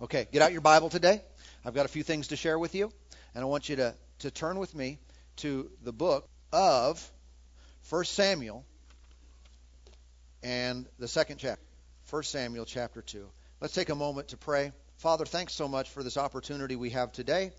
Okay, 0.00 0.28
get 0.30 0.42
out 0.42 0.52
your 0.52 0.60
Bible 0.60 0.90
today. 0.90 1.20
I've 1.64 1.74
got 1.74 1.84
a 1.84 1.88
few 1.88 2.04
things 2.04 2.28
to 2.28 2.36
share 2.36 2.56
with 2.56 2.76
you, 2.76 2.92
and 3.34 3.42
I 3.42 3.46
want 3.46 3.68
you 3.68 3.74
to, 3.76 3.96
to 4.20 4.30
turn 4.30 4.60
with 4.60 4.72
me 4.72 5.00
to 5.38 5.68
the 5.82 5.92
book 5.92 6.28
of 6.52 7.04
1 7.90 8.04
Samuel 8.04 8.64
and 10.44 10.86
the 11.00 11.08
second 11.08 11.38
chapter. 11.38 11.60
1 12.10 12.22
Samuel 12.22 12.64
chapter 12.64 13.02
2. 13.02 13.28
Let's 13.60 13.74
take 13.74 13.88
a 13.88 13.96
moment 13.96 14.28
to 14.28 14.36
pray. 14.36 14.70
Father, 14.98 15.24
thanks 15.24 15.52
so 15.52 15.66
much 15.66 15.90
for 15.90 16.04
this 16.04 16.16
opportunity 16.16 16.76
we 16.76 16.90
have 16.90 17.10
today 17.10 17.50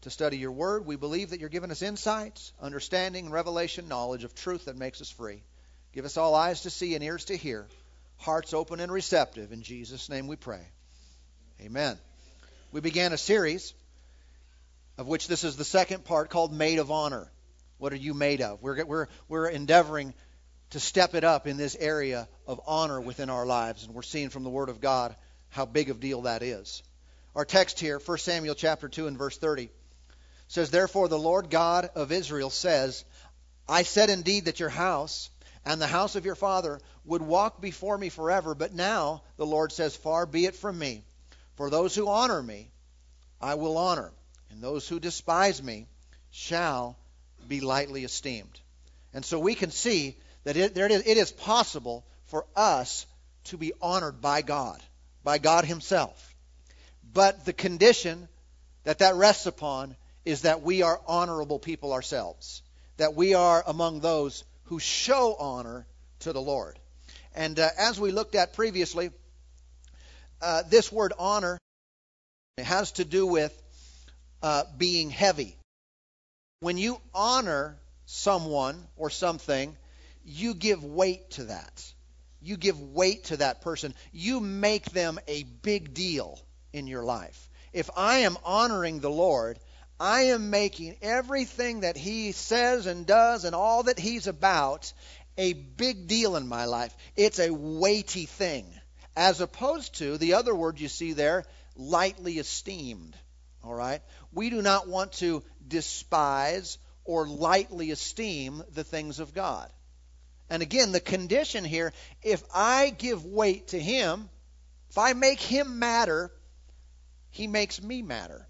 to 0.00 0.08
study 0.08 0.38
your 0.38 0.52
word. 0.52 0.86
We 0.86 0.96
believe 0.96 1.28
that 1.28 1.40
you're 1.40 1.50
giving 1.50 1.70
us 1.70 1.82
insights, 1.82 2.54
understanding, 2.58 3.28
revelation, 3.28 3.86
knowledge 3.86 4.24
of 4.24 4.34
truth 4.34 4.64
that 4.64 4.78
makes 4.78 5.02
us 5.02 5.10
free. 5.10 5.42
Give 5.92 6.06
us 6.06 6.16
all 6.16 6.34
eyes 6.34 6.62
to 6.62 6.70
see 6.70 6.94
and 6.94 7.04
ears 7.04 7.26
to 7.26 7.36
hear, 7.36 7.66
hearts 8.16 8.54
open 8.54 8.80
and 8.80 8.90
receptive. 8.90 9.52
In 9.52 9.60
Jesus' 9.60 10.08
name 10.08 10.26
we 10.26 10.36
pray. 10.36 10.62
Amen. 11.60 11.98
We 12.70 12.80
began 12.80 13.14
a 13.14 13.18
series 13.18 13.72
of 14.98 15.06
which 15.06 15.26
this 15.26 15.42
is 15.42 15.56
the 15.56 15.64
second 15.64 16.04
part 16.04 16.28
called 16.28 16.52
Made 16.52 16.78
of 16.78 16.90
Honor. 16.90 17.30
What 17.78 17.94
are 17.94 17.96
you 17.96 18.12
made 18.12 18.42
of? 18.42 18.62
We're, 18.62 18.84
we're, 18.84 19.06
we're 19.26 19.48
endeavoring 19.48 20.12
to 20.70 20.80
step 20.80 21.14
it 21.14 21.24
up 21.24 21.46
in 21.46 21.56
this 21.56 21.74
area 21.74 22.28
of 22.46 22.60
honor 22.66 23.00
within 23.00 23.30
our 23.30 23.46
lives, 23.46 23.84
and 23.84 23.94
we're 23.94 24.02
seeing 24.02 24.28
from 24.28 24.44
the 24.44 24.50
Word 24.50 24.68
of 24.68 24.82
God 24.82 25.16
how 25.48 25.64
big 25.64 25.88
of 25.88 25.98
deal 25.98 26.22
that 26.22 26.42
is. 26.42 26.82
Our 27.34 27.46
text 27.46 27.80
here, 27.80 27.98
1 28.04 28.18
Samuel 28.18 28.54
chapter 28.54 28.88
2 28.88 29.06
and 29.06 29.16
verse 29.16 29.38
30, 29.38 29.70
says, 30.48 30.70
Therefore 30.70 31.08
the 31.08 31.18
Lord 31.18 31.48
God 31.48 31.88
of 31.94 32.12
Israel 32.12 32.50
says, 32.50 33.04
I 33.66 33.82
said 33.82 34.10
indeed 34.10 34.44
that 34.44 34.60
your 34.60 34.68
house 34.68 35.30
and 35.64 35.80
the 35.80 35.86
house 35.86 36.16
of 36.16 36.26
your 36.26 36.34
father 36.34 36.80
would 37.06 37.22
walk 37.22 37.62
before 37.62 37.96
me 37.96 38.10
forever, 38.10 38.54
but 38.54 38.74
now 38.74 39.22
the 39.38 39.46
Lord 39.46 39.72
says, 39.72 39.96
Far 39.96 40.26
be 40.26 40.44
it 40.44 40.54
from 40.54 40.78
me. 40.78 41.05
For 41.56 41.70
those 41.70 41.94
who 41.94 42.08
honor 42.08 42.42
me, 42.42 42.70
I 43.40 43.54
will 43.54 43.76
honor, 43.76 44.12
and 44.50 44.62
those 44.62 44.88
who 44.88 45.00
despise 45.00 45.62
me 45.62 45.86
shall 46.30 46.96
be 47.48 47.60
lightly 47.60 48.04
esteemed. 48.04 48.60
And 49.12 49.24
so 49.24 49.38
we 49.38 49.54
can 49.54 49.70
see 49.70 50.16
that 50.44 50.56
it, 50.56 50.74
there 50.74 50.86
it, 50.86 50.92
is, 50.92 51.02
it 51.06 51.16
is 51.16 51.32
possible 51.32 52.04
for 52.26 52.46
us 52.54 53.06
to 53.44 53.56
be 53.56 53.72
honored 53.80 54.20
by 54.20 54.42
God, 54.42 54.82
by 55.24 55.38
God 55.38 55.64
Himself. 55.64 56.34
But 57.12 57.44
the 57.44 57.52
condition 57.52 58.28
that 58.84 58.98
that 58.98 59.14
rests 59.14 59.46
upon 59.46 59.96
is 60.24 60.42
that 60.42 60.62
we 60.62 60.82
are 60.82 61.00
honorable 61.06 61.58
people 61.58 61.92
ourselves, 61.92 62.62
that 62.98 63.14
we 63.14 63.34
are 63.34 63.64
among 63.66 64.00
those 64.00 64.44
who 64.64 64.78
show 64.78 65.34
honor 65.38 65.86
to 66.20 66.32
the 66.32 66.40
Lord. 66.40 66.78
And 67.34 67.58
uh, 67.58 67.68
as 67.78 67.98
we 67.98 68.10
looked 68.10 68.34
at 68.34 68.54
previously, 68.54 69.10
uh, 70.40 70.62
this 70.68 70.90
word 70.90 71.12
honor 71.18 71.58
it 72.58 72.64
has 72.64 72.92
to 72.92 73.04
do 73.04 73.26
with 73.26 73.52
uh, 74.42 74.64
being 74.78 75.10
heavy. 75.10 75.56
When 76.60 76.78
you 76.78 76.98
honor 77.14 77.76
someone 78.06 78.82
or 78.96 79.10
something, 79.10 79.76
you 80.24 80.54
give 80.54 80.82
weight 80.82 81.30
to 81.32 81.44
that. 81.44 81.92
You 82.40 82.56
give 82.56 82.80
weight 82.80 83.24
to 83.24 83.36
that 83.38 83.60
person. 83.60 83.94
You 84.10 84.40
make 84.40 84.86
them 84.86 85.18
a 85.28 85.42
big 85.42 85.92
deal 85.92 86.40
in 86.72 86.86
your 86.86 87.02
life. 87.02 87.50
If 87.74 87.90
I 87.94 88.18
am 88.18 88.38
honoring 88.42 89.00
the 89.00 89.10
Lord, 89.10 89.58
I 90.00 90.22
am 90.28 90.48
making 90.48 90.96
everything 91.02 91.80
that 91.80 91.98
He 91.98 92.32
says 92.32 92.86
and 92.86 93.06
does 93.06 93.44
and 93.44 93.54
all 93.54 93.82
that 93.82 93.98
He's 93.98 94.26
about 94.26 94.90
a 95.36 95.52
big 95.52 96.06
deal 96.06 96.36
in 96.36 96.48
my 96.48 96.64
life. 96.64 96.96
It's 97.16 97.38
a 97.38 97.52
weighty 97.52 98.24
thing 98.24 98.64
as 99.16 99.40
opposed 99.40 99.96
to 99.96 100.18
the 100.18 100.34
other 100.34 100.54
word 100.54 100.78
you 100.78 100.88
see 100.88 101.14
there, 101.14 101.44
lightly 101.74 102.38
esteemed. 102.38 103.16
All 103.64 103.74
right? 103.74 104.02
We 104.32 104.50
do 104.50 104.62
not 104.62 104.86
want 104.86 105.12
to 105.14 105.42
despise 105.66 106.78
or 107.04 107.26
lightly 107.26 107.90
esteem 107.90 108.62
the 108.74 108.84
things 108.84 109.18
of 109.18 109.34
God. 109.34 109.70
And 110.48 110.62
again, 110.62 110.92
the 110.92 111.00
condition 111.00 111.64
here 111.64 111.92
if 112.22 112.44
I 112.54 112.90
give 112.90 113.24
weight 113.24 113.68
to 113.68 113.80
Him, 113.80 114.28
if 114.90 114.98
I 114.98 115.12
make 115.14 115.40
Him 115.40 115.78
matter, 115.78 116.30
He 117.30 117.46
makes 117.46 117.82
me 117.82 118.02
matter. 118.02 118.46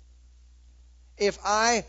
If 1.16 1.38
I 1.44 1.86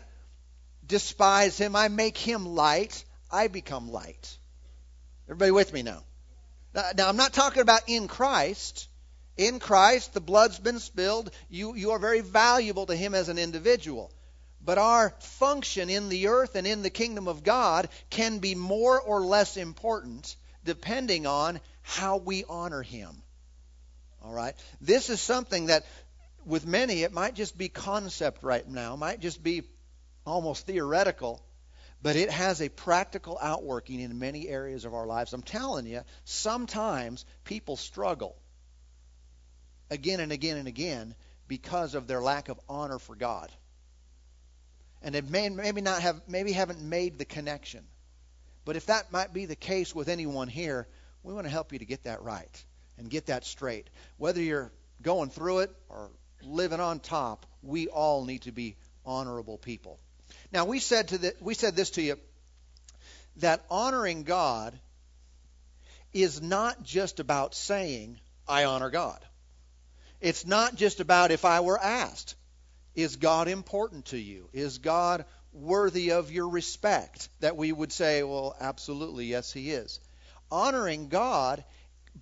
despise 0.86 1.58
Him, 1.58 1.76
I 1.76 1.88
make 1.88 2.16
Him 2.16 2.46
light, 2.46 3.04
I 3.30 3.48
become 3.48 3.90
light. 3.90 4.38
Everybody 5.26 5.50
with 5.50 5.72
me 5.72 5.82
now? 5.82 6.04
Uh, 6.78 6.92
now, 6.96 7.08
I'm 7.08 7.16
not 7.16 7.32
talking 7.32 7.60
about 7.60 7.80
in 7.88 8.06
Christ. 8.06 8.86
In 9.36 9.58
Christ, 9.58 10.14
the 10.14 10.20
blood's 10.20 10.60
been 10.60 10.78
spilled. 10.78 11.32
You, 11.48 11.74
you 11.74 11.90
are 11.90 11.98
very 11.98 12.20
valuable 12.20 12.86
to 12.86 12.94
Him 12.94 13.16
as 13.16 13.28
an 13.28 13.36
individual. 13.36 14.12
But 14.64 14.78
our 14.78 15.10
function 15.18 15.90
in 15.90 16.08
the 16.08 16.28
earth 16.28 16.54
and 16.54 16.68
in 16.68 16.82
the 16.82 16.90
kingdom 16.90 17.26
of 17.26 17.42
God 17.42 17.88
can 18.10 18.38
be 18.38 18.54
more 18.54 19.00
or 19.00 19.22
less 19.22 19.56
important 19.56 20.36
depending 20.64 21.26
on 21.26 21.58
how 21.82 22.18
we 22.18 22.44
honor 22.48 22.82
Him. 22.82 23.24
All 24.22 24.32
right? 24.32 24.54
This 24.80 25.10
is 25.10 25.20
something 25.20 25.66
that, 25.66 25.84
with 26.46 26.64
many, 26.64 27.02
it 27.02 27.12
might 27.12 27.34
just 27.34 27.58
be 27.58 27.68
concept 27.68 28.44
right 28.44 28.68
now, 28.68 28.94
might 28.94 29.18
just 29.18 29.42
be 29.42 29.64
almost 30.24 30.64
theoretical 30.64 31.42
but 32.02 32.16
it 32.16 32.30
has 32.30 32.60
a 32.60 32.68
practical 32.68 33.38
outworking 33.40 34.00
in 34.00 34.18
many 34.18 34.48
areas 34.48 34.84
of 34.84 34.94
our 34.94 35.06
lives. 35.06 35.32
I'm 35.32 35.42
telling 35.42 35.86
you, 35.86 36.02
sometimes 36.24 37.24
people 37.44 37.76
struggle 37.76 38.36
again 39.90 40.20
and 40.20 40.32
again 40.32 40.56
and 40.56 40.68
again 40.68 41.14
because 41.48 41.94
of 41.94 42.06
their 42.06 42.20
lack 42.20 42.48
of 42.48 42.60
honor 42.68 42.98
for 42.98 43.16
God. 43.16 43.50
And 45.02 45.14
they 45.14 45.20
may, 45.20 45.48
maybe 45.48 45.80
not 45.80 46.02
have 46.02 46.20
maybe 46.28 46.52
haven't 46.52 46.82
made 46.82 47.18
the 47.18 47.24
connection. 47.24 47.84
But 48.64 48.76
if 48.76 48.86
that 48.86 49.12
might 49.12 49.32
be 49.32 49.46
the 49.46 49.56
case 49.56 49.94
with 49.94 50.08
anyone 50.08 50.48
here, 50.48 50.86
we 51.22 51.32
want 51.32 51.46
to 51.46 51.50
help 51.50 51.72
you 51.72 51.78
to 51.78 51.84
get 51.84 52.04
that 52.04 52.22
right 52.22 52.64
and 52.98 53.08
get 53.08 53.26
that 53.26 53.44
straight. 53.44 53.88
Whether 54.18 54.42
you're 54.42 54.72
going 55.02 55.30
through 55.30 55.60
it 55.60 55.70
or 55.88 56.10
living 56.42 56.80
on 56.80 57.00
top, 57.00 57.46
we 57.62 57.88
all 57.88 58.24
need 58.24 58.42
to 58.42 58.52
be 58.52 58.76
honorable 59.04 59.56
people. 59.56 59.98
Now 60.52 60.64
we 60.64 60.78
said 60.78 61.08
to 61.08 61.18
the, 61.18 61.34
we 61.40 61.54
said 61.54 61.76
this 61.76 61.90
to 61.90 62.02
you 62.02 62.18
that 63.36 63.64
honoring 63.70 64.24
God 64.24 64.78
is 66.12 66.40
not 66.42 66.82
just 66.82 67.20
about 67.20 67.54
saying 67.54 68.18
I 68.48 68.64
honor 68.64 68.90
God. 68.90 69.24
It's 70.20 70.46
not 70.46 70.74
just 70.74 71.00
about 71.00 71.30
if 71.30 71.44
I 71.44 71.60
were 71.60 71.78
asked, 71.78 72.34
is 72.94 73.16
God 73.16 73.46
important 73.46 74.06
to 74.06 74.18
you? 74.18 74.48
Is 74.52 74.78
God 74.78 75.24
worthy 75.52 76.10
of 76.10 76.32
your 76.32 76.48
respect? 76.48 77.28
That 77.40 77.56
we 77.56 77.70
would 77.70 77.92
say, 77.92 78.22
well, 78.22 78.56
absolutely, 78.60 79.26
yes, 79.26 79.52
he 79.52 79.70
is. 79.70 80.00
Honoring 80.50 81.08
God 81.08 81.62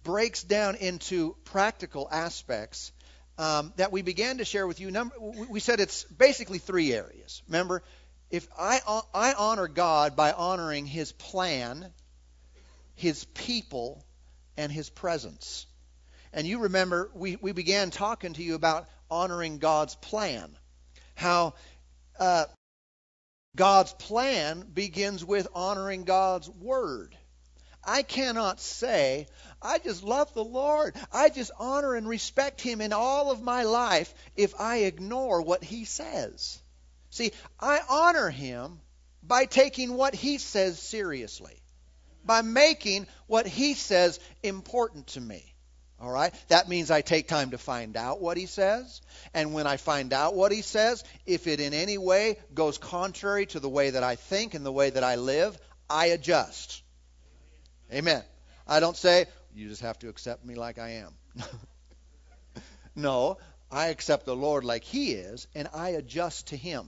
breaks 0.02 0.42
down 0.42 0.74
into 0.74 1.36
practical 1.44 2.08
aspects 2.10 2.92
um, 3.38 3.72
that 3.76 3.92
we 3.92 4.02
began 4.02 4.38
to 4.38 4.44
share 4.44 4.66
with 4.66 4.80
you. 4.80 4.90
Number, 4.90 5.14
we 5.18 5.60
said 5.60 5.80
it's 5.80 6.04
basically 6.04 6.58
three 6.58 6.92
areas. 6.92 7.42
Remember, 7.48 7.82
if 8.30 8.48
I, 8.58 8.80
I 9.14 9.34
honor 9.34 9.68
God 9.68 10.16
by 10.16 10.32
honoring 10.32 10.86
his 10.86 11.12
plan, 11.12 11.92
his 12.94 13.24
people, 13.24 14.04
and 14.56 14.72
his 14.72 14.90
presence. 14.90 15.66
And 16.32 16.46
you 16.46 16.60
remember 16.60 17.10
we, 17.14 17.36
we 17.36 17.52
began 17.52 17.90
talking 17.90 18.32
to 18.34 18.42
you 18.42 18.54
about 18.54 18.88
honoring 19.10 19.58
God's 19.58 19.94
plan. 19.94 20.56
How 21.14 21.54
uh, 22.18 22.46
God's 23.54 23.92
plan 23.94 24.60
begins 24.72 25.24
with 25.24 25.48
honoring 25.54 26.04
God's 26.04 26.48
word. 26.48 27.16
I 27.82 28.02
cannot 28.02 28.60
say, 28.60 29.28
I 29.62 29.78
just 29.78 30.02
love 30.02 30.34
the 30.34 30.44
Lord. 30.44 30.96
I 31.12 31.28
just 31.28 31.52
honor 31.58 31.94
and 31.94 32.08
respect 32.08 32.60
Him 32.60 32.80
in 32.80 32.92
all 32.92 33.30
of 33.30 33.40
my 33.40 33.62
life 33.62 34.12
if 34.36 34.60
I 34.60 34.78
ignore 34.78 35.40
what 35.40 35.62
He 35.62 35.84
says. 35.84 36.60
See, 37.16 37.32
I 37.58 37.80
honor 37.88 38.28
him 38.28 38.78
by 39.22 39.46
taking 39.46 39.94
what 39.94 40.14
he 40.14 40.36
says 40.36 40.78
seriously, 40.78 41.56
by 42.26 42.42
making 42.42 43.06
what 43.26 43.46
he 43.46 43.72
says 43.72 44.20
important 44.42 45.06
to 45.08 45.20
me. 45.22 45.54
All 45.98 46.10
right? 46.10 46.34
That 46.48 46.68
means 46.68 46.90
I 46.90 47.00
take 47.00 47.26
time 47.26 47.52
to 47.52 47.58
find 47.58 47.96
out 47.96 48.20
what 48.20 48.36
he 48.36 48.44
says. 48.44 49.00
And 49.32 49.54
when 49.54 49.66
I 49.66 49.78
find 49.78 50.12
out 50.12 50.34
what 50.34 50.52
he 50.52 50.60
says, 50.60 51.04
if 51.24 51.46
it 51.46 51.58
in 51.58 51.72
any 51.72 51.96
way 51.96 52.36
goes 52.52 52.76
contrary 52.76 53.46
to 53.46 53.60
the 53.60 53.68
way 53.68 53.88
that 53.88 54.02
I 54.02 54.16
think 54.16 54.52
and 54.52 54.66
the 54.66 54.70
way 54.70 54.90
that 54.90 55.02
I 55.02 55.14
live, 55.14 55.56
I 55.88 56.08
adjust. 56.08 56.82
Amen. 57.90 58.22
I 58.68 58.80
don't 58.80 58.96
say, 58.96 59.24
you 59.54 59.70
just 59.70 59.80
have 59.80 59.98
to 60.00 60.10
accept 60.10 60.44
me 60.44 60.54
like 60.54 60.78
I 60.78 60.96
am. 60.96 61.14
no, 62.94 63.38
I 63.70 63.86
accept 63.86 64.26
the 64.26 64.36
Lord 64.36 64.64
like 64.64 64.84
he 64.84 65.12
is, 65.12 65.46
and 65.54 65.66
I 65.72 65.90
adjust 65.90 66.48
to 66.48 66.58
him. 66.58 66.86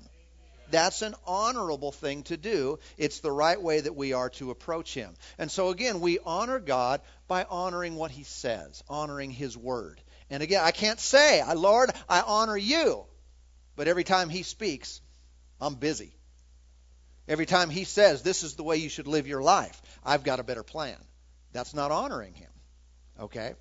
That's 0.70 1.02
an 1.02 1.14
honorable 1.26 1.92
thing 1.92 2.22
to 2.24 2.36
do. 2.36 2.78
It's 2.96 3.20
the 3.20 3.32
right 3.32 3.60
way 3.60 3.80
that 3.80 3.96
we 3.96 4.12
are 4.12 4.30
to 4.30 4.50
approach 4.50 4.94
Him. 4.94 5.14
And 5.38 5.50
so, 5.50 5.70
again, 5.70 6.00
we 6.00 6.18
honor 6.24 6.58
God 6.58 7.00
by 7.26 7.44
honoring 7.44 7.96
what 7.96 8.10
He 8.10 8.24
says, 8.24 8.82
honoring 8.88 9.30
His 9.30 9.56
Word. 9.56 10.00
And 10.30 10.42
again, 10.42 10.62
I 10.62 10.72
can't 10.72 11.00
say, 11.00 11.42
Lord, 11.54 11.90
I 12.08 12.20
honor 12.20 12.56
you. 12.56 13.04
But 13.76 13.88
every 13.88 14.04
time 14.04 14.28
he 14.28 14.42
speaks, 14.42 15.00
I'm 15.60 15.76
busy. 15.76 16.12
Every 17.28 17.46
time 17.46 17.70
he 17.70 17.84
says, 17.84 18.22
this 18.22 18.42
is 18.42 18.54
the 18.54 18.62
way 18.62 18.78
you 18.78 18.88
should 18.88 19.06
live 19.06 19.26
your 19.26 19.42
life, 19.42 19.80
I've 20.04 20.24
got 20.24 20.40
a 20.40 20.44
better 20.44 20.62
plan. 20.62 20.96
That's 21.52 21.74
not 21.74 21.90
honoring 21.90 22.34
him. 22.34 22.50
Okay? 23.20 23.54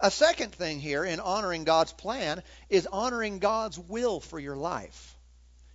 A 0.00 0.10
second 0.10 0.54
thing 0.54 0.80
here 0.80 1.04
in 1.04 1.20
honoring 1.20 1.64
God's 1.64 1.92
plan 1.92 2.42
is 2.68 2.86
honoring 2.86 3.38
God's 3.38 3.78
will 3.78 4.20
for 4.20 4.38
your 4.38 4.56
life. 4.56 5.16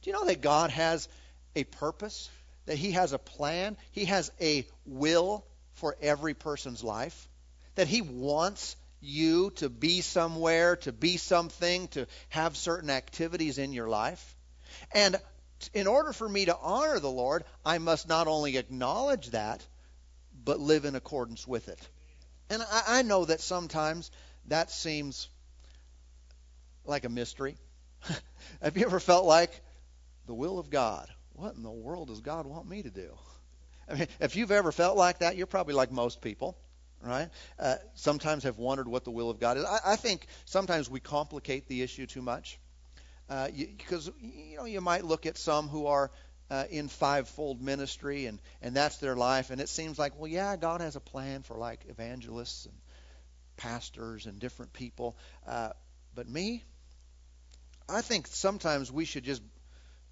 Do 0.06 0.12
you 0.12 0.18
know 0.18 0.26
that 0.26 0.42
God 0.42 0.70
has 0.70 1.10
a 1.56 1.64
purpose? 1.64 2.30
That 2.68 2.78
He 2.78 2.92
has 2.92 3.12
a 3.12 3.18
plan? 3.18 3.76
He 3.92 4.06
has 4.06 4.32
a 4.40 4.68
will 4.86 5.44
for 5.74 5.98
every 6.00 6.36
person's 6.36 6.84
life? 6.84 7.28
That 7.74 7.88
He 7.88 8.02
wants 8.04 8.76
you 9.02 9.50
to 9.56 9.68
be 9.68 10.02
somewhere, 10.02 10.76
to 10.76 10.92
be 10.92 11.18
something, 11.18 11.88
to 11.90 12.06
have 12.30 12.56
certain 12.56 12.92
activities 12.92 13.58
in 13.58 13.74
your 13.74 13.90
life? 13.90 14.36
And 14.94 15.16
in 15.74 15.88
order 15.88 16.14
for 16.14 16.30
me 16.30 16.46
to 16.46 16.56
honor 16.56 17.00
the 17.00 17.10
Lord, 17.10 17.44
I 17.66 17.80
must 17.80 18.08
not 18.08 18.28
only 18.28 18.58
acknowledge 18.58 19.32
that, 19.32 19.66
but 20.44 20.60
live 20.60 20.86
in 20.86 20.94
accordance 20.94 21.48
with 21.48 21.68
it. 21.68 21.80
And 22.52 22.62
I, 22.62 23.00
I 23.00 23.02
know 23.02 23.26
that 23.26 23.42
sometimes 23.42 24.12
that 24.50 24.70
seems 24.70 25.30
like 26.86 27.06
a 27.06 27.10
mystery. 27.10 27.58
Have 28.62 28.78
you 28.78 28.86
ever 28.86 29.00
felt 29.00 29.26
like 29.26 29.64
the 30.26 30.34
will 30.34 30.60
of 30.60 30.70
God? 30.70 31.08
What 31.34 31.56
in 31.56 31.64
the 31.64 31.72
world 31.72 32.08
does 32.08 32.22
God 32.22 32.46
want 32.46 32.68
me 32.68 32.84
to 32.84 32.90
do? 32.90 33.14
I 33.90 33.96
mean, 33.96 34.08
if 34.20 34.36
you've 34.36 34.52
ever 34.52 34.72
felt 34.72 34.98
like 34.98 35.20
that, 35.20 35.36
you're 35.36 35.48
probably 35.48 35.74
like 35.74 35.92
most 35.92 36.22
people, 36.22 36.58
right? 37.02 37.30
Uh, 37.60 37.76
sometimes 37.94 38.44
have 38.44 38.58
wondered 38.58 38.88
what 38.88 39.04
the 39.04 39.12
will 39.12 39.30
of 39.30 39.40
God 39.40 39.58
is. 39.58 39.66
I, 39.66 39.80
I 39.86 39.96
think 39.96 40.26
sometimes 40.46 40.90
we 40.90 41.00
complicate 41.00 41.68
the 41.68 41.82
issue 41.82 42.06
too 42.08 42.22
much 42.22 42.60
because 43.28 44.10
uh, 44.10 44.12
you, 44.22 44.32
you 44.52 44.58
know 44.58 44.66
you 44.66 44.82
might 44.82 45.04
look 45.04 45.26
at 45.26 45.38
some 45.38 45.68
who 45.68 45.88
are 45.88 46.12
uh, 46.52 46.66
in 46.70 46.88
fivefold 46.88 47.62
ministry 47.62 48.28
and 48.28 48.40
and 48.62 48.76
that's 48.76 48.98
their 48.98 49.16
life 49.16 49.50
and 49.50 49.60
it 49.60 49.68
seems 49.68 49.98
like 49.98 50.18
well 50.20 50.28
yeah 50.28 50.56
God 50.56 50.82
has 50.82 50.96
a 50.96 51.00
plan 51.00 51.42
for 51.42 51.58
like 51.58 51.80
evangelists 51.90 52.66
and 52.66 52.76
pastors 53.58 54.28
and 54.28 54.40
different 54.40 54.74
people 54.74 55.18
uh, 55.48 55.70
but 56.14 56.30
me 56.30 56.64
I 57.90 58.02
think 58.02 58.28
sometimes 58.28 58.92
we 58.92 59.06
should 59.06 59.24
just 59.24 59.42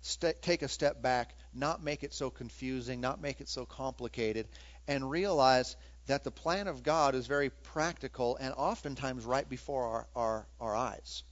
st- 0.03 0.41
take 0.41 0.61
a 0.61 0.67
step 0.67 1.01
back 1.01 1.35
not 1.53 1.83
make 1.83 2.03
it 2.03 2.13
so 2.13 2.29
confusing 2.29 3.01
not 3.01 3.21
make 3.21 3.41
it 3.41 3.49
so 3.49 3.65
complicated 3.65 4.47
and 4.87 5.09
realize 5.09 5.75
that 6.07 6.23
the 6.23 6.31
plan 6.31 6.67
of 6.67 6.83
God 6.83 7.15
is 7.15 7.27
very 7.27 7.49
practical 7.49 8.37
and 8.37 8.53
oftentimes 8.55 9.25
right 9.25 9.47
before 9.49 9.85
our, 9.85 10.07
our, 10.15 10.47
our 10.59 10.75
eyes 10.75 11.23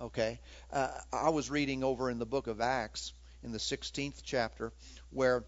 Okay? 0.00 0.40
Uh, 0.72 0.88
I 1.12 1.30
was 1.30 1.50
reading 1.50 1.82
over 1.82 2.10
in 2.10 2.18
the 2.18 2.26
book 2.26 2.46
of 2.46 2.60
Acts 2.60 3.12
in 3.42 3.52
the 3.52 3.58
16th 3.58 4.20
chapter 4.22 4.72
where 5.10 5.44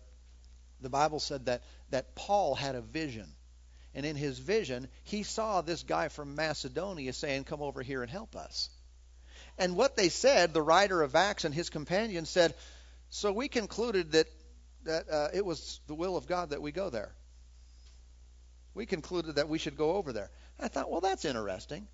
the 0.80 0.90
Bible 0.90 1.20
said 1.20 1.46
that, 1.46 1.62
that 1.90 2.14
Paul 2.14 2.54
had 2.54 2.74
a 2.74 2.80
vision. 2.80 3.26
And 3.94 4.06
in 4.06 4.16
his 4.16 4.38
vision, 4.38 4.88
he 5.04 5.24
saw 5.24 5.62
this 5.62 5.82
guy 5.82 6.08
from 6.08 6.36
Macedonia 6.36 7.12
saying, 7.12 7.44
Come 7.44 7.60
over 7.60 7.82
here 7.82 8.02
and 8.02 8.10
help 8.10 8.36
us. 8.36 8.70
And 9.60 9.76
what 9.76 9.94
they 9.94 10.08
said, 10.08 10.54
the 10.54 10.62
writer 10.62 11.02
of 11.02 11.14
Acts 11.14 11.44
and 11.44 11.54
his 11.54 11.68
companion 11.68 12.24
said, 12.24 12.54
So 13.10 13.30
we 13.30 13.46
concluded 13.48 14.12
that, 14.12 14.26
that 14.84 15.10
uh, 15.10 15.28
it 15.34 15.44
was 15.44 15.80
the 15.86 15.94
will 15.94 16.16
of 16.16 16.26
God 16.26 16.50
that 16.50 16.62
we 16.62 16.72
go 16.72 16.88
there. 16.88 17.12
We 18.72 18.86
concluded 18.86 19.34
that 19.34 19.50
we 19.50 19.58
should 19.58 19.76
go 19.76 19.96
over 19.96 20.14
there. 20.14 20.30
I 20.58 20.68
thought, 20.68 20.90
well, 20.90 21.02
that's 21.02 21.26
interesting. 21.26 21.86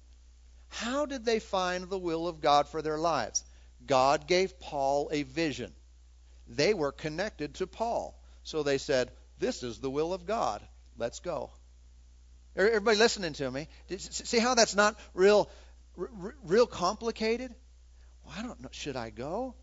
How 0.69 1.07
did 1.07 1.25
they 1.25 1.41
find 1.41 1.91
the 1.91 1.99
will 1.99 2.29
of 2.29 2.41
God 2.41 2.69
for 2.69 2.83
their 2.83 2.99
lives? 2.99 3.43
God 3.85 4.29
gave 4.29 4.61
Paul 4.61 5.09
a 5.11 5.25
vision. 5.25 5.73
They 6.47 6.73
were 6.73 6.93
connected 6.93 7.55
to 7.55 7.67
Paul. 7.67 8.17
So 8.45 8.63
they 8.63 8.79
said, 8.79 9.11
This 9.41 9.65
is 9.65 9.81
the 9.81 9.91
will 9.91 10.15
of 10.15 10.25
God. 10.25 10.63
Let's 10.97 11.19
go. 11.19 11.51
Everybody 12.55 12.97
listening 12.97 13.33
to 13.35 13.51
me? 13.51 13.69
See 13.99 14.39
how 14.39 14.55
that's 14.55 14.77
not 14.77 14.97
real, 15.15 15.51
real 15.97 16.67
complicated? 16.67 17.55
Well, 18.25 18.35
I 18.39 18.43
don't 18.43 18.61
know. 18.61 18.69
Should 18.73 18.97
I 18.97 19.11
go? 19.11 19.55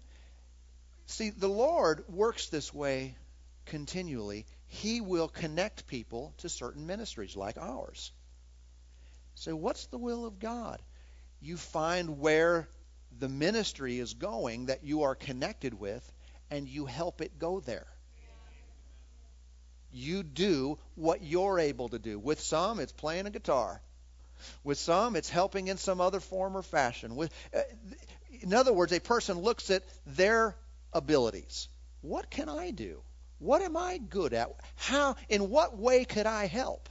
See, 1.05 1.29
the 1.29 1.49
Lord 1.49 2.05
works 2.09 2.49
this 2.49 2.73
way 2.73 3.15
continually. 3.65 4.45
He 4.65 5.01
will 5.01 5.27
connect 5.27 5.87
people 5.87 6.33
to 6.39 6.49
certain 6.49 6.87
ministries 6.87 7.35
like 7.35 7.57
ours. 7.57 8.11
So, 9.35 9.55
what's 9.55 9.87
the 9.87 9.97
will 9.97 10.25
of 10.25 10.39
God? 10.39 10.81
you 11.43 11.57
find 11.57 12.19
where 12.19 12.69
the 13.19 13.27
ministry 13.27 13.99
is 13.99 14.13
going 14.13 14.67
that 14.67 14.83
you 14.83 15.03
are 15.03 15.13
connected 15.13 15.73
with, 15.73 16.09
and 16.49 16.67
you 16.67 16.85
help 16.85 17.21
it 17.21 17.37
go 17.37 17.59
there. 17.59 17.87
You 19.91 20.23
do 20.23 20.79
what 20.95 21.21
you're 21.21 21.59
able 21.59 21.89
to 21.89 21.99
do. 21.99 22.17
With 22.17 22.39
some, 22.39 22.79
it's 22.79 22.93
playing 22.93 23.27
a 23.27 23.29
guitar. 23.29 23.81
With 24.63 24.77
some, 24.77 25.15
it's 25.15 25.29
helping 25.29 25.67
in 25.67 25.77
some 25.77 26.01
other 26.01 26.19
form 26.19 26.55
or 26.57 26.61
fashion. 26.61 27.15
With, 27.15 27.33
uh, 27.55 27.61
in 28.41 28.53
other 28.53 28.73
words, 28.73 28.91
a 28.91 28.99
person 28.99 29.39
looks 29.39 29.69
at 29.69 29.83
their 30.05 30.55
abilities. 30.91 31.69
What 32.01 32.29
can 32.29 32.49
I 32.49 32.71
do? 32.71 33.01
What 33.39 33.61
am 33.61 33.75
I 33.75 33.97
good 33.97 34.33
at? 34.33 34.49
How, 34.75 35.15
in 35.29 35.49
what 35.49 35.77
way 35.77 36.05
could 36.05 36.25
I 36.25 36.47
help? 36.47 36.89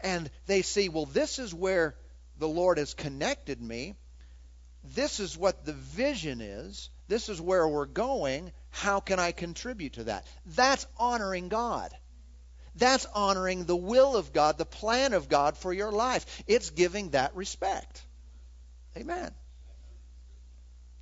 And 0.00 0.30
they 0.46 0.62
see, 0.62 0.88
well, 0.88 1.06
this 1.06 1.38
is 1.38 1.54
where 1.54 1.94
the 2.38 2.48
Lord 2.48 2.78
has 2.78 2.94
connected 2.94 3.60
me. 3.60 3.94
This 4.94 5.20
is 5.20 5.38
what 5.38 5.64
the 5.64 5.72
vision 5.72 6.40
is. 6.40 6.90
This 7.08 7.28
is 7.28 7.40
where 7.40 7.68
we're 7.68 7.86
going. 7.86 8.52
How 8.70 9.00
can 9.00 9.20
I 9.20 9.32
contribute 9.32 9.94
to 9.94 10.04
that? 10.04 10.26
That's 10.46 10.86
honoring 10.96 11.48
God. 11.48 11.94
That's 12.74 13.06
honoring 13.14 13.64
the 13.64 13.76
will 13.76 14.16
of 14.16 14.32
God, 14.32 14.58
the 14.58 14.64
plan 14.64 15.12
of 15.12 15.28
God 15.28 15.56
for 15.56 15.72
your 15.72 15.92
life. 15.92 16.42
It's 16.46 16.70
giving 16.70 17.10
that 17.10 17.34
respect. 17.36 18.02
Amen. 18.96 19.32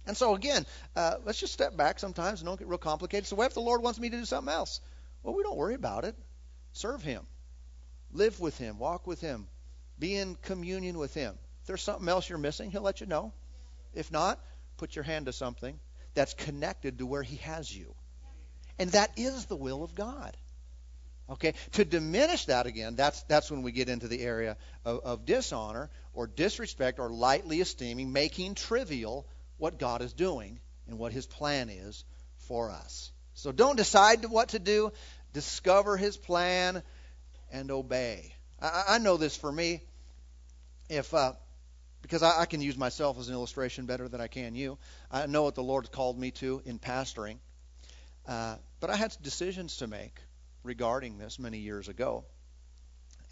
And 0.07 0.17
so, 0.17 0.35
again, 0.35 0.67
uh, 0.97 1.17
let's 1.25 1.39
just 1.39 1.53
step 1.53 1.77
back 1.77 1.99
sometimes 1.99 2.41
and 2.41 2.47
don't 2.47 2.59
get 2.59 2.69
real 2.69 2.79
complicated. 2.79 3.27
So, 3.27 3.37
what 3.37 3.47
if 3.47 3.55
the 3.55 3.61
Lord 3.61 3.83
wants 3.83 4.01
me 4.01 4.11
to 4.11 4.17
do 4.17 4.25
something 4.25 4.53
else? 4.53 4.81
Well, 5.23 5.35
we 5.35 5.43
don't 5.43 5.57
worry 5.57 5.75
about 5.75 6.05
it. 6.05 6.17
Serve 6.73 7.03
Him, 7.03 7.27
live 8.13 8.41
with 8.41 8.57
Him, 8.59 8.79
walk 8.79 9.07
with 9.07 9.21
Him, 9.21 9.47
be 9.99 10.17
in 10.17 10.37
communion 10.37 10.99
with 10.99 11.15
Him. 11.15 11.39
If 11.61 11.67
there's 11.67 11.83
something 11.83 12.09
else 12.09 12.29
you're 12.29 12.39
missing, 12.39 12.71
He'll 12.71 12.83
let 12.83 13.01
you 13.01 13.07
know. 13.07 13.33
If 13.95 14.11
not, 14.11 14.41
put 14.79 14.97
your 14.97 15.05
hand 15.05 15.27
to 15.27 15.33
something 15.33 15.79
that's 16.15 16.35
connected 16.35 16.99
to 16.99 17.07
where 17.07 17.23
He 17.23 17.37
has 17.37 17.75
you. 17.75 17.95
And 18.79 18.91
that 18.93 19.13
is 19.17 19.47
the 19.47 19.57
will 19.57 19.85
of 19.85 19.95
God. 19.95 20.37
Okay, 21.31 21.55
to 21.73 21.85
diminish 21.85 22.47
that 22.47 22.67
again, 22.67 22.97
that's 22.97 23.23
that's 23.25 23.51
when 23.53 23.63
we 23.63 23.71
get 23.71 23.89
into 23.89 24.09
the 24.09 24.21
area 24.21 24.57
of, 24.85 25.01
of 25.01 25.27
dishonor 25.27 25.89
or 26.13 26.27
disrespect 26.27 26.99
or 26.99 27.09
lightly 27.09 27.61
esteeming, 27.61 28.13
making 28.13 28.57
trivial 28.57 29.27
what 29.57 29.79
God 29.79 30.03
is 30.03 30.13
doing 30.13 30.59
and 30.89 30.99
what 30.99 31.13
His 31.13 31.27
plan 31.27 31.69
is 31.69 32.05
for 32.49 32.71
us. 32.71 33.13
So 33.35 33.53
don't 33.53 33.77
decide 33.77 34.25
what 34.25 34.51
to 34.51 34.59
do. 34.59 34.93
Discover 35.33 35.97
His 35.97 36.17
plan 36.17 36.83
and 37.53 37.71
obey. 37.71 38.35
I, 38.61 38.85
I 38.89 38.99
know 38.99 39.17
this 39.17 39.37
for 39.37 39.53
me 39.53 39.83
if 40.89 41.15
uh, 41.15 41.35
because 42.03 42.25
I, 42.25 42.41
I, 42.41 42.47
can 42.47 42.61
use 42.61 42.77
myself 42.77 43.21
as 43.21 43.29
an 43.29 43.35
illustration 43.35 43.87
better 43.87 44.09
than 44.09 44.21
I 44.21 44.27
can 44.27 44.57
you. 44.57 44.79
I 45.13 45.27
know 45.27 45.45
what 45.45 45.55
the 45.55 45.63
Lord 45.63 45.93
called 45.93 46.19
me 46.19 46.33
to 46.33 46.61
in 46.65 46.81
pastoring, 46.81 47.37
uh, 48.27 48.57
but 48.81 48.91
I 48.91 48.97
had 48.97 49.17
decisions 49.23 49.77
to 49.77 49.87
make 49.87 50.19
regarding 50.63 51.19
this 51.19 51.39
many 51.39 51.59
years 51.59 51.89
ago, 51.89 52.25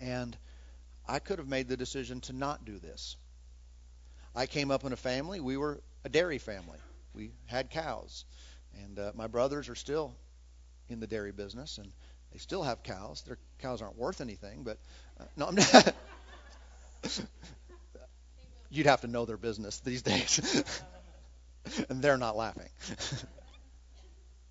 and 0.01 0.37
I 1.07 1.19
could 1.19 1.39
have 1.39 1.49
made 1.49 1.69
the 1.69 1.77
decision 1.77 2.21
to 2.23 2.33
not 2.33 2.65
do 2.65 2.79
this. 2.79 3.17
I 4.35 4.47
came 4.47 4.71
up 4.71 4.85
in 4.85 4.93
a 4.93 4.97
family. 4.97 5.41
We 5.41 5.57
were 5.57 5.81
a 6.05 6.09
dairy 6.09 6.39
family. 6.39 6.79
We 7.15 7.33
had 7.47 7.71
cows, 7.71 8.25
and 8.85 8.99
uh, 8.99 9.13
my 9.15 9.27
brothers 9.27 9.69
are 9.69 9.75
still 9.75 10.15
in 10.89 11.01
the 11.01 11.07
dairy 11.07 11.33
business, 11.33 11.79
and 11.79 11.93
they 12.33 12.39
still 12.39 12.63
have 12.63 12.83
cows. 12.83 13.23
Their 13.23 13.39
cows 13.59 13.83
aren't 13.83 13.97
worth 13.97 14.21
anything, 14.21 14.63
but 14.65 14.79
uh, 15.19 15.25
no, 15.37 15.47
I'm 15.47 15.55
not. 15.55 15.95
You'd 18.71 18.87
have 18.87 19.01
to 19.01 19.07
know 19.07 19.25
their 19.25 19.39
business 19.39 19.81
these 19.81 20.03
days. 20.03 20.75
and 21.89 22.03
they're 22.03 22.19
not 22.19 22.37
laughing. 22.37 22.69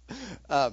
uh, 0.50 0.72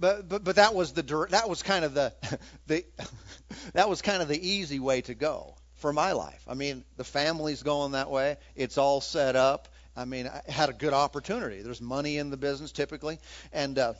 but, 0.00 0.28
but 0.28 0.44
but 0.44 0.56
that 0.56 0.74
was 0.74 0.92
the 0.92 1.26
that 1.30 1.48
was 1.48 1.62
kind 1.62 1.84
of 1.84 1.94
the 1.94 2.12
the 2.66 2.84
that 3.74 3.88
was 3.88 4.02
kind 4.02 4.22
of 4.22 4.28
the 4.28 4.48
easy 4.48 4.80
way 4.80 5.02
to 5.02 5.14
go 5.14 5.54
for 5.74 5.92
my 5.92 6.12
life. 6.12 6.42
I 6.48 6.54
mean, 6.54 6.84
the 6.96 7.04
family's 7.04 7.62
going 7.62 7.92
that 7.92 8.10
way. 8.10 8.36
It's 8.56 8.78
all 8.78 9.00
set 9.00 9.36
up. 9.36 9.68
I 9.96 10.04
mean, 10.04 10.28
I 10.28 10.50
had 10.50 10.70
a 10.70 10.72
good 10.72 10.92
opportunity. 10.94 11.62
There's 11.62 11.80
money 11.80 12.16
in 12.16 12.30
the 12.30 12.36
business 12.36 12.72
typically, 12.72 13.18
and 13.52 13.78
uh, 13.78 13.94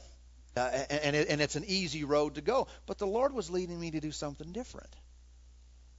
uh, 0.57 0.61
and 0.88 1.14
it, 1.14 1.28
and 1.28 1.40
it's 1.40 1.57
an 1.57 1.64
easy 1.66 2.04
road 2.04 2.37
to 2.37 2.40
go. 2.40 2.69
But 2.87 2.99
the 2.99 3.07
Lord 3.07 3.33
was 3.33 3.50
leading 3.50 3.78
me 3.78 3.90
to 3.92 4.00
do 4.00 4.11
something 4.11 4.52
different. 4.52 4.95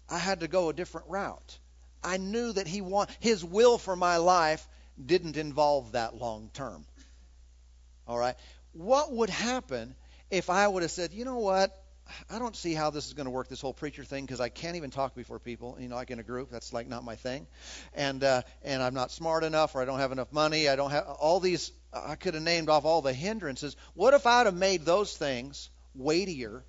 I 0.09 0.17
had 0.17 0.41
to 0.41 0.47
go 0.47 0.69
a 0.69 0.73
different 0.73 1.07
route. 1.09 1.57
I 2.03 2.17
knew 2.17 2.51
that 2.53 2.67
he 2.67 2.81
want 2.81 3.09
his 3.19 3.45
will 3.45 3.77
for 3.77 3.95
my 3.95 4.17
life 4.17 4.67
didn't 5.03 5.37
involve 5.37 5.93
that 5.93 6.15
long 6.15 6.49
term. 6.53 6.85
All 8.07 8.17
right. 8.17 8.35
What 8.73 9.11
would 9.11 9.29
happen 9.29 9.95
if 10.29 10.49
I 10.49 10.67
would 10.67 10.83
have 10.83 10.91
said, 10.91 11.13
you 11.13 11.25
know 11.25 11.39
what? 11.39 11.77
I 12.29 12.39
don't 12.39 12.55
see 12.55 12.73
how 12.73 12.89
this 12.89 13.07
is 13.07 13.13
going 13.13 13.25
to 13.25 13.31
work, 13.31 13.47
this 13.47 13.61
whole 13.61 13.73
preacher 13.73 14.03
thing, 14.03 14.25
because 14.25 14.41
I 14.41 14.49
can't 14.49 14.75
even 14.75 14.89
talk 14.89 15.15
before 15.15 15.39
people, 15.39 15.77
you 15.79 15.87
know, 15.87 15.95
like 15.95 16.11
in 16.11 16.19
a 16.19 16.23
group. 16.23 16.49
That's 16.51 16.73
like 16.73 16.87
not 16.87 17.03
my 17.03 17.15
thing, 17.15 17.47
and 17.93 18.23
uh, 18.23 18.41
and 18.63 18.81
I'm 18.81 18.93
not 18.93 19.11
smart 19.11 19.43
enough, 19.43 19.75
or 19.75 19.81
I 19.81 19.85
don't 19.85 19.99
have 19.99 20.11
enough 20.11 20.31
money. 20.31 20.67
I 20.67 20.75
don't 20.75 20.91
have 20.91 21.05
all 21.05 21.39
these. 21.39 21.71
I 21.93 22.15
could 22.15 22.33
have 22.33 22.43
named 22.43 22.69
off 22.69 22.85
all 22.85 23.01
the 23.01 23.13
hindrances. 23.13 23.75
What 23.93 24.13
if 24.13 24.25
I'd 24.25 24.45
have 24.45 24.55
made 24.55 24.83
those 24.83 25.15
things 25.15 25.69
weightier 25.95 26.63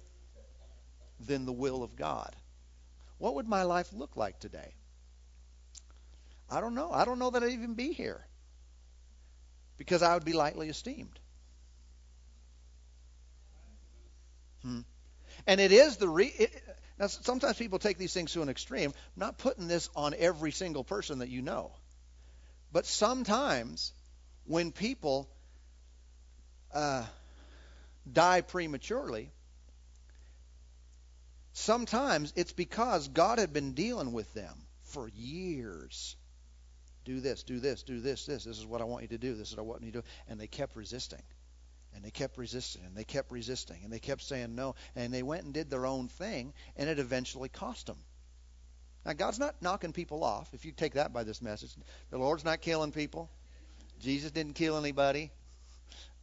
than 1.26 1.44
the 1.44 1.52
will 1.52 1.82
of 1.82 1.96
God? 1.96 2.34
What 3.18 3.36
would 3.36 3.48
my 3.48 3.62
life 3.62 3.92
look 3.92 4.16
like 4.16 4.38
today? 4.40 4.74
I 6.50 6.60
don't 6.60 6.74
know. 6.74 6.90
I 6.92 7.04
don't 7.04 7.18
know 7.18 7.30
that 7.30 7.42
I'd 7.42 7.52
even 7.52 7.74
be 7.74 7.92
here 7.92 8.26
because 9.78 10.02
I 10.02 10.14
would 10.14 10.24
be 10.24 10.32
lightly 10.32 10.68
esteemed. 10.68 11.18
Hmm. 14.62 14.80
And 15.46 15.60
it 15.60 15.72
is 15.72 15.96
the 15.96 16.08
re. 16.08 16.26
It, 16.26 16.62
now, 16.98 17.06
sometimes 17.06 17.56
people 17.56 17.78
take 17.78 17.98
these 17.98 18.12
things 18.12 18.32
to 18.32 18.42
an 18.42 18.48
extreme. 18.48 18.90
I'm 18.90 19.20
not 19.20 19.38
putting 19.38 19.66
this 19.66 19.88
on 19.96 20.14
every 20.16 20.52
single 20.52 20.84
person 20.84 21.18
that 21.18 21.28
you 21.28 21.42
know. 21.42 21.72
But 22.70 22.86
sometimes 22.86 23.92
when 24.44 24.72
people 24.72 25.28
uh, 26.72 27.04
die 28.10 28.40
prematurely, 28.40 29.30
sometimes 31.52 32.32
it's 32.36 32.52
because 32.52 33.08
God 33.08 33.38
had 33.38 33.52
been 33.52 33.72
dealing 33.72 34.12
with 34.12 34.32
them 34.34 34.54
for 34.84 35.08
years. 35.08 36.16
Do 37.04 37.20
this, 37.20 37.42
do 37.42 37.58
this, 37.58 37.82
do 37.82 38.00
this, 38.00 38.26
this. 38.26 38.44
This 38.44 38.58
is 38.58 38.66
what 38.66 38.80
I 38.80 38.84
want 38.84 39.02
you 39.02 39.08
to 39.08 39.18
do. 39.18 39.34
This 39.34 39.50
is 39.50 39.56
what 39.56 39.62
I 39.62 39.66
want 39.66 39.82
you 39.82 39.92
to 39.92 39.98
do. 40.02 40.04
And 40.28 40.40
they 40.40 40.46
kept 40.46 40.76
resisting. 40.76 41.22
And 41.94 42.04
they 42.04 42.10
kept 42.10 42.38
resisting 42.38 42.84
and 42.84 42.96
they 42.96 43.04
kept 43.04 43.30
resisting 43.30 43.80
and 43.84 43.92
they 43.92 43.98
kept 43.98 44.22
saying 44.22 44.54
no. 44.54 44.74
And 44.96 45.12
they 45.12 45.22
went 45.22 45.44
and 45.44 45.52
did 45.52 45.70
their 45.70 45.86
own 45.86 46.08
thing 46.08 46.52
and 46.76 46.88
it 46.88 46.98
eventually 46.98 47.48
cost 47.48 47.86
them. 47.86 47.98
Now, 49.04 49.14
God's 49.14 49.38
not 49.38 49.60
knocking 49.60 49.92
people 49.92 50.22
off, 50.22 50.54
if 50.54 50.64
you 50.64 50.72
take 50.72 50.94
that 50.94 51.12
by 51.12 51.24
this 51.24 51.42
message. 51.42 51.70
The 52.10 52.18
Lord's 52.18 52.44
not 52.44 52.60
killing 52.60 52.92
people. 52.92 53.30
Jesus 54.00 54.30
didn't 54.30 54.54
kill 54.54 54.76
anybody, 54.76 55.30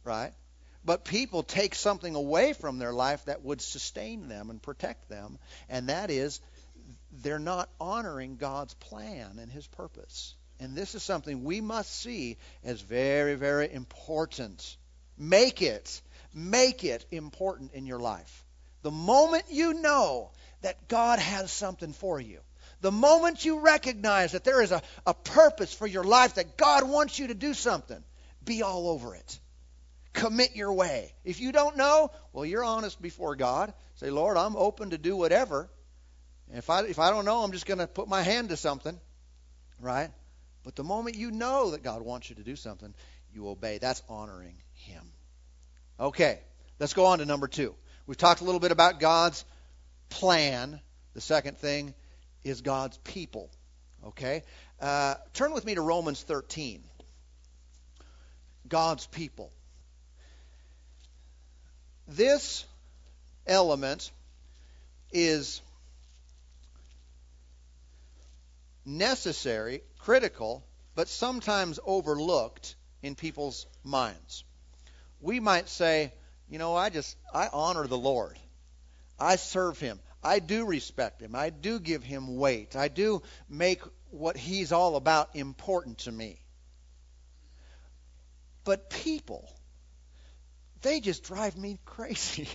right? 0.04 0.32
But 0.84 1.04
people 1.04 1.42
take 1.42 1.74
something 1.74 2.14
away 2.14 2.54
from 2.54 2.78
their 2.78 2.92
life 2.92 3.26
that 3.26 3.42
would 3.42 3.60
sustain 3.60 4.28
them 4.28 4.48
and 4.48 4.62
protect 4.62 5.08
them, 5.10 5.38
and 5.68 5.88
that 5.88 6.10
is 6.10 6.40
they're 7.22 7.38
not 7.38 7.68
honoring 7.78 8.36
God's 8.36 8.74
plan 8.74 9.38
and 9.38 9.52
His 9.52 9.66
purpose. 9.66 10.34
And 10.58 10.74
this 10.74 10.94
is 10.94 11.02
something 11.02 11.44
we 11.44 11.60
must 11.60 11.94
see 11.94 12.38
as 12.64 12.80
very, 12.80 13.34
very 13.34 13.70
important 13.72 14.76
Make 15.20 15.60
it, 15.60 16.00
make 16.32 16.82
it 16.82 17.04
important 17.10 17.74
in 17.74 17.84
your 17.84 18.00
life. 18.00 18.44
The 18.80 18.90
moment 18.90 19.44
you 19.50 19.74
know 19.74 20.30
that 20.62 20.88
God 20.88 21.18
has 21.18 21.52
something 21.52 21.92
for 21.92 22.18
you, 22.18 22.40
the 22.80 22.90
moment 22.90 23.44
you 23.44 23.60
recognize 23.60 24.32
that 24.32 24.44
there 24.44 24.62
is 24.62 24.72
a, 24.72 24.80
a 25.06 25.12
purpose 25.12 25.74
for 25.74 25.86
your 25.86 26.04
life, 26.04 26.36
that 26.36 26.56
God 26.56 26.88
wants 26.88 27.18
you 27.18 27.26
to 27.26 27.34
do 27.34 27.52
something, 27.52 28.02
be 28.42 28.62
all 28.62 28.88
over 28.88 29.14
it. 29.14 29.38
Commit 30.14 30.56
your 30.56 30.72
way. 30.72 31.12
If 31.22 31.38
you 31.38 31.52
don't 31.52 31.76
know, 31.76 32.10
well, 32.32 32.46
you're 32.46 32.64
honest 32.64 33.02
before 33.02 33.36
God. 33.36 33.74
Say, 33.96 34.08
Lord, 34.08 34.38
I'm 34.38 34.56
open 34.56 34.90
to 34.90 34.98
do 34.98 35.16
whatever. 35.16 35.68
if 36.54 36.70
I 36.70 36.80
if 36.84 36.98
I 36.98 37.10
don't 37.10 37.26
know, 37.26 37.40
I'm 37.42 37.52
just 37.52 37.66
going 37.66 37.78
to 37.78 37.86
put 37.86 38.08
my 38.08 38.22
hand 38.22 38.48
to 38.48 38.56
something, 38.56 38.98
right? 39.80 40.08
But 40.64 40.76
the 40.76 40.84
moment 40.84 41.16
you 41.16 41.30
know 41.30 41.72
that 41.72 41.82
God 41.82 42.00
wants 42.00 42.30
you 42.30 42.36
to 42.36 42.42
do 42.42 42.56
something, 42.56 42.94
you 43.34 43.48
obey. 43.48 43.76
That's 43.76 44.02
honoring. 44.08 44.56
Okay, 46.00 46.40
let's 46.78 46.94
go 46.94 47.04
on 47.04 47.18
to 47.18 47.26
number 47.26 47.46
two. 47.46 47.74
We've 48.06 48.16
talked 48.16 48.40
a 48.40 48.44
little 48.44 48.58
bit 48.58 48.72
about 48.72 49.00
God's 49.00 49.44
plan. 50.08 50.80
The 51.12 51.20
second 51.20 51.58
thing 51.58 51.92
is 52.42 52.62
God's 52.62 52.96
people. 52.98 53.50
Okay? 54.06 54.42
Uh, 54.80 55.16
turn 55.34 55.52
with 55.52 55.66
me 55.66 55.74
to 55.74 55.82
Romans 55.82 56.22
13. 56.22 56.82
God's 58.66 59.06
people. 59.08 59.52
This 62.08 62.64
element 63.46 64.10
is 65.12 65.60
necessary, 68.86 69.82
critical, 69.98 70.64
but 70.94 71.08
sometimes 71.08 71.78
overlooked 71.84 72.74
in 73.02 73.16
people's 73.16 73.66
minds 73.84 74.44
we 75.20 75.40
might 75.40 75.68
say, 75.68 76.12
you 76.48 76.58
know, 76.58 76.74
I 76.74 76.90
just 76.90 77.16
I 77.32 77.48
honor 77.52 77.86
the 77.86 77.98
Lord. 77.98 78.38
I 79.18 79.36
serve 79.36 79.78
him. 79.78 80.00
I 80.22 80.38
do 80.38 80.66
respect 80.66 81.20
him. 81.20 81.34
I 81.34 81.50
do 81.50 81.78
give 81.78 82.02
him 82.02 82.36
weight. 82.36 82.76
I 82.76 82.88
do 82.88 83.22
make 83.48 83.82
what 84.10 84.36
he's 84.36 84.72
all 84.72 84.96
about 84.96 85.30
important 85.34 85.98
to 85.98 86.12
me. 86.12 86.40
But 88.64 88.90
people, 88.90 89.50
they 90.82 91.00
just 91.00 91.24
drive 91.24 91.56
me 91.56 91.78
crazy. 91.84 92.48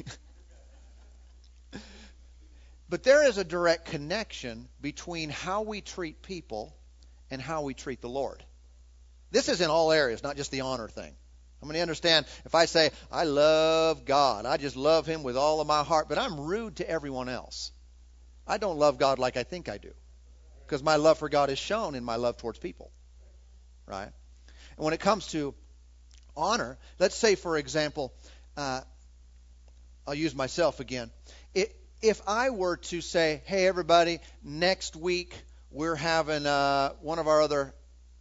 but 2.90 3.04
there 3.04 3.28
is 3.28 3.38
a 3.38 3.44
direct 3.44 3.86
connection 3.86 4.68
between 4.82 5.30
how 5.30 5.64
we 5.64 5.82
treat 5.82 6.22
people 6.22 6.76
and 7.32 7.42
how 7.42 7.64
we 7.64 7.74
treat 7.74 8.02
the 8.02 8.10
Lord. 8.10 8.44
This 9.32 9.50
is 9.50 9.62
in 9.62 9.70
all 9.70 9.92
areas, 9.92 10.22
not 10.22 10.38
just 10.38 10.52
the 10.52 10.62
honor 10.62 10.88
thing. 10.88 11.16
I 11.62 11.66
mean, 11.66 11.82
understand 11.82 12.26
if 12.46 12.54
I 12.54 12.66
say, 12.66 12.92
I 13.12 13.24
love 13.24 14.06
God, 14.06 14.46
I 14.46 14.58
just 14.58 14.76
love 14.76 15.06
Him 15.06 15.24
with 15.24 15.38
all 15.38 15.62
of 15.62 15.68
my 15.68 15.84
heart, 15.84 16.10
but 16.10 16.18
I'm 16.18 16.40
rude 16.40 16.78
to 16.78 16.90
everyone 16.90 17.30
else. 17.30 17.72
I 18.48 18.58
don't 18.58 18.78
love 18.78 18.98
God 19.00 19.18
like 19.20 19.38
I 19.38 19.44
think 19.44 19.70
I 19.70 19.78
do. 19.78 19.92
Because 20.66 20.84
my 20.84 20.96
love 20.96 21.20
for 21.20 21.30
God 21.30 21.50
is 21.50 21.60
shown 21.60 21.96
in 21.96 22.04
my 22.04 22.16
love 22.16 22.38
towards 22.38 22.60
people. 22.60 22.92
Right? 23.88 24.10
And 24.78 24.86
when 24.86 24.94
it 24.94 25.00
comes 25.00 25.28
to 25.28 25.54
honor, 26.36 26.78
let's 27.00 27.16
say, 27.16 27.36
for 27.36 27.58
example, 27.58 28.14
uh, 28.58 28.82
I'll 30.08 30.16
use 30.16 30.36
myself 30.36 30.80
again. 30.80 31.12
It, 31.54 31.76
if 32.02 32.22
I 32.28 32.50
were 32.52 32.78
to 32.78 33.02
say, 33.02 33.42
hey, 33.46 33.68
everybody, 33.68 34.20
next 34.44 34.96
week 34.96 35.36
we're 35.72 35.96
having 35.96 36.46
uh, 36.46 36.92
one 37.02 37.20
of 37.20 37.28
our 37.28 37.42
other 37.42 37.74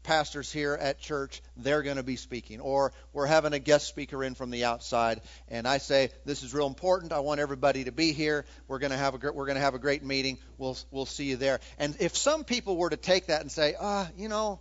pastors 0.04 0.52
here 0.52 0.74
at 0.74 1.00
church, 1.00 1.42
they're 1.56 1.82
going 1.82 1.96
to 1.96 2.04
be 2.04 2.14
speaking. 2.14 2.60
Or 2.60 2.92
we're 3.12 3.26
having 3.26 3.52
a 3.52 3.58
guest 3.58 3.88
speaker 3.88 4.22
in 4.22 4.36
from 4.36 4.50
the 4.50 4.64
outside, 4.64 5.20
and 5.48 5.66
I 5.66 5.78
say, 5.78 6.10
this 6.24 6.44
is 6.44 6.54
real 6.54 6.68
important. 6.68 7.12
I 7.12 7.18
want 7.18 7.40
everybody 7.40 7.84
to 7.84 7.92
be 7.92 8.12
here. 8.12 8.44
We're 8.68 8.78
going 8.78 8.92
to 8.92 8.96
have 8.96 9.14
a 9.14 9.32
we're 9.32 9.46
going 9.46 9.56
to 9.56 9.62
have 9.62 9.74
a 9.74 9.80
great 9.80 10.04
meeting. 10.04 10.38
We'll 10.58 10.78
we'll 10.92 11.06
see 11.06 11.24
you 11.24 11.36
there. 11.36 11.58
And 11.78 11.96
if 11.98 12.16
some 12.16 12.44
people 12.44 12.76
were 12.76 12.90
to 12.90 12.96
take 12.96 13.26
that 13.26 13.40
and 13.40 13.50
say, 13.50 13.74
ah, 13.80 14.08
you 14.16 14.28
know, 14.28 14.60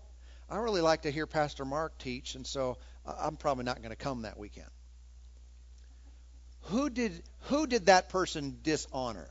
I 0.49 0.57
really 0.57 0.81
like 0.81 1.03
to 1.03 1.11
hear 1.11 1.27
Pastor 1.27 1.65
Mark 1.65 1.97
teach, 1.99 2.35
and 2.35 2.47
so 2.47 2.77
I'm 3.05 3.35
probably 3.35 3.65
not 3.65 3.77
going 3.77 3.91
to 3.91 3.95
come 3.95 4.23
that 4.23 4.39
weekend. 4.39 4.69
Who 6.67 6.89
did 6.89 7.21
who 7.41 7.67
did 7.67 7.87
that 7.87 8.09
person 8.09 8.59
dishonor? 8.63 9.29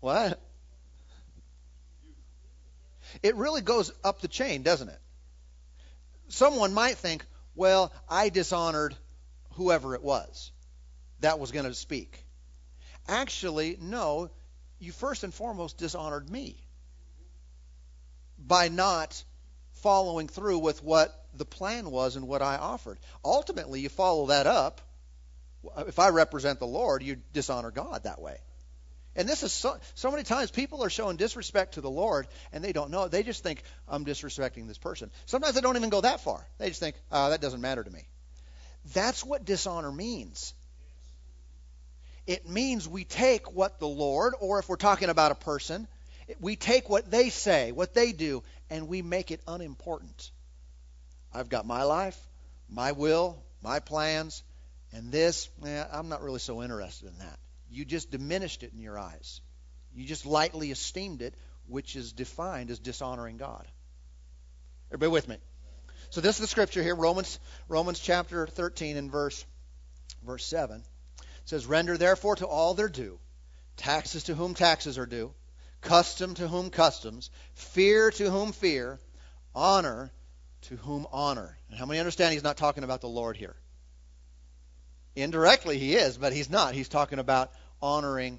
What? 0.00 0.40
It 3.22 3.36
really 3.36 3.60
goes 3.60 3.92
up 4.04 4.20
the 4.20 4.28
chain, 4.28 4.62
doesn't 4.62 4.88
it? 4.88 5.00
Someone 6.28 6.74
might 6.74 6.96
think, 6.96 7.24
well, 7.54 7.92
I 8.08 8.28
dishonored 8.28 8.94
whoever 9.52 9.94
it 9.94 10.02
was 10.02 10.52
that 11.20 11.38
was 11.38 11.50
going 11.50 11.64
to 11.64 11.74
speak. 11.74 12.24
Actually, 13.08 13.76
no, 13.80 14.30
you 14.78 14.92
first 14.92 15.24
and 15.24 15.34
foremost 15.34 15.78
dishonored 15.78 16.28
me 16.28 16.56
by 18.38 18.68
not 18.68 19.24
following 19.72 20.28
through 20.28 20.58
with 20.58 20.82
what 20.82 21.14
the 21.34 21.44
plan 21.44 21.90
was 21.90 22.16
and 22.16 22.28
what 22.28 22.42
I 22.42 22.56
offered. 22.56 22.98
Ultimately, 23.24 23.80
you 23.80 23.88
follow 23.88 24.26
that 24.26 24.46
up. 24.46 24.80
If 25.78 25.98
I 25.98 26.10
represent 26.10 26.58
the 26.58 26.66
Lord, 26.66 27.02
you 27.02 27.16
dishonor 27.32 27.70
God 27.70 28.04
that 28.04 28.20
way. 28.20 28.38
And 29.18 29.28
this 29.28 29.42
is 29.42 29.52
so, 29.52 29.76
so 29.94 30.12
many 30.12 30.22
times 30.22 30.52
people 30.52 30.84
are 30.84 30.88
showing 30.88 31.16
disrespect 31.16 31.74
to 31.74 31.80
the 31.80 31.90
Lord 31.90 32.28
and 32.52 32.62
they 32.62 32.72
don't 32.72 32.92
know. 32.92 33.08
They 33.08 33.24
just 33.24 33.42
think, 33.42 33.64
I'm 33.88 34.04
disrespecting 34.04 34.68
this 34.68 34.78
person. 34.78 35.10
Sometimes 35.26 35.56
they 35.56 35.60
don't 35.60 35.76
even 35.76 35.90
go 35.90 36.00
that 36.02 36.20
far. 36.20 36.46
They 36.58 36.68
just 36.68 36.78
think, 36.78 36.94
oh, 37.10 37.30
that 37.30 37.40
doesn't 37.40 37.60
matter 37.60 37.82
to 37.82 37.90
me. 37.90 38.06
That's 38.94 39.24
what 39.24 39.44
dishonor 39.44 39.90
means. 39.90 40.54
It 42.28 42.48
means 42.48 42.86
we 42.86 43.02
take 43.02 43.52
what 43.52 43.80
the 43.80 43.88
Lord, 43.88 44.34
or 44.38 44.60
if 44.60 44.68
we're 44.68 44.76
talking 44.76 45.08
about 45.08 45.32
a 45.32 45.34
person, 45.34 45.88
we 46.38 46.54
take 46.54 46.88
what 46.88 47.10
they 47.10 47.28
say, 47.30 47.72
what 47.72 47.94
they 47.94 48.12
do, 48.12 48.44
and 48.70 48.86
we 48.86 49.02
make 49.02 49.32
it 49.32 49.40
unimportant. 49.48 50.30
I've 51.34 51.48
got 51.48 51.66
my 51.66 51.82
life, 51.82 52.16
my 52.70 52.92
will, 52.92 53.42
my 53.62 53.80
plans, 53.80 54.44
and 54.92 55.10
this, 55.10 55.48
eh, 55.66 55.84
I'm 55.92 56.08
not 56.08 56.22
really 56.22 56.38
so 56.38 56.62
interested 56.62 57.08
in 57.08 57.18
that. 57.18 57.38
You 57.70 57.84
just 57.84 58.10
diminished 58.10 58.62
it 58.62 58.72
in 58.72 58.80
your 58.80 58.98
eyes. 58.98 59.40
You 59.94 60.06
just 60.06 60.26
lightly 60.26 60.70
esteemed 60.70 61.22
it 61.22 61.34
which 61.66 61.96
is 61.96 62.12
defined 62.12 62.70
as 62.70 62.78
dishonoring 62.78 63.36
God. 63.36 63.66
Everybody 64.90 65.12
with 65.12 65.28
me? 65.28 65.36
So 66.10 66.20
this 66.20 66.36
is 66.36 66.40
the 66.40 66.46
scripture 66.46 66.82
here, 66.82 66.94
Romans 66.94 67.38
Romans 67.68 68.00
chapter 68.00 68.46
13 68.46 68.96
and 68.96 69.10
verse 69.10 69.44
verse 70.24 70.44
7. 70.46 70.78
It 70.78 71.26
says, 71.44 71.66
Render 71.66 71.96
therefore 71.98 72.36
to 72.36 72.46
all 72.46 72.74
their 72.74 72.88
due, 72.88 73.18
taxes 73.76 74.24
to 74.24 74.34
whom 74.34 74.54
taxes 74.54 74.98
are 74.98 75.06
due, 75.06 75.34
custom 75.82 76.34
to 76.34 76.48
whom 76.48 76.70
customs, 76.70 77.30
fear 77.54 78.10
to 78.12 78.30
whom 78.30 78.52
fear, 78.52 78.98
honor 79.54 80.10
to 80.62 80.76
whom 80.76 81.06
honor. 81.12 81.56
And 81.68 81.78
how 81.78 81.86
many 81.86 82.00
understand 82.00 82.32
he's 82.32 82.42
not 82.42 82.56
talking 82.56 82.84
about 82.84 83.00
the 83.00 83.08
Lord 83.08 83.36
here? 83.36 83.56
Indirectly 85.22 85.78
he 85.78 85.94
is, 85.94 86.16
but 86.16 86.32
he's 86.32 86.50
not. 86.50 86.74
He's 86.74 86.88
talking 86.88 87.18
about 87.18 87.50
honoring 87.82 88.38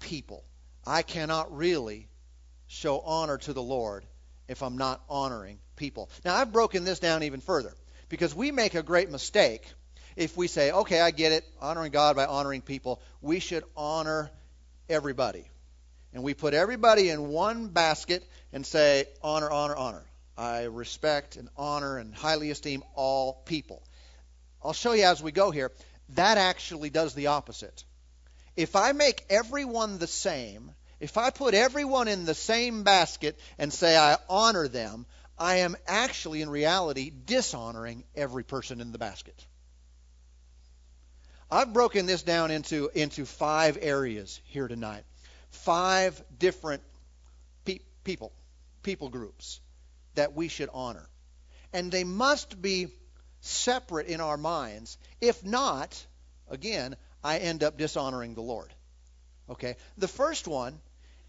people. 0.00 0.44
I 0.86 1.02
cannot 1.02 1.56
really 1.56 2.08
show 2.66 3.00
honor 3.00 3.38
to 3.38 3.52
the 3.52 3.62
Lord 3.62 4.04
if 4.48 4.62
I'm 4.62 4.78
not 4.78 5.02
honoring 5.08 5.58
people. 5.76 6.10
Now, 6.24 6.36
I've 6.36 6.52
broken 6.52 6.84
this 6.84 6.98
down 6.98 7.22
even 7.22 7.40
further 7.40 7.72
because 8.08 8.34
we 8.34 8.50
make 8.50 8.74
a 8.74 8.82
great 8.82 9.10
mistake 9.10 9.64
if 10.16 10.36
we 10.36 10.48
say, 10.48 10.72
okay, 10.72 11.00
I 11.00 11.10
get 11.10 11.32
it, 11.32 11.44
honoring 11.60 11.92
God 11.92 12.16
by 12.16 12.26
honoring 12.26 12.62
people. 12.62 13.00
We 13.20 13.40
should 13.40 13.64
honor 13.76 14.30
everybody. 14.88 15.44
And 16.12 16.22
we 16.22 16.34
put 16.34 16.54
everybody 16.54 17.10
in 17.10 17.28
one 17.28 17.68
basket 17.68 18.28
and 18.52 18.66
say, 18.66 19.06
honor, 19.22 19.50
honor, 19.50 19.76
honor. 19.76 20.02
I 20.36 20.64
respect 20.64 21.36
and 21.36 21.48
honor 21.56 21.98
and 21.98 22.14
highly 22.14 22.50
esteem 22.50 22.82
all 22.94 23.34
people. 23.44 23.82
I'll 24.62 24.72
show 24.72 24.92
you 24.92 25.04
as 25.04 25.22
we 25.22 25.32
go 25.32 25.50
here. 25.50 25.70
That 26.14 26.38
actually 26.38 26.90
does 26.90 27.14
the 27.14 27.28
opposite. 27.28 27.84
If 28.56 28.76
I 28.76 28.92
make 28.92 29.24
everyone 29.30 29.98
the 29.98 30.06
same, 30.06 30.72
if 30.98 31.16
I 31.16 31.30
put 31.30 31.54
everyone 31.54 32.08
in 32.08 32.24
the 32.24 32.34
same 32.34 32.82
basket 32.82 33.38
and 33.58 33.72
say 33.72 33.96
I 33.96 34.18
honor 34.28 34.68
them, 34.68 35.06
I 35.38 35.56
am 35.56 35.76
actually, 35.86 36.42
in 36.42 36.50
reality, 36.50 37.10
dishonoring 37.24 38.04
every 38.14 38.44
person 38.44 38.80
in 38.80 38.92
the 38.92 38.98
basket. 38.98 39.46
I've 41.50 41.72
broken 41.72 42.06
this 42.06 42.22
down 42.22 42.50
into, 42.50 42.90
into 42.94 43.24
five 43.24 43.78
areas 43.80 44.40
here 44.44 44.68
tonight. 44.68 45.04
Five 45.50 46.22
different 46.38 46.82
pe- 47.64 47.80
people, 48.04 48.32
people 48.82 49.08
groups 49.08 49.60
that 50.14 50.34
we 50.34 50.48
should 50.48 50.68
honor. 50.72 51.08
And 51.72 51.90
they 51.90 52.04
must 52.04 52.60
be 52.60 52.88
separate 53.40 54.06
in 54.06 54.20
our 54.20 54.36
minds. 54.36 54.98
If 55.20 55.44
not, 55.44 56.06
again, 56.48 56.96
I 57.22 57.38
end 57.38 57.62
up 57.62 57.76
dishonoring 57.76 58.34
the 58.34 58.42
Lord. 58.42 58.72
Okay? 59.48 59.76
The 59.98 60.08
first 60.08 60.46
one 60.46 60.80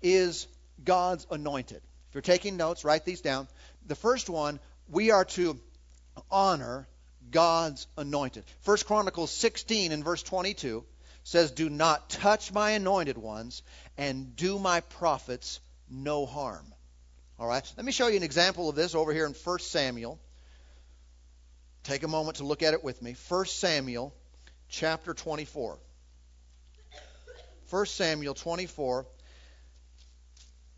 is 0.02 0.48
God's 0.84 1.26
anointed. 1.32 1.82
If 2.10 2.16
you're 2.16 2.22
taking 2.22 2.58
notes, 2.58 2.84
write 2.84 3.06
these 3.06 3.22
down. 3.22 3.48
The 3.88 3.96
first 3.96 4.30
one, 4.30 4.60
we 4.90 5.12
are 5.12 5.26
to 5.26 5.60
honor 6.30 6.88
God's 7.30 7.88
anointed. 7.98 8.44
First 8.62 8.86
Chronicles 8.86 9.32
16 9.32 9.92
and 9.92 10.04
verse 10.04 10.24
22 10.24 10.84
says, 11.24 11.52
Do 11.52 11.70
not 11.70 12.10
touch 12.10 12.52
my 12.52 12.72
anointed 12.72 13.18
ones 13.18 13.64
and 13.98 14.36
do 14.36 14.60
my 14.60 14.82
prophets 14.82 15.60
no 15.90 16.26
harm. 16.26 16.74
All 17.40 17.48
right? 17.48 17.74
Let 17.78 17.86
me 17.86 17.92
show 17.92 18.08
you 18.08 18.18
an 18.18 18.24
example 18.24 18.70
of 18.70 18.76
this 18.76 18.96
over 18.96 19.14
here 19.14 19.26
in 19.26 19.34
1 19.34 19.60
Samuel. 19.60 20.20
Take 21.84 22.04
a 22.04 22.08
moment 22.08 22.38
to 22.38 22.44
look 22.44 22.62
at 22.62 22.76
it 22.76 22.84
with 22.84 23.02
me. 23.02 23.16
1 23.28 23.46
Samuel 23.46 24.14
chapter 24.70 25.16
24. 25.16 25.80
1 27.72 27.86
Samuel 27.88 28.36
24. 28.36 29.06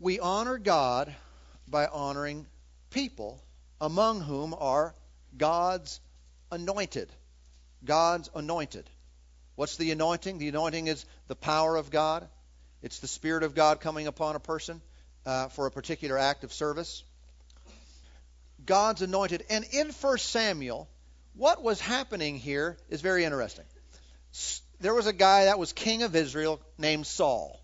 We 0.00 0.18
honor 0.18 0.56
God 0.56 1.14
by 1.68 1.86
honoring 1.86 2.46
people, 2.88 3.42
among 3.80 4.22
whom 4.22 4.54
are 4.54 4.94
God's 5.36 6.00
anointed. 6.50 7.10
God's 7.84 8.30
anointed. 8.34 8.88
What's 9.56 9.76
the 9.76 9.90
anointing? 9.90 10.38
The 10.38 10.48
anointing 10.48 10.86
is 10.86 11.04
the 11.28 11.36
power 11.36 11.76
of 11.76 11.90
God. 11.90 12.26
It's 12.82 13.00
the 13.00 13.08
Spirit 13.08 13.42
of 13.42 13.54
God 13.54 13.80
coming 13.80 14.06
upon 14.06 14.36
a 14.36 14.40
person 14.40 14.80
uh, 15.26 15.48
for 15.48 15.66
a 15.66 15.70
particular 15.70 16.16
act 16.16 16.44
of 16.44 16.52
service. 16.52 17.04
God's 18.64 19.02
anointed. 19.02 19.44
And 19.50 19.64
in 19.72 19.90
1 19.90 20.18
Samuel, 20.18 20.88
what 21.34 21.62
was 21.62 21.80
happening 21.80 22.36
here 22.36 22.76
is 22.88 23.00
very 23.00 23.24
interesting. 23.24 23.64
There 24.80 24.94
was 24.94 25.06
a 25.06 25.12
guy 25.12 25.46
that 25.46 25.58
was 25.58 25.72
king 25.72 26.02
of 26.02 26.16
Israel 26.16 26.60
named 26.78 27.06
Saul. 27.06 27.60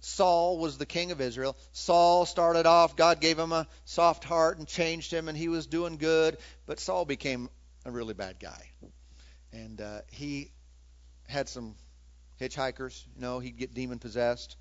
Saul 0.00 0.58
was 0.58 0.78
the 0.78 0.86
king 0.86 1.10
of 1.10 1.20
Israel. 1.20 1.56
Saul 1.72 2.24
started 2.24 2.66
off, 2.66 2.96
God 2.96 3.20
gave 3.20 3.38
him 3.38 3.52
a 3.52 3.66
soft 3.84 4.24
heart 4.24 4.58
and 4.58 4.66
changed 4.66 5.12
him, 5.12 5.28
and 5.28 5.36
he 5.36 5.48
was 5.48 5.66
doing 5.66 5.96
good. 5.96 6.38
But 6.66 6.78
Saul 6.78 7.04
became 7.04 7.48
a 7.84 7.90
really 7.90 8.14
bad 8.14 8.38
guy. 8.38 8.70
And 9.52 9.80
uh, 9.80 10.00
he 10.10 10.52
had 11.26 11.48
some 11.48 11.74
hitchhikers. 12.40 13.04
You 13.16 13.22
know, 13.22 13.38
he'd 13.40 13.56
get 13.56 13.74
demon 13.74 13.98
possessed. 13.98 14.56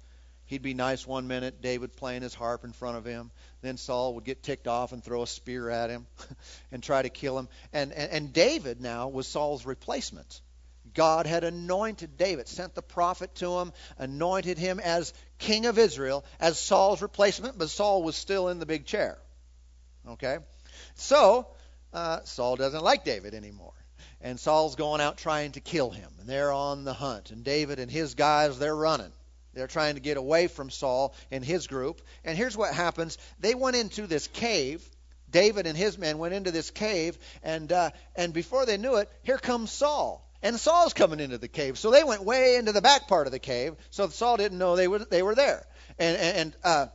He'd 0.48 0.62
be 0.62 0.74
nice 0.74 1.06
one 1.06 1.28
minute, 1.28 1.62
David 1.62 1.96
playing 1.96 2.22
his 2.22 2.34
harp 2.34 2.64
in 2.64 2.72
front 2.72 2.98
of 2.98 3.06
him. 3.06 3.32
Then 3.62 3.76
Saul 3.76 4.16
would 4.16 4.24
get 4.24 4.44
ticked 4.44 4.68
off 4.68 4.94
and 4.94 5.04
throw 5.04 5.22
a 5.22 5.28
spear 5.28 5.70
at 5.70 5.90
him 5.90 6.08
and 6.72 6.82
try 6.82 7.02
to 7.02 7.10
kill 7.10 7.38
him. 7.38 7.50
And, 7.74 7.92
and, 7.92 8.12
and 8.12 8.34
David 8.34 8.80
now 8.80 9.10
was 9.10 9.28
Saul's 9.28 9.66
replacement. 9.66 10.42
God 10.94 11.28
had 11.28 11.44
anointed 11.44 12.18
David, 12.18 12.48
sent 12.48 12.76
the 12.76 12.82
prophet 12.82 13.36
to 13.36 13.60
him, 13.60 13.74
anointed 13.98 14.58
him 14.58 14.80
as 14.80 15.14
king 15.38 15.66
of 15.66 15.78
Israel, 15.78 16.24
as 16.40 16.58
Saul's 16.58 17.02
replacement, 17.02 17.58
but 17.58 17.70
Saul 17.70 18.02
was 18.02 18.16
still 18.16 18.48
in 18.48 18.60
the 18.60 18.66
big 18.66 18.86
chair. 18.86 19.18
Okay? 20.08 20.38
So, 20.96 21.48
uh, 21.92 22.22
Saul 22.24 22.56
doesn't 22.56 22.84
like 22.84 23.04
David 23.04 23.34
anymore. 23.34 23.74
And 24.22 24.40
Saul's 24.40 24.76
going 24.76 25.02
out 25.02 25.18
trying 25.18 25.52
to 25.52 25.60
kill 25.60 25.92
him. 25.92 26.10
And 26.20 26.28
they're 26.28 26.54
on 26.54 26.86
the 26.86 26.94
hunt. 26.94 27.32
And 27.32 27.44
David 27.44 27.80
and 27.80 27.92
his 27.92 28.16
guys, 28.16 28.58
they're 28.58 28.76
running. 28.76 29.12
They're 29.58 29.68
trying 29.68 29.96
to 29.96 30.02
get 30.02 30.18
away 30.18 30.48
from 30.48 30.70
Saul 30.70 31.14
and 31.32 31.44
his 31.44 31.68
group. 31.68 32.02
And 32.24 32.38
here's 32.38 32.56
what 32.56 32.74
happens 32.74 33.18
they 33.40 33.56
went 33.56 33.76
into 33.76 34.08
this 34.08 34.28
cave. 34.28 34.88
David 35.30 35.68
and 35.68 35.78
his 35.78 35.98
men 35.98 36.20
went 36.20 36.34
into 36.34 36.52
this 36.52 36.72
cave, 36.72 37.18
and 37.44 37.70
uh, 37.70 37.90
and 38.16 38.34
before 38.34 38.66
they 38.66 38.78
knew 38.78 38.96
it, 38.96 39.10
here 39.24 39.38
comes 39.38 39.72
Saul. 39.72 40.24
And 40.42 40.58
Saul's 40.58 40.94
coming 40.94 41.20
into 41.20 41.38
the 41.38 41.48
cave. 41.48 41.78
So 41.78 41.92
they 41.92 42.04
went 42.04 42.24
way 42.24 42.56
into 42.56 42.72
the 42.72 42.82
back 42.82 43.08
part 43.08 43.28
of 43.28 43.34
the 43.34 43.40
cave. 43.40 43.76
So 43.90 44.08
Saul 44.08 44.38
didn't 44.38 44.58
know 44.58 44.76
they 44.76 44.88
were 44.88 45.00
they 45.00 45.24
were 45.24 45.36
there. 45.36 45.66
And 46.00 46.18
and 46.18 46.56
uh, 46.64 46.86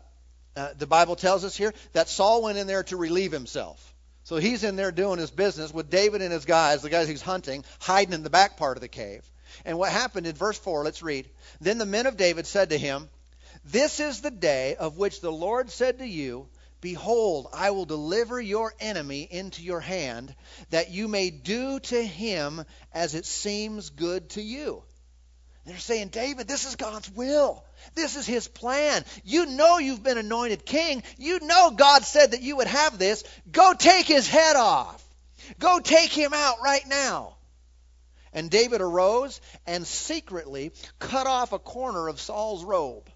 uh, 0.57 0.69
the 0.79 0.87
Bible 0.87 1.17
tells 1.17 1.45
us 1.45 1.57
here 1.57 1.75
that 1.93 2.09
Saul 2.09 2.43
went 2.43 2.59
in 2.59 2.67
there 2.67 2.85
to 2.85 2.97
relieve 2.97 3.33
himself. 3.33 3.95
So 4.25 4.37
he's 4.37 4.63
in 4.63 4.77
there 4.77 4.93
doing 4.93 5.19
his 5.19 5.31
business 5.31 5.75
with 5.75 5.91
David 5.91 6.23
and 6.23 6.33
his 6.33 6.45
guys, 6.45 6.83
the 6.83 6.91
guys 6.91 7.09
he's 7.09 7.23
hunting, 7.23 7.65
hiding 7.81 8.15
in 8.15 8.23
the 8.23 8.31
back 8.31 8.57
part 8.57 8.77
of 8.77 8.81
the 8.81 8.89
cave. 8.89 9.29
And 9.65 9.79
what 9.79 9.93
happened 9.93 10.27
in 10.27 10.35
verse 10.35 10.59
4, 10.59 10.85
let's 10.85 11.03
read. 11.03 11.29
Then 11.61 11.79
the 11.79 11.87
men 11.87 12.07
of 12.07 12.17
David 12.17 12.47
said 12.47 12.71
to 12.71 12.79
him, 12.79 13.09
This 13.65 14.01
is 14.01 14.21
the 14.21 14.31
day 14.31 14.77
of 14.77 14.99
which 14.99 15.21
the 15.21 15.33
Lord 15.33 15.71
said 15.71 15.99
to 15.99 16.07
you, 16.07 16.49
Behold, 16.81 17.47
I 17.53 17.71
will 17.71 17.85
deliver 17.85 18.41
your 18.41 18.75
enemy 18.81 19.27
into 19.31 19.63
your 19.63 19.81
hand, 19.81 20.35
that 20.71 20.91
you 20.91 21.07
may 21.07 21.31
do 21.31 21.79
to 21.79 22.05
him 22.05 22.65
as 22.93 23.15
it 23.15 23.25
seems 23.25 23.91
good 23.91 24.31
to 24.31 24.43
you. 24.43 24.83
They're 25.65 25.79
saying, 25.79 26.09
David, 26.09 26.49
this 26.49 26.65
is 26.65 26.75
God's 26.75 27.09
will. 27.11 27.65
This 27.95 28.17
is 28.17 28.27
his 28.27 28.49
plan. 28.49 29.05
You 29.23 29.47
know 29.47 29.79
you've 29.79 30.03
been 30.03 30.19
anointed 30.19 30.67
king. 30.67 31.05
You 31.19 31.39
know 31.41 31.71
God 31.71 32.03
said 32.03 32.33
that 32.33 32.43
you 32.43 32.57
would 32.57 32.67
have 32.67 32.99
this. 32.99 33.23
Go 33.51 33.73
take 33.75 34.07
his 34.07 34.27
head 34.27 34.57
off. 34.57 35.05
Go 35.61 35.79
take 35.79 36.11
him 36.11 36.33
out 36.35 36.57
right 36.65 36.87
now. 36.89 37.37
And 38.33 38.51
David 38.51 38.81
arose 38.81 39.41
and 39.67 39.87
secretly 39.87 40.73
cut 40.99 41.27
off 41.27 41.53
a 41.53 41.59
corner 41.59 42.09
of 42.09 42.21
Saul's 42.21 42.65
robe. 42.65 43.09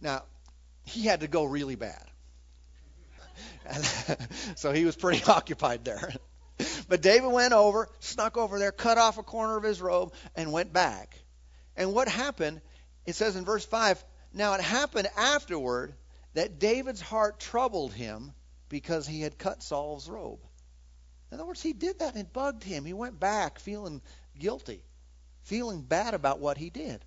Now, 0.00 0.22
he 0.84 1.02
had 1.02 1.20
to 1.20 1.28
go 1.28 1.44
really 1.44 1.76
bad. 1.76 2.04
so 4.56 4.72
he 4.72 4.84
was 4.84 4.96
pretty 4.96 5.22
occupied 5.26 5.84
there. 5.84 6.12
But 6.88 7.02
David 7.02 7.30
went 7.30 7.52
over, 7.52 7.88
snuck 8.00 8.36
over 8.36 8.58
there, 8.58 8.72
cut 8.72 8.98
off 8.98 9.18
a 9.18 9.22
corner 9.22 9.56
of 9.56 9.62
his 9.62 9.80
robe, 9.80 10.12
and 10.34 10.52
went 10.52 10.72
back. 10.72 11.16
And 11.76 11.94
what 11.94 12.08
happened, 12.08 12.60
it 13.06 13.14
says 13.14 13.36
in 13.36 13.44
verse 13.44 13.64
5 13.64 14.02
Now 14.32 14.54
it 14.54 14.60
happened 14.60 15.08
afterward 15.16 15.94
that 16.34 16.58
David's 16.58 17.00
heart 17.00 17.38
troubled 17.38 17.92
him 17.92 18.32
because 18.68 19.06
he 19.06 19.20
had 19.20 19.38
cut 19.38 19.62
Saul's 19.62 20.08
robe. 20.08 20.40
In 21.30 21.36
other 21.36 21.46
words, 21.46 21.62
he 21.62 21.72
did 21.72 21.98
that 21.98 22.14
and 22.14 22.22
it 22.22 22.32
bugged 22.32 22.64
him. 22.64 22.84
He 22.84 22.92
went 22.92 23.20
back 23.20 23.58
feeling 23.58 24.00
guilty, 24.38 24.82
feeling 25.42 25.82
bad 25.82 26.14
about 26.14 26.40
what 26.40 26.56
he 26.56 26.70
did. 26.70 27.04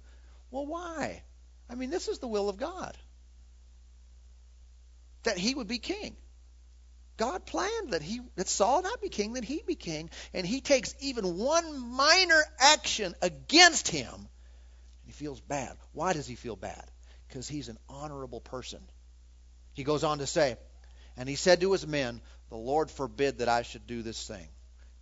Well, 0.51 0.65
why? 0.65 1.23
I 1.69 1.75
mean, 1.75 1.89
this 1.89 2.07
is 2.07 2.19
the 2.19 2.27
will 2.27 2.49
of 2.49 2.57
God 2.57 2.97
that 5.23 5.37
he 5.37 5.53
would 5.53 5.67
be 5.67 5.79
king. 5.79 6.15
God 7.17 7.45
planned 7.45 7.91
that 7.91 8.01
he 8.01 8.21
that 8.35 8.49
Saul 8.49 8.81
not 8.81 9.01
be 9.01 9.09
king, 9.09 9.33
that 9.33 9.43
he 9.43 9.61
be 9.65 9.75
king, 9.75 10.09
and 10.33 10.45
he 10.45 10.61
takes 10.61 10.95
even 10.99 11.37
one 11.37 11.91
minor 11.91 12.41
action 12.59 13.13
against 13.21 13.87
him. 13.87 14.13
And 14.15 14.27
he 15.05 15.11
feels 15.11 15.39
bad. 15.39 15.77
Why 15.93 16.13
does 16.13 16.25
he 16.25 16.35
feel 16.35 16.55
bad? 16.55 16.89
because 17.31 17.47
he's 17.47 17.69
an 17.69 17.77
honorable 17.87 18.41
person. 18.41 18.81
He 19.73 19.83
goes 19.85 20.03
on 20.03 20.17
to 20.17 20.27
say, 20.27 20.57
And 21.15 21.29
he 21.29 21.35
said 21.35 21.61
to 21.61 21.71
his 21.71 21.87
men, 21.87 22.21
The 22.51 22.57
Lord 22.57 22.91
forbid 22.91 23.37
that 23.37 23.47
I 23.47 23.61
should 23.61 23.87
do 23.87 24.01
this 24.01 24.27
thing 24.27 24.49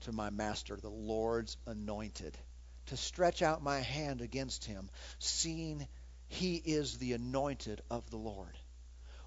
to 0.02 0.12
my 0.12 0.30
master, 0.30 0.78
the 0.78 0.88
Lord's 0.88 1.58
anointed, 1.66 2.38
to 2.86 2.96
stretch 2.96 3.42
out 3.42 3.64
my 3.64 3.80
hand 3.80 4.22
against 4.22 4.66
him, 4.66 4.92
seeing 5.18 5.88
he 6.28 6.58
is 6.58 7.00
the 7.00 7.14
anointed 7.14 7.82
of 7.90 8.08
the 8.12 8.18
Lord. 8.18 8.56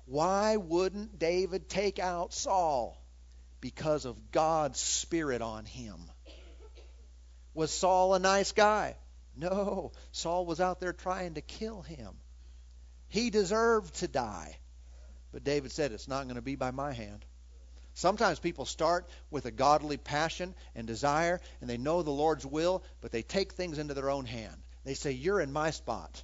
Why 0.05 0.57
wouldn't 0.57 1.19
David 1.19 1.69
take 1.69 1.99
out 1.99 2.33
Saul? 2.33 2.97
Because 3.61 4.05
of 4.05 4.31
God's 4.31 4.79
Spirit 4.79 5.43
on 5.43 5.65
him. 5.65 5.99
Was 7.55 7.73
Saul 7.73 8.15
a 8.15 8.21
nice 8.21 8.53
guy? 8.53 8.95
No. 9.35 9.91
Saul 10.13 10.47
was 10.47 10.61
out 10.61 10.79
there 10.79 10.93
trying 10.93 11.35
to 11.35 11.41
kill 11.41 11.83
him. 11.83 12.15
He 13.09 13.31
deserved 13.31 13.97
to 13.97 14.07
die. 14.07 14.59
But 15.33 15.43
David 15.43 15.73
said, 15.73 15.91
It's 15.91 16.07
not 16.07 16.25
going 16.25 16.37
to 16.37 16.41
be 16.41 16.55
by 16.55 16.71
my 16.71 16.93
hand. 16.93 17.25
Sometimes 17.95 18.39
people 18.39 18.65
start 18.65 19.09
with 19.31 19.45
a 19.47 19.51
godly 19.51 19.97
passion 19.97 20.55
and 20.75 20.87
desire, 20.87 21.41
and 21.61 21.69
they 21.69 21.77
know 21.77 22.03
the 22.03 22.11
Lord's 22.11 22.47
will, 22.47 22.83
but 23.01 23.13
they 23.13 23.23
take 23.23 23.53
things 23.53 23.79
into 23.79 23.95
their 23.95 24.11
own 24.11 24.25
hand. 24.25 24.57
They 24.85 24.95
say, 24.95 25.13
You're 25.13 25.41
in 25.41 25.53
my 25.53 25.71
spot. 25.71 26.23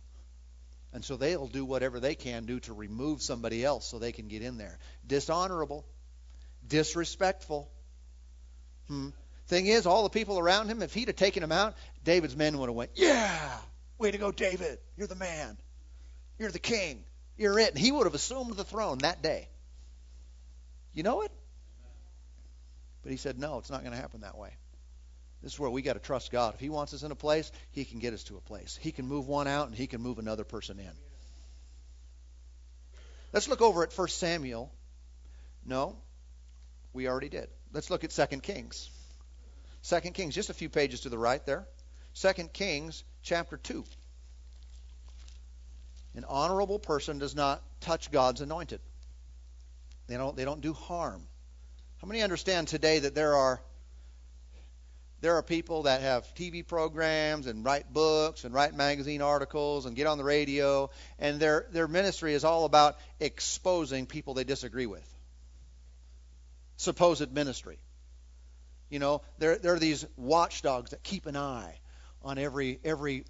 And 0.92 1.04
so 1.04 1.16
they'll 1.16 1.46
do 1.46 1.66
whatever 1.66 2.00
they 2.00 2.14
can 2.14 2.46
do 2.46 2.60
to 2.60 2.72
remove 2.72 3.20
somebody 3.20 3.62
else 3.62 3.86
so 3.86 3.98
they 3.98 4.12
can 4.12 4.28
get 4.28 4.42
in 4.42 4.56
there. 4.56 4.78
Dishonorable, 5.06 5.84
disrespectful. 6.66 7.70
Hmm. 8.86 9.10
Thing 9.48 9.66
is, 9.66 9.86
all 9.86 10.02
the 10.02 10.08
people 10.08 10.38
around 10.38 10.68
him, 10.68 10.82
if 10.82 10.94
he'd 10.94 11.08
have 11.08 11.16
taken 11.16 11.42
him 11.42 11.52
out, 11.52 11.76
David's 12.04 12.36
men 12.36 12.58
would 12.58 12.68
have 12.68 12.76
went, 12.76 12.92
"Yeah, 12.94 13.58
way 13.98 14.10
to 14.10 14.18
go, 14.18 14.32
David! 14.32 14.78
You're 14.96 15.06
the 15.06 15.14
man. 15.14 15.58
You're 16.38 16.50
the 16.50 16.58
king. 16.58 17.04
You're 17.36 17.58
it." 17.58 17.70
And 17.70 17.78
he 17.78 17.92
would 17.92 18.06
have 18.06 18.14
assumed 18.14 18.56
the 18.56 18.64
throne 18.64 18.98
that 18.98 19.22
day. 19.22 19.48
You 20.92 21.02
know 21.02 21.22
it? 21.22 21.32
But 23.02 23.12
he 23.12 23.18
said, 23.18 23.38
"No, 23.38 23.58
it's 23.58 23.70
not 23.70 23.82
going 23.82 23.92
to 23.92 24.00
happen 24.00 24.22
that 24.22 24.36
way." 24.36 24.56
This 25.42 25.52
is 25.52 25.58
where 25.58 25.70
we 25.70 25.82
got 25.82 25.92
to 25.92 26.00
trust 26.00 26.32
God. 26.32 26.54
If 26.54 26.60
He 26.60 26.68
wants 26.68 26.94
us 26.94 27.02
in 27.02 27.12
a 27.12 27.16
place, 27.16 27.52
He 27.70 27.84
can 27.84 28.00
get 28.00 28.12
us 28.12 28.24
to 28.24 28.36
a 28.36 28.40
place. 28.40 28.78
He 28.80 28.90
can 28.90 29.06
move 29.06 29.28
one 29.28 29.46
out 29.46 29.68
and 29.68 29.76
He 29.76 29.86
can 29.86 30.00
move 30.00 30.18
another 30.18 30.44
person 30.44 30.78
in. 30.78 30.90
Let's 33.32 33.46
look 33.46 33.60
over 33.60 33.82
at 33.82 33.96
1 33.96 34.08
Samuel. 34.08 34.72
No, 35.64 35.96
we 36.92 37.08
already 37.08 37.28
did. 37.28 37.48
Let's 37.72 37.90
look 37.90 38.02
at 38.02 38.10
2 38.10 38.40
Kings. 38.40 38.90
2 39.84 40.00
Kings, 40.12 40.34
just 40.34 40.50
a 40.50 40.54
few 40.54 40.68
pages 40.68 41.00
to 41.02 41.08
the 41.08 41.18
right 41.18 41.44
there. 41.46 41.66
2 42.14 42.32
Kings 42.52 43.04
chapter 43.22 43.58
2. 43.58 43.84
An 46.14 46.24
honorable 46.24 46.78
person 46.78 47.18
does 47.18 47.36
not 47.36 47.62
touch 47.80 48.10
God's 48.10 48.40
anointed. 48.40 48.80
They 50.08 50.16
don't, 50.16 50.36
they 50.36 50.44
don't 50.44 50.62
do 50.62 50.72
harm. 50.72 51.28
How 52.00 52.06
many 52.06 52.22
understand 52.22 52.68
today 52.68 53.00
that 53.00 53.14
there 53.14 53.34
are 53.34 53.60
there 55.20 55.34
are 55.34 55.42
people 55.42 55.82
that 55.82 56.00
have 56.00 56.32
TV 56.36 56.64
programs 56.64 57.48
and 57.48 57.64
write 57.64 57.92
books 57.92 58.44
and 58.44 58.54
write 58.54 58.72
magazine 58.72 59.20
articles 59.20 59.84
and 59.84 59.96
get 59.96 60.06
on 60.06 60.16
the 60.16 60.22
radio, 60.22 60.90
and 61.18 61.40
their 61.40 61.66
their 61.72 61.88
ministry 61.88 62.34
is 62.34 62.44
all 62.44 62.64
about 62.64 62.96
exposing 63.18 64.06
people 64.06 64.34
they 64.34 64.44
disagree 64.44 64.86
with. 64.86 65.04
Supposed 66.76 67.32
ministry. 67.32 67.80
You 68.90 69.00
know, 69.00 69.22
there 69.38 69.58
there 69.58 69.74
are 69.74 69.80
these 69.80 70.06
watchdogs 70.16 70.90
that 70.90 71.02
keep 71.02 71.26
an 71.26 71.36
eye 71.36 71.80
on 72.22 72.38
every 72.38 72.78
every 72.84 73.24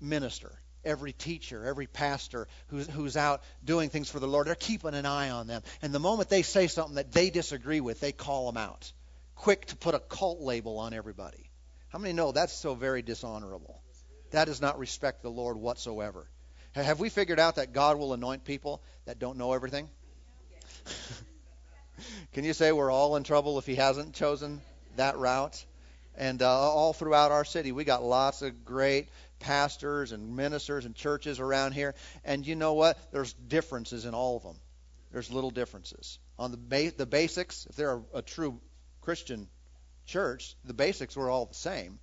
minister, 0.00 0.58
every 0.84 1.12
teacher, 1.12 1.64
every 1.64 1.86
pastor 1.86 2.48
who's 2.68 2.88
who's 2.88 3.16
out 3.16 3.42
doing 3.64 3.90
things 3.90 4.10
for 4.10 4.20
the 4.20 4.28
Lord. 4.28 4.46
They're 4.46 4.54
keeping 4.54 4.94
an 4.94 5.06
eye 5.06 5.30
on 5.30 5.46
them, 5.46 5.62
and 5.82 5.92
the 5.92 5.98
moment 5.98 6.28
they 6.28 6.42
say 6.42 6.66
something 6.66 6.96
that 6.96 7.12
they 7.12 7.30
disagree 7.30 7.80
with, 7.80 8.00
they 8.00 8.12
call 8.12 8.46
them 8.46 8.56
out 8.56 8.92
quick 9.40 9.64
to 9.66 9.76
put 9.76 9.94
a 9.94 9.98
cult 9.98 10.40
label 10.40 10.78
on 10.78 10.92
everybody. 10.92 11.50
How 11.88 11.98
many 11.98 12.12
know 12.12 12.30
that's 12.30 12.52
so 12.52 12.74
very 12.74 13.00
dishonorable? 13.02 13.80
That 14.32 14.44
does 14.44 14.60
not 14.60 14.78
respect 14.78 15.22
the 15.22 15.30
Lord 15.30 15.56
whatsoever. 15.56 16.28
Have 16.72 17.00
we 17.00 17.08
figured 17.08 17.40
out 17.40 17.56
that 17.56 17.72
God 17.72 17.98
will 17.98 18.12
anoint 18.12 18.44
people 18.44 18.82
that 19.06 19.18
don't 19.18 19.38
know 19.38 19.54
everything? 19.54 19.88
Can 22.32 22.44
you 22.44 22.52
say 22.52 22.70
we're 22.70 22.90
all 22.90 23.16
in 23.16 23.24
trouble 23.24 23.58
if 23.58 23.66
He 23.66 23.74
hasn't 23.74 24.14
chosen 24.14 24.60
that 24.96 25.16
route? 25.16 25.64
And 26.16 26.42
uh, 26.42 26.48
all 26.48 26.92
throughout 26.92 27.32
our 27.32 27.44
city, 27.44 27.72
we 27.72 27.84
got 27.84 28.04
lots 28.04 28.42
of 28.42 28.64
great 28.64 29.08
pastors 29.40 30.12
and 30.12 30.36
ministers 30.36 30.84
and 30.84 30.94
churches 30.94 31.40
around 31.40 31.72
here. 31.72 31.94
And 32.24 32.46
you 32.46 32.54
know 32.54 32.74
what? 32.74 32.98
There's 33.12 33.32
differences 33.32 34.04
in 34.04 34.14
all 34.14 34.36
of 34.36 34.42
them. 34.42 34.56
There's 35.10 35.32
little 35.32 35.50
differences. 35.50 36.18
On 36.38 36.52
the, 36.52 36.56
ba- 36.56 36.92
the 36.96 37.06
basics, 37.06 37.66
if 37.66 37.74
they're 37.74 37.96
a, 37.96 38.18
a 38.18 38.22
true 38.22 38.60
Christian 39.00 39.48
church, 40.06 40.54
the 40.64 40.74
basics 40.74 41.16
were 41.16 41.30
all 41.30 41.46
the 41.46 41.54
same, 41.54 41.98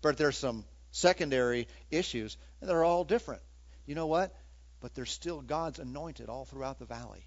but 0.00 0.16
there's 0.16 0.38
some 0.38 0.64
secondary 0.92 1.66
issues, 1.90 2.36
and 2.60 2.70
they're 2.70 2.84
all 2.84 3.04
different. 3.04 3.42
You 3.86 3.94
know 3.94 4.06
what? 4.06 4.34
But 4.80 4.94
there's 4.94 5.10
still 5.10 5.40
God's 5.40 5.78
anointed 5.78 6.28
all 6.28 6.44
throughout 6.44 6.78
the 6.78 6.84
valley, 6.84 7.26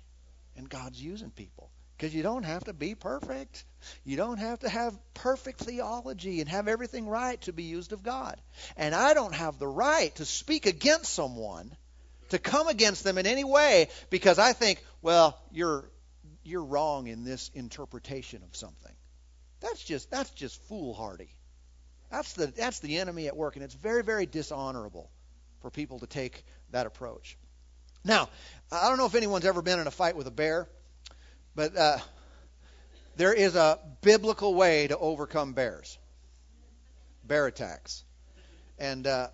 and 0.56 0.70
God's 0.70 1.02
using 1.02 1.32
people. 1.32 1.70
Because 1.98 2.14
you 2.14 2.24
don't 2.24 2.44
have 2.44 2.66
to 2.66 2.74
be 2.74 2.94
perfect. 2.94 3.64
You 4.04 4.18
don't 4.18 4.38
have 4.38 4.60
to 4.60 4.70
have 4.70 4.98
perfect 5.14 5.62
theology 5.62 6.42
and 6.42 6.50
have 6.50 6.68
everything 6.68 7.08
right 7.08 7.40
to 7.42 7.54
be 7.54 7.64
used 7.64 7.94
of 7.94 8.04
God. 8.04 8.40
And 8.76 8.94
I 8.94 9.14
don't 9.14 9.34
have 9.34 9.60
the 9.60 9.68
right 9.68 10.14
to 10.16 10.26
speak 10.26 10.66
against 10.66 11.14
someone, 11.14 11.72
to 12.30 12.40
come 12.40 12.68
against 12.68 13.04
them 13.04 13.18
in 13.18 13.26
any 13.26 13.46
way, 13.46 13.88
because 14.10 14.40
I 14.40 14.54
think, 14.54 14.84
well, 15.02 15.40
you're 15.52 15.90
you're 16.44 16.64
wrong 16.64 17.08
in 17.08 17.24
this 17.24 17.50
interpretation 17.54 18.44
of 18.44 18.56
something. 18.56 18.94
That's 19.62 19.84
just 19.84 20.12
that's 20.12 20.30
just 20.32 20.62
foolhardy. 20.68 21.30
That's 22.12 22.34
the 22.34 22.48
that's 22.48 22.80
the 22.80 22.98
enemy 22.98 23.28
at 23.28 23.38
work, 23.38 23.56
and 23.56 23.64
it's 23.64 23.74
very 23.74 24.04
very 24.04 24.26
dishonorable 24.26 25.10
for 25.62 25.70
people 25.70 26.00
to 26.00 26.08
take 26.08 26.44
that 26.72 26.86
approach. 26.86 27.38
Now, 28.04 28.30
I 28.72 28.88
don't 28.90 28.98
know 28.98 29.08
if 29.08 29.16
anyone's 29.16 29.46
ever 29.46 29.64
been 29.64 29.80
in 29.80 29.88
a 29.88 29.92
fight 29.92 30.16
with 30.16 30.28
a 30.28 30.32
bear, 30.32 30.68
but 31.56 31.76
uh, 31.78 31.98
there 33.16 33.34
is 33.34 33.56
a 33.56 33.80
biblical 34.02 34.54
way 34.54 34.88
to 34.88 34.98
overcome 34.98 35.54
bears, 35.54 35.98
bear 37.24 37.48
attacks, 37.48 38.04
and 38.78 39.08
uh, 39.08 39.30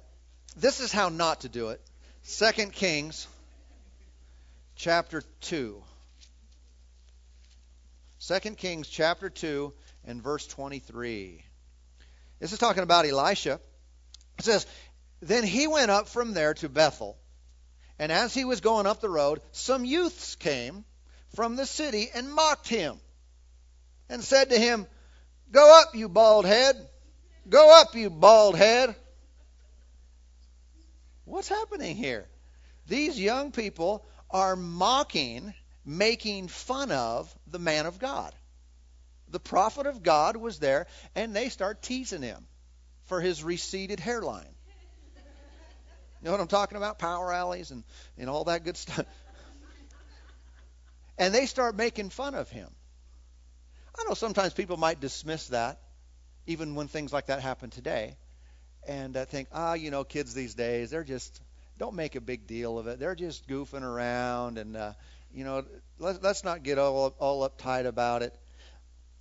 this 0.56 0.80
is 0.80 0.92
how 0.92 1.10
not 1.10 1.42
to 1.42 1.50
do 1.50 1.70
it. 1.70 1.82
2 2.38 2.68
Kings, 2.68 3.28
chapter 4.76 5.24
two. 5.42 5.82
2 8.28 8.40
Kings 8.52 8.88
chapter 8.88 9.32
2 9.32 9.74
and 10.06 10.22
verse 10.22 10.46
23. 10.46 11.44
This 12.40 12.54
is 12.54 12.60
talking 12.60 12.84
about 12.84 13.08
Elisha. 13.08 13.60
It 14.38 14.46
says, 14.46 14.68
Then 15.22 15.44
he 15.44 15.66
went 15.66 15.90
up 15.90 16.08
from 16.08 16.34
there 16.34 16.54
to 16.56 16.70
Bethel, 16.70 17.18
and 17.98 18.12
as 18.12 18.32
he 18.32 18.46
was 18.46 18.62
going 18.62 18.86
up 18.86 19.02
the 19.02 19.10
road, 19.10 19.42
some 19.52 19.86
youths 19.86 20.36
came 20.36 20.86
from 21.36 21.56
the 21.56 21.66
city 21.66 22.10
and 22.14 22.32
mocked 22.32 22.68
him, 22.68 23.00
and 24.10 24.24
said 24.24 24.50
to 24.50 24.60
him, 24.60 24.88
Go 25.52 25.82
up, 25.82 25.96
you 25.96 26.10
bald 26.10 26.46
head! 26.46 26.76
Go 27.48 27.80
up, 27.82 27.96
you 27.96 28.10
bald 28.10 28.56
head! 28.56 28.96
What's 31.26 31.50
happening 31.50 31.96
here? 31.96 32.28
These 32.88 33.20
young 33.20 33.52
people 33.52 34.06
are 34.30 34.56
mocking, 34.56 35.54
making 35.86 36.48
fun 36.48 36.92
of 36.92 37.34
the 37.48 37.60
man 37.60 37.86
of 37.86 38.00
God 38.00 38.34
the 39.32 39.40
prophet 39.40 39.88
of 39.88 40.04
God 40.04 40.38
was 40.38 40.60
there, 40.60 40.88
and 41.16 41.36
they 41.36 41.50
start 41.50 41.82
teasing 41.82 42.22
him 42.22 42.46
for 43.06 43.22
his 43.22 43.44
receded 43.44 44.00
hairline. 44.00 44.46
You 46.22 46.26
know 46.26 46.32
what 46.32 46.40
I'm 46.40 46.48
talking 46.48 46.78
about? 46.78 47.00
Power 47.00 47.34
alleys 47.34 47.72
and, 47.72 47.84
and 48.18 48.30
all 48.30 48.44
that 48.44 48.64
good 48.64 48.78
stuff. 48.78 49.06
And 51.18 51.34
they 51.34 51.46
start 51.46 51.76
making 51.76 52.10
fun 52.10 52.36
of 52.36 52.50
him. 52.50 52.70
I 53.98 54.04
know 54.08 54.14
sometimes 54.14 54.54
people 54.54 54.78
might 54.78 55.00
dismiss 55.00 55.48
that, 55.50 55.80
even 56.48 56.76
when 56.76 56.88
things 56.88 57.14
like 57.14 57.28
that 57.28 57.42
happen 57.42 57.70
today, 57.70 58.18
and 58.88 59.16
uh, 59.16 59.26
think, 59.26 59.48
ah, 59.52 59.74
you 59.74 59.92
know, 59.92 60.04
kids 60.04 60.34
these 60.34 60.56
days, 60.56 60.90
they're 60.90 61.04
just, 61.04 61.42
don't 61.78 61.96
make 61.96 62.16
a 62.16 62.22
big 62.22 62.48
deal 62.48 62.80
of 62.80 62.88
it. 62.88 63.00
They're 63.00 63.16
just 63.16 63.48
goofing 63.48 63.84
around, 63.84 64.58
and, 64.58 64.76
uh, 64.76 64.94
you 65.34 65.44
know, 65.44 65.64
let, 66.00 66.24
let's 66.24 66.44
not 66.44 66.64
get 66.64 66.80
all, 66.80 67.14
all 67.20 67.48
uptight 67.48 67.86
about 67.86 68.24
it 68.24 68.36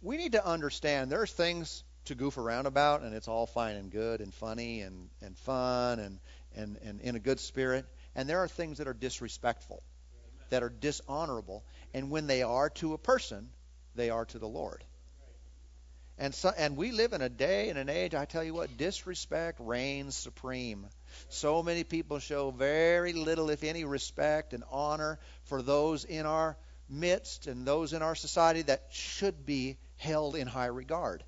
we 0.02 0.16
need 0.16 0.32
to 0.32 0.46
understand 0.46 1.10
there's 1.10 1.32
things 1.32 1.84
to 2.06 2.14
goof 2.14 2.38
around 2.38 2.66
about, 2.66 3.02
and 3.02 3.14
it's 3.14 3.28
all 3.28 3.46
fine 3.46 3.76
and 3.76 3.90
good 3.90 4.20
and 4.20 4.32
funny 4.32 4.80
and, 4.80 5.10
and 5.20 5.36
fun 5.38 5.98
and, 5.98 6.18
and, 6.56 6.78
and 6.82 7.00
in 7.00 7.16
a 7.16 7.18
good 7.18 7.38
spirit. 7.38 7.84
And 8.14 8.28
there 8.28 8.38
are 8.38 8.48
things 8.48 8.78
that 8.78 8.88
are 8.88 8.94
disrespectful, 8.94 9.82
that 10.50 10.62
are 10.62 10.68
dishonorable. 10.68 11.64
And 11.94 12.10
when 12.10 12.26
they 12.26 12.42
are 12.42 12.70
to 12.70 12.94
a 12.94 12.98
person, 12.98 13.48
they 13.94 14.10
are 14.10 14.24
to 14.26 14.38
the 14.38 14.48
Lord. 14.48 14.84
And 16.18 16.34
so, 16.34 16.52
and 16.54 16.76
we 16.76 16.92
live 16.92 17.14
in 17.14 17.22
a 17.22 17.30
day 17.30 17.70
and 17.70 17.78
an 17.78 17.88
age, 17.88 18.14
I 18.14 18.26
tell 18.26 18.44
you 18.44 18.52
what, 18.52 18.76
disrespect 18.76 19.58
reigns 19.58 20.14
supreme. 20.14 20.86
So 21.30 21.62
many 21.62 21.82
people 21.82 22.18
show 22.18 22.50
very 22.50 23.14
little, 23.14 23.48
if 23.48 23.64
any, 23.64 23.84
respect 23.84 24.52
and 24.52 24.62
honor 24.70 25.18
for 25.44 25.62
those 25.62 26.04
in 26.04 26.26
our 26.26 26.58
midst 26.90 27.46
and 27.46 27.66
those 27.66 27.94
in 27.94 28.02
our 28.02 28.14
society 28.14 28.62
that 28.62 28.88
should 28.90 29.46
be 29.46 29.78
held 29.96 30.36
in 30.36 30.46
high 30.46 30.66
regard. 30.66 31.24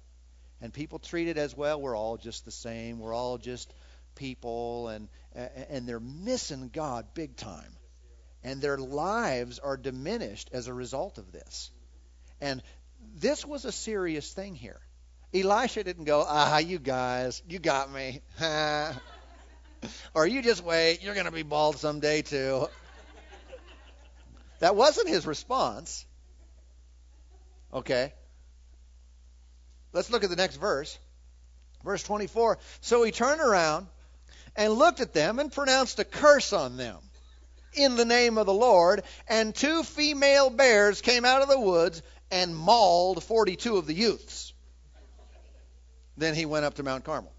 And 0.60 0.74
people 0.74 0.98
treat 0.98 1.28
it 1.28 1.38
as 1.38 1.56
well, 1.56 1.80
we're 1.80 1.96
all 1.96 2.18
just 2.18 2.44
the 2.44 2.50
same, 2.50 2.98
we're 2.98 3.14
all 3.14 3.38
just 3.38 3.72
people, 4.14 4.88
and, 4.88 5.08
and 5.70 5.88
they're 5.88 6.00
missing 6.00 6.70
God 6.70 7.06
big 7.14 7.36
time. 7.36 7.72
And 8.44 8.60
their 8.60 8.78
lives 8.78 9.58
are 9.58 9.76
diminished 9.76 10.50
as 10.52 10.66
a 10.66 10.74
result 10.74 11.18
of 11.18 11.30
this. 11.32 11.70
And 12.40 12.62
this 13.14 13.44
was 13.44 13.64
a 13.64 13.72
serious 13.72 14.32
thing 14.32 14.54
here. 14.54 14.80
Elisha 15.34 15.84
didn't 15.84 16.04
go, 16.04 16.24
ah, 16.26 16.58
you 16.58 16.78
guys, 16.78 17.42
you 17.48 17.58
got 17.58 17.90
me. 17.90 18.20
or 20.14 20.26
you 20.26 20.42
just 20.42 20.62
wait, 20.62 21.02
you're 21.02 21.14
going 21.14 21.26
to 21.26 21.32
be 21.32 21.42
bald 21.42 21.76
someday 21.78 22.22
too. 22.22 22.68
That 24.58 24.76
wasn't 24.76 25.08
his 25.08 25.26
response. 25.26 26.04
Okay. 27.72 28.12
Let's 29.92 30.10
look 30.10 30.24
at 30.24 30.30
the 30.30 30.36
next 30.36 30.56
verse. 30.56 30.98
Verse 31.84 32.02
24. 32.02 32.58
So 32.80 33.02
he 33.02 33.10
turned 33.10 33.40
around 33.40 33.86
and 34.54 34.72
looked 34.74 35.00
at 35.00 35.14
them 35.14 35.38
and 35.38 35.50
pronounced 35.50 35.98
a 35.98 36.04
curse 36.04 36.52
on 36.52 36.76
them 36.76 36.98
in 37.74 37.96
the 37.96 38.04
name 38.04 38.38
of 38.38 38.46
the 38.46 38.54
Lord. 38.54 39.02
And 39.28 39.54
two 39.54 39.82
female 39.82 40.50
bears 40.50 41.00
came 41.00 41.24
out 41.24 41.42
of 41.42 41.48
the 41.48 41.60
woods 41.60 42.02
and 42.30 42.56
mauled 42.56 43.22
42 43.22 43.76
of 43.76 43.86
the 43.86 43.94
youths. 43.94 44.52
Then 46.16 46.34
he 46.34 46.46
went 46.46 46.64
up 46.64 46.74
to 46.74 46.82
Mount 46.82 47.04
Carmel. 47.04 47.32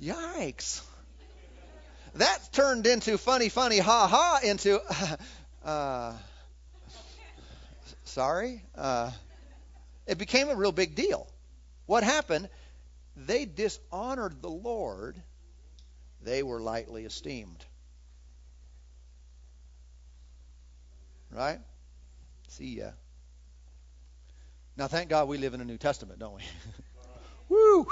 Yikes. 0.00 0.82
That 2.14 2.52
turned 2.52 2.86
into 2.86 3.18
funny, 3.18 3.48
funny, 3.48 3.78
ha 3.78 4.06
ha, 4.06 4.40
into, 4.42 4.80
uh, 5.64 6.12
sorry. 8.04 8.62
Uh, 8.74 9.10
it 10.06 10.18
became 10.18 10.48
a 10.48 10.54
real 10.54 10.72
big 10.72 10.94
deal. 10.94 11.26
What 11.86 12.04
happened? 12.04 12.48
They 13.16 13.44
dishonored 13.44 14.42
the 14.42 14.50
Lord, 14.50 15.16
they 16.26 16.42
were 16.42 16.60
lightly 16.60 17.04
esteemed. 17.04 17.64
Right? 21.30 21.60
See 22.48 22.78
ya. 22.78 22.90
Now, 24.76 24.88
thank 24.88 25.08
God 25.08 25.28
we 25.28 25.38
live 25.38 25.54
in 25.54 25.60
a 25.60 25.64
New 25.64 25.78
Testament, 25.78 26.18
don't 26.18 26.34
we? 26.34 26.42
Woo! 27.48 27.86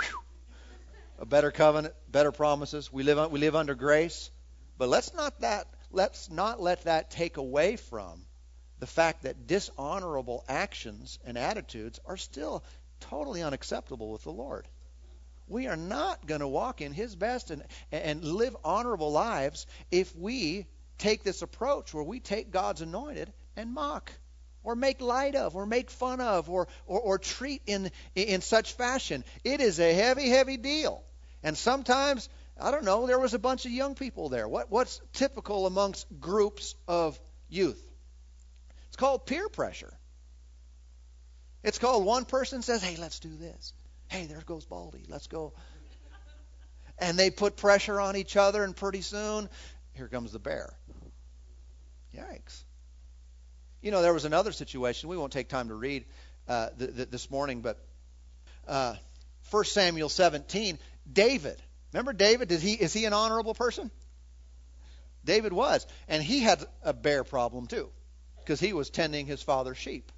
A 1.21 1.25
better 1.25 1.53
covenant, 1.53 1.95
better 2.11 2.33
promises. 2.33 2.93
We 2.93 3.05
live 3.05 3.31
we 3.31 3.39
live 3.39 3.55
under 3.55 3.77
grace, 3.77 4.31
but 4.79 4.89
let's 4.89 5.15
not 5.15 5.41
that 5.41 5.69
let's 5.93 6.29
not 6.29 6.61
let 6.61 6.85
that 6.85 7.13
take 7.13 7.37
away 7.37 7.77
from 7.77 8.27
the 8.81 8.87
fact 8.87 9.23
that 9.23 9.47
dishonorable 9.47 10.45
actions 10.49 11.21
and 11.25 11.39
attitudes 11.39 12.01
are 12.05 12.17
still 12.17 12.65
totally 12.99 13.43
unacceptable 13.43 14.11
with 14.11 14.25
the 14.25 14.33
Lord. 14.33 14.67
We 15.47 15.67
are 15.67 15.77
not 15.77 16.27
going 16.27 16.41
to 16.41 16.49
walk 16.49 16.81
in 16.81 16.93
His 16.93 17.15
best 17.15 17.51
and, 17.51 17.63
and 17.93 18.25
live 18.25 18.57
honorable 18.65 19.13
lives 19.13 19.67
if 19.91 20.15
we 20.17 20.67
take 20.99 21.23
this 21.23 21.43
approach 21.43 21.93
where 21.93 22.05
we 22.05 22.21
take 22.21 22.51
God's 22.51 22.81
anointed 22.81 23.33
and 23.57 23.73
mock 23.73 24.11
or 24.63 24.75
make 24.75 25.01
light 25.01 25.35
of 25.35 25.55
or 25.55 25.67
make 25.67 25.91
fun 25.91 26.21
of 26.21 26.49
or, 26.49 26.69
or, 26.87 27.01
or 27.01 27.19
treat 27.19 27.63
in, 27.67 27.91
in 28.15 28.41
such 28.41 28.73
fashion. 28.73 29.23
It 29.45 29.61
is 29.61 29.79
a 29.79 29.93
heavy, 29.93 30.29
heavy 30.29 30.57
deal. 30.57 31.05
And 31.43 31.57
sometimes, 31.59 32.29
I 32.59 32.71
don't 32.71 32.85
know, 32.85 33.07
there 33.07 33.19
was 33.19 33.35
a 33.35 33.39
bunch 33.39 33.67
of 33.67 33.73
young 33.73 33.95
people 33.95 34.31
there. 34.31 34.49
What, 34.49 34.71
what's 34.71 35.01
typical 35.13 35.67
amongst 35.67 36.07
groups 36.21 36.75
of 36.89 37.21
youth? 37.51 37.81
It's 38.89 38.97
called 38.97 39.27
peer 39.27 39.49
pressure. 39.51 39.93
It's 41.63 41.79
called 41.79 42.05
one 42.05 42.25
person 42.25 42.63
says, 42.63 42.83
hey, 42.83 42.97
let's 42.97 43.21
do 43.21 43.35
this. 43.37 43.73
Hey, 44.09 44.27
there 44.27 44.41
goes 44.47 44.65
Baldy. 44.65 45.05
Let's 45.09 45.27
go. 45.27 45.53
And 46.99 47.19
they 47.19 47.31
put 47.31 47.57
pressure 47.57 48.01
on 48.01 48.17
each 48.17 48.37
other, 48.37 48.63
and 48.63 48.77
pretty 48.77 49.01
soon, 49.01 49.49
here 49.95 50.09
comes 50.09 50.33
the 50.33 50.39
bear. 50.39 50.75
Yikes. 52.17 52.63
You 53.83 53.91
know, 53.91 54.03
there 54.03 54.15
was 54.15 54.25
another 54.25 54.53
situation. 54.53 55.09
We 55.09 55.17
won't 55.17 55.33
take 55.33 55.49
time 55.49 55.69
to 55.69 55.75
read 55.75 56.05
uh, 56.49 56.69
th- 56.79 56.95
th- 56.95 57.11
this 57.11 57.31
morning, 57.31 57.61
but 57.61 57.79
uh, 58.69 58.95
1 59.51 59.65
Samuel 59.65 60.09
17, 60.09 60.79
David. 61.13 61.61
Remember 61.93 62.13
David? 62.13 62.49
Did 62.49 62.61
he 62.61 62.73
is 62.73 62.93
he 62.93 63.05
an 63.05 63.13
honorable 63.13 63.55
person? 63.55 63.91
David 65.25 65.53
was, 65.53 65.87
and 66.09 66.23
he 66.23 66.41
had 66.41 66.65
a 66.83 66.93
bear 66.93 67.25
problem 67.25 67.67
too, 67.67 67.89
because 68.41 68.61
he 68.61 68.73
was 68.73 68.91
tending 68.91 69.27
his 69.27 69.43
father's 69.43 69.79
sheep, 69.79 70.13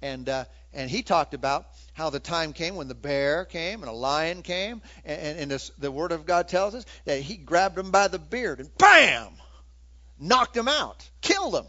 and 0.00 0.28
uh, 0.28 0.44
and 0.72 0.90
he 0.90 1.02
talked 1.02 1.34
about 1.34 1.66
how 1.92 2.10
the 2.10 2.20
time 2.20 2.52
came 2.52 2.76
when 2.76 2.88
the 2.88 2.94
bear 2.94 3.44
came 3.44 3.82
and 3.82 3.90
a 3.90 3.94
lion 3.94 4.42
came, 4.42 4.80
and, 5.04 5.20
and, 5.20 5.38
and 5.40 5.50
this, 5.50 5.70
the 5.78 5.90
Word 5.90 6.12
of 6.12 6.26
God 6.26 6.48
tells 6.48 6.74
us 6.74 6.84
that 7.04 7.20
he 7.20 7.36
grabbed 7.36 7.78
him 7.78 7.90
by 7.90 8.08
the 8.08 8.18
beard 8.18 8.60
and 8.60 8.76
bam, 8.78 9.32
knocked 10.18 10.56
him 10.56 10.68
out, 10.68 11.08
killed 11.20 11.54
him. 11.54 11.66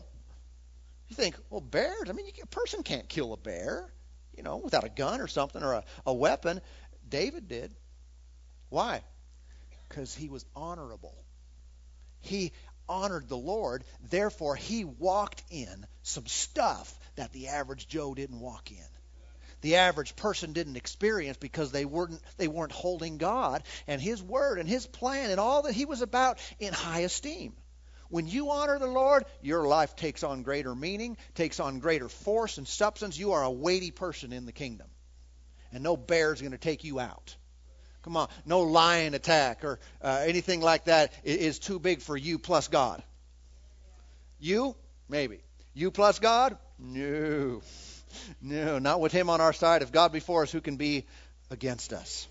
You 1.10 1.16
think, 1.16 1.36
well, 1.50 1.62
bears, 1.62 2.10
I 2.10 2.14
mean, 2.14 2.28
you, 2.28 2.32
a 2.44 2.48
person 2.48 2.84
can't 2.84 3.08
kill 3.08 3.34
a 3.34 3.38
bear, 3.38 3.92
you 4.36 4.44
know, 4.44 4.58
without 4.58 4.84
a 4.84 4.90
gun 4.90 5.22
or 5.22 5.28
something 5.28 5.62
or 5.62 5.74
a, 5.74 5.84
a 6.06 6.14
weapon. 6.14 6.62
David 7.08 7.48
did. 7.48 7.72
Why? 8.70 9.02
Because 9.88 10.16
he 10.16 10.30
was 10.30 10.46
honorable. 10.56 11.16
He 12.22 12.54
honored 12.88 13.28
the 13.28 13.38
Lord, 13.38 13.84
therefore, 14.10 14.56
he 14.56 14.86
walked 14.86 15.44
in 15.50 15.86
some 16.02 16.26
stuff 16.26 16.98
that 17.16 17.32
the 17.34 17.50
average 17.50 17.88
Joe 17.88 18.14
didn't 18.14 18.40
walk 18.40 18.72
in 18.72 18.78
the 19.64 19.78
average 19.78 20.16
person 20.18 20.52
didn't 20.52 20.76
experience 20.76 21.38
because 21.38 21.72
they 21.72 21.86
weren't 21.86 22.22
they 22.38 22.50
weren't 22.50 22.74
holding 22.74 23.18
God 23.18 23.64
and 23.88 24.00
his 24.00 24.22
word 24.22 24.60
and 24.60 24.68
his 24.68 24.86
plan 24.86 25.32
and 25.32 25.40
all 25.40 25.64
that 25.64 25.74
he 25.74 25.86
was 25.86 26.02
about 26.02 26.38
in 26.60 26.74
high 26.74 27.00
esteem. 27.00 27.54
When 28.10 28.28
you 28.28 28.52
honor 28.52 28.78
the 28.78 28.86
Lord, 28.86 29.24
your 29.42 29.66
life 29.66 29.96
takes 29.96 30.22
on 30.22 30.44
greater 30.44 30.76
meaning, 30.76 31.18
takes 31.34 31.60
on 31.60 31.80
greater 31.80 32.10
force 32.10 32.58
and 32.58 32.68
substance. 32.68 33.18
You 33.18 33.32
are 33.32 33.44
a 33.44 33.50
weighty 33.50 33.90
person 33.90 34.34
in 34.34 34.46
the 34.46 34.52
kingdom. 34.52 34.88
And 35.72 35.82
no 35.82 35.98
bear 35.98 36.34
is 36.34 36.42
going 36.42 36.52
to 36.52 36.60
take 36.60 36.84
you 36.84 37.00
out. 37.00 37.36
Come 38.04 38.18
on, 38.18 38.28
no 38.46 38.62
lion 38.62 39.14
attack 39.14 39.64
or 39.64 39.80
uh, 40.02 40.26
anything 40.28 40.60
like 40.62 40.86
that 40.86 41.14
is 41.24 41.58
too 41.58 41.80
big 41.80 42.02
for 42.02 42.18
you 42.18 42.38
plus 42.38 42.68
God. 42.68 43.02
You? 44.40 44.76
Maybe. 45.08 45.40
You 45.74 45.90
plus 45.90 46.20
God? 46.20 46.58
No. 46.84 47.62
No, 48.42 48.78
not 48.78 49.00
with 49.00 49.12
Him 49.12 49.30
on 49.30 49.42
our 49.42 49.54
side. 49.54 49.82
If 49.82 49.92
God 49.92 50.12
before 50.12 50.44
us, 50.44 50.52
who 50.52 50.62
can 50.62 50.76
be 50.76 51.06
against 51.50 51.94
us? 51.94 52.28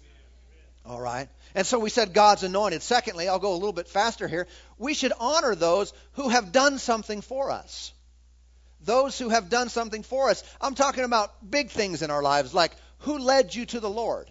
All 0.85 1.01
right. 1.01 1.29
And 1.55 1.67
so 1.67 1.79
we 1.79 1.91
said 1.91 2.13
God's 2.13 2.43
anointed. 2.43 2.83
Secondly, 2.83 3.29
I'll 3.29 3.39
go 3.39 3.53
a 3.53 3.55
little 3.55 3.73
bit 3.73 3.89
faster 3.89 4.29
here. 4.29 4.47
We 4.79 4.95
should 4.95 5.13
honor 5.19 5.55
those 5.55 5.93
who 6.13 6.29
have 6.29 6.53
done 6.53 6.79
something 6.79 7.21
for 7.21 7.51
us. 7.51 7.93
Those 8.85 9.19
who 9.19 9.29
have 9.29 9.49
done 9.49 9.69
something 9.69 10.03
for 10.03 10.29
us. 10.29 10.43
I'm 10.61 10.75
talking 10.75 11.05
about 11.05 11.49
big 11.49 11.71
things 11.71 12.03
in 12.03 12.11
our 12.11 12.23
lives, 12.23 12.53
like 12.53 12.73
who 12.99 13.19
led 13.19 13.55
you 13.55 13.67
to 13.67 13.81
the 13.81 13.91
Lord? 13.91 14.31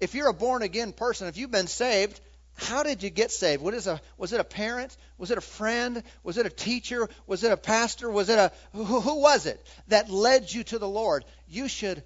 If 0.00 0.14
you're 0.14 0.28
a 0.28 0.34
born 0.34 0.62
again 0.62 0.92
person, 0.92 1.28
if 1.28 1.36
you've 1.36 1.50
been 1.50 1.66
saved, 1.66 2.20
how 2.54 2.82
did 2.82 3.02
you 3.02 3.10
get 3.10 3.30
saved? 3.30 3.62
What 3.62 3.74
is 3.74 3.86
a 3.86 4.00
was 4.18 4.32
it 4.32 4.40
a 4.40 4.44
parent? 4.44 4.96
Was 5.18 5.30
it 5.30 5.38
a 5.38 5.42
friend? 5.42 6.02
Was 6.22 6.36
it 6.38 6.46
a 6.46 6.50
teacher? 6.50 7.08
Was 7.26 7.44
it 7.44 7.52
a 7.52 7.56
pastor? 7.56 8.10
Was 8.10 8.28
it 8.28 8.38
a 8.38 8.52
who, 8.72 8.84
who 8.84 9.20
was 9.20 9.46
it 9.46 9.64
that 9.88 10.10
led 10.10 10.52
you 10.52 10.62
to 10.64 10.78
the 10.78 10.88
Lord? 10.88 11.24
You 11.48 11.68
should 11.68 12.02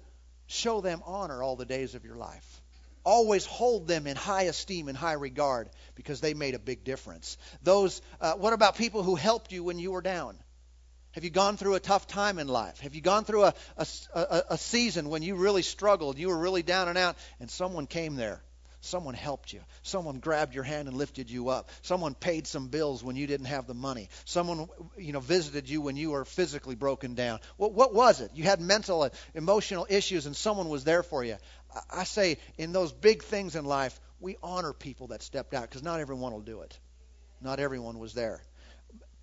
show 0.47 0.81
them 0.81 1.01
honor 1.05 1.43
all 1.43 1.55
the 1.55 1.65
days 1.65 1.95
of 1.95 2.05
your 2.05 2.15
life. 2.15 2.61
Always 3.03 3.45
hold 3.45 3.87
them 3.87 4.07
in 4.07 4.15
high 4.15 4.43
esteem 4.43 4.87
and 4.87 4.97
high 4.97 5.13
regard 5.13 5.69
because 5.95 6.19
they 6.21 6.33
made 6.33 6.55
a 6.55 6.59
big 6.59 6.83
difference. 6.83 7.37
Those, 7.63 8.01
uh, 8.19 8.33
what 8.33 8.53
about 8.53 8.75
people 8.75 9.03
who 9.03 9.15
helped 9.15 9.51
you 9.51 9.63
when 9.63 9.79
you 9.79 9.91
were 9.91 10.01
down? 10.01 10.37
Have 11.11 11.23
you 11.23 11.29
gone 11.29 11.55
through 11.55 11.75
a 11.75 11.79
tough 11.79 12.07
time 12.07 12.37
in 12.37 12.47
life? 12.47 12.81
Have 12.81 12.95
you 12.95 13.01
gone 13.01 13.23
through 13.23 13.45
a, 13.45 13.53
a, 13.77 13.87
a, 14.13 14.43
a 14.51 14.57
season 14.57 15.09
when 15.09 15.23
you 15.23 15.35
really 15.35 15.61
struggled, 15.61 16.17
you 16.17 16.27
were 16.27 16.37
really 16.37 16.63
down 16.63 16.89
and 16.89 16.97
out, 16.97 17.15
and 17.39 17.49
someone 17.49 17.87
came 17.87 18.15
there 18.15 18.41
Someone 18.87 19.13
helped 19.13 19.53
you. 19.53 19.61
Someone 19.83 20.19
grabbed 20.19 20.55
your 20.55 20.63
hand 20.63 20.87
and 20.87 20.97
lifted 20.97 21.29
you 21.29 21.49
up. 21.49 21.69
Someone 21.81 22.15
paid 22.15 22.47
some 22.47 22.69
bills 22.69 23.03
when 23.03 23.15
you 23.15 23.27
didn't 23.27 23.47
have 23.47 23.67
the 23.67 23.73
money. 23.73 24.09
Someone, 24.25 24.67
you 24.97 25.13
know, 25.13 25.19
visited 25.19 25.69
you 25.69 25.81
when 25.81 25.97
you 25.97 26.11
were 26.11 26.25
physically 26.25 26.75
broken 26.75 27.13
down. 27.13 27.39
What, 27.57 27.73
what 27.73 27.93
was 27.93 28.21
it? 28.21 28.31
You 28.33 28.43
had 28.45 28.61
mental 28.61 29.03
and 29.03 29.13
emotional 29.35 29.85
issues, 29.89 30.25
and 30.25 30.35
someone 30.35 30.69
was 30.69 30.83
there 30.83 31.03
for 31.03 31.23
you. 31.23 31.35
I, 31.75 32.01
I 32.01 32.03
say, 32.05 32.37
in 32.57 32.71
those 32.71 32.91
big 32.93 33.23
things 33.23 33.55
in 33.55 33.65
life, 33.65 33.99
we 34.19 34.37
honor 34.41 34.73
people 34.73 35.07
that 35.07 35.21
stepped 35.21 35.53
out 35.53 35.63
because 35.63 35.83
not 35.83 35.99
everyone 35.99 36.31
will 36.31 36.41
do 36.41 36.61
it. 36.61 36.79
Not 37.41 37.59
everyone 37.59 37.99
was 37.99 38.13
there. 38.13 38.41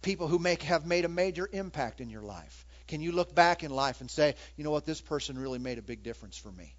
People 0.03 0.29
who 0.29 0.39
make 0.39 0.63
have 0.63 0.87
made 0.87 1.05
a 1.05 1.09
major 1.09 1.49
impact 1.51 2.01
in 2.01 2.11
your 2.11 2.23
life. 2.23 2.67
Can 2.87 3.01
you 3.01 3.13
look 3.13 3.35
back 3.35 3.63
in 3.63 3.71
life 3.71 4.01
and 4.01 4.11
say, 4.11 4.35
you 4.57 4.65
know 4.65 4.71
what, 4.71 4.85
this 4.85 5.01
person 5.01 5.39
really 5.39 5.59
made 5.59 5.79
a 5.79 5.83
big 5.83 6.03
difference 6.03 6.37
for 6.37 6.53
me? 6.53 6.77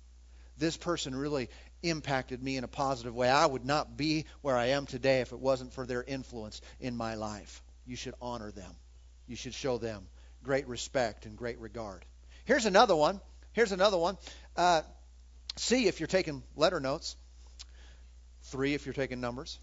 This 0.57 0.77
person 0.77 1.13
really 1.15 1.49
impacted 1.83 2.41
me 2.41 2.57
in 2.57 2.63
a 2.63 2.67
positive 2.67 3.15
way. 3.15 3.29
I 3.29 3.45
would 3.45 3.65
not 3.65 3.97
be 3.97 4.25
where 4.41 4.57
I 4.57 4.67
am 4.67 4.85
today 4.85 5.21
if 5.21 5.31
it 5.31 5.39
wasn't 5.39 5.73
for 5.73 5.85
their 5.85 6.03
influence 6.03 6.61
in 6.79 6.95
my 6.95 7.15
life. 7.15 7.61
You 7.85 7.95
should 7.95 8.15
honor 8.21 8.51
them. 8.51 8.71
You 9.27 9.35
should 9.35 9.53
show 9.53 9.77
them 9.77 10.07
great 10.43 10.67
respect 10.67 11.25
and 11.25 11.37
great 11.37 11.59
regard. 11.59 12.05
Here's 12.45 12.65
another 12.65 12.95
one. 12.95 13.19
Here's 13.53 13.71
another 13.71 13.97
one. 13.97 14.17
Uh, 14.55 14.81
if 15.69 15.99
you're 15.99 16.07
taking 16.07 16.43
letter 16.55 16.79
notes. 16.79 17.15
Three, 18.43 18.73
if 18.73 18.85
you're 18.85 18.93
taking 18.93 19.21
numbers. 19.21 19.57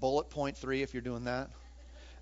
Bullet 0.00 0.30
point 0.30 0.56
three, 0.56 0.82
if 0.82 0.94
you're 0.94 1.02
doing 1.02 1.24
that. 1.24 1.50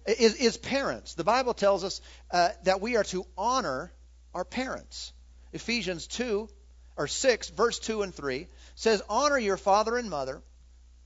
Is, 0.07 0.35
is 0.37 0.57
parents. 0.57 1.15
The 1.15 1.25
Bible 1.25 1.53
tells 1.53 1.85
us 1.85 2.01
uh, 2.31 2.51
that 2.65 2.81
we 2.81 2.97
are 2.97 3.05
to 3.05 3.27
honor 3.37 3.93
our 4.35 4.45
parents. 4.45 5.13
Ephesians 5.53 6.07
2 6.07 6.49
or 6.97 7.07
6, 7.07 7.51
verse 7.51 7.79
2 7.79 8.03
and 8.03 8.15
3 8.15 8.47
says, 8.75 9.03
Honor 9.09 9.39
your 9.39 9.57
father 9.57 9.97
and 9.97 10.09
mother, 10.09 10.43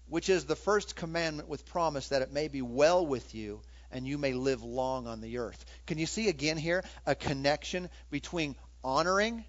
which 0.08 0.28
is 0.28 0.44
the 0.44 0.56
first 0.56 0.96
commandment 0.96 1.48
with 1.48 1.66
promise 1.66 2.08
that 2.08 2.22
it 2.22 2.32
may 2.32 2.48
be 2.48 2.62
well 2.62 3.04
with 3.04 3.34
you 3.34 3.60
and 3.92 4.06
you 4.06 4.18
may 4.18 4.32
live 4.32 4.62
long 4.62 5.06
on 5.06 5.20
the 5.20 5.38
earth. 5.38 5.64
Can 5.86 5.98
you 5.98 6.06
see 6.06 6.28
again 6.28 6.56
here 6.56 6.84
a 7.06 7.14
connection 7.14 7.88
between 8.10 8.54
honoring 8.84 9.44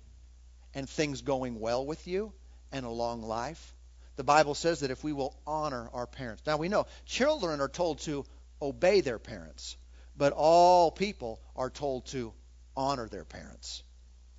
and 0.73 0.89
things 0.89 1.21
going 1.21 1.59
well 1.59 1.85
with 1.85 2.07
you 2.07 2.33
and 2.71 2.85
a 2.85 2.89
long 2.89 3.21
life? 3.21 3.75
The 4.15 4.23
Bible 4.23 4.55
says 4.55 4.81
that 4.81 4.91
if 4.91 5.03
we 5.03 5.13
will 5.13 5.35
honor 5.47 5.89
our 5.93 6.07
parents. 6.07 6.43
Now 6.45 6.57
we 6.57 6.69
know 6.69 6.85
children 7.05 7.61
are 7.61 7.69
told 7.69 7.99
to 8.01 8.25
obey 8.61 9.01
their 9.01 9.19
parents, 9.19 9.77
but 10.17 10.33
all 10.33 10.91
people 10.91 11.39
are 11.55 11.69
told 11.69 12.07
to 12.07 12.33
honor 12.75 13.07
their 13.07 13.25
parents. 13.25 13.83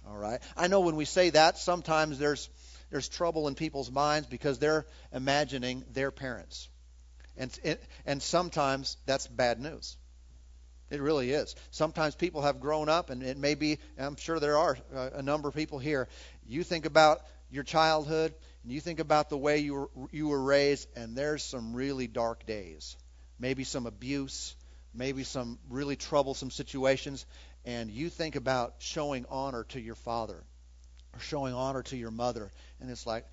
All 0.06 0.16
right? 0.16 0.40
I 0.56 0.66
know 0.66 0.80
when 0.80 0.96
we 0.96 1.04
say 1.04 1.30
that, 1.30 1.58
sometimes 1.58 2.18
there's 2.18 2.48
there's 2.90 3.08
trouble 3.08 3.48
in 3.48 3.54
people's 3.54 3.90
minds 3.90 4.28
because 4.28 4.58
they're 4.58 4.84
imagining 5.12 5.82
their 5.92 6.10
parents. 6.10 6.68
And, 7.38 7.78
and 8.04 8.22
sometimes 8.22 8.98
that's 9.06 9.26
bad 9.26 9.58
news. 9.58 9.96
It 10.90 11.00
really 11.00 11.30
is. 11.30 11.54
Sometimes 11.70 12.14
people 12.14 12.42
have 12.42 12.60
grown 12.60 12.90
up, 12.90 13.08
and 13.08 13.22
it 13.22 13.38
may 13.38 13.54
be, 13.54 13.78
I'm 13.98 14.16
sure 14.16 14.38
there 14.38 14.58
are 14.58 14.76
uh, 14.94 15.08
a 15.14 15.22
number 15.22 15.48
of 15.48 15.54
people 15.54 15.78
here. 15.78 16.06
You 16.46 16.62
think 16.62 16.84
about 16.84 17.22
your 17.50 17.64
childhood, 17.64 18.34
and 18.62 18.70
you 18.70 18.80
think 18.80 19.00
about 19.00 19.30
the 19.30 19.38
way 19.38 19.58
you 19.58 19.74
were, 19.74 19.88
you 20.10 20.28
were 20.28 20.42
raised, 20.42 20.86
and 20.94 21.16
there's 21.16 21.42
some 21.42 21.72
really 21.72 22.06
dark 22.06 22.44
days. 22.44 22.98
Maybe 23.38 23.64
some 23.64 23.86
abuse, 23.86 24.54
maybe 24.92 25.24
some 25.24 25.58
really 25.70 25.96
troublesome 25.96 26.50
situations, 26.50 27.24
and 27.64 27.90
you 27.90 28.08
think 28.08 28.36
about 28.36 28.74
showing 28.78 29.24
honor 29.30 29.64
to 29.70 29.80
your 29.80 29.94
father 29.94 30.42
or 31.14 31.20
showing 31.20 31.54
honor 31.54 31.82
to 31.84 31.96
your 31.96 32.10
mother, 32.10 32.50
and 32.80 32.90
it's 32.90 33.06
like, 33.06 33.26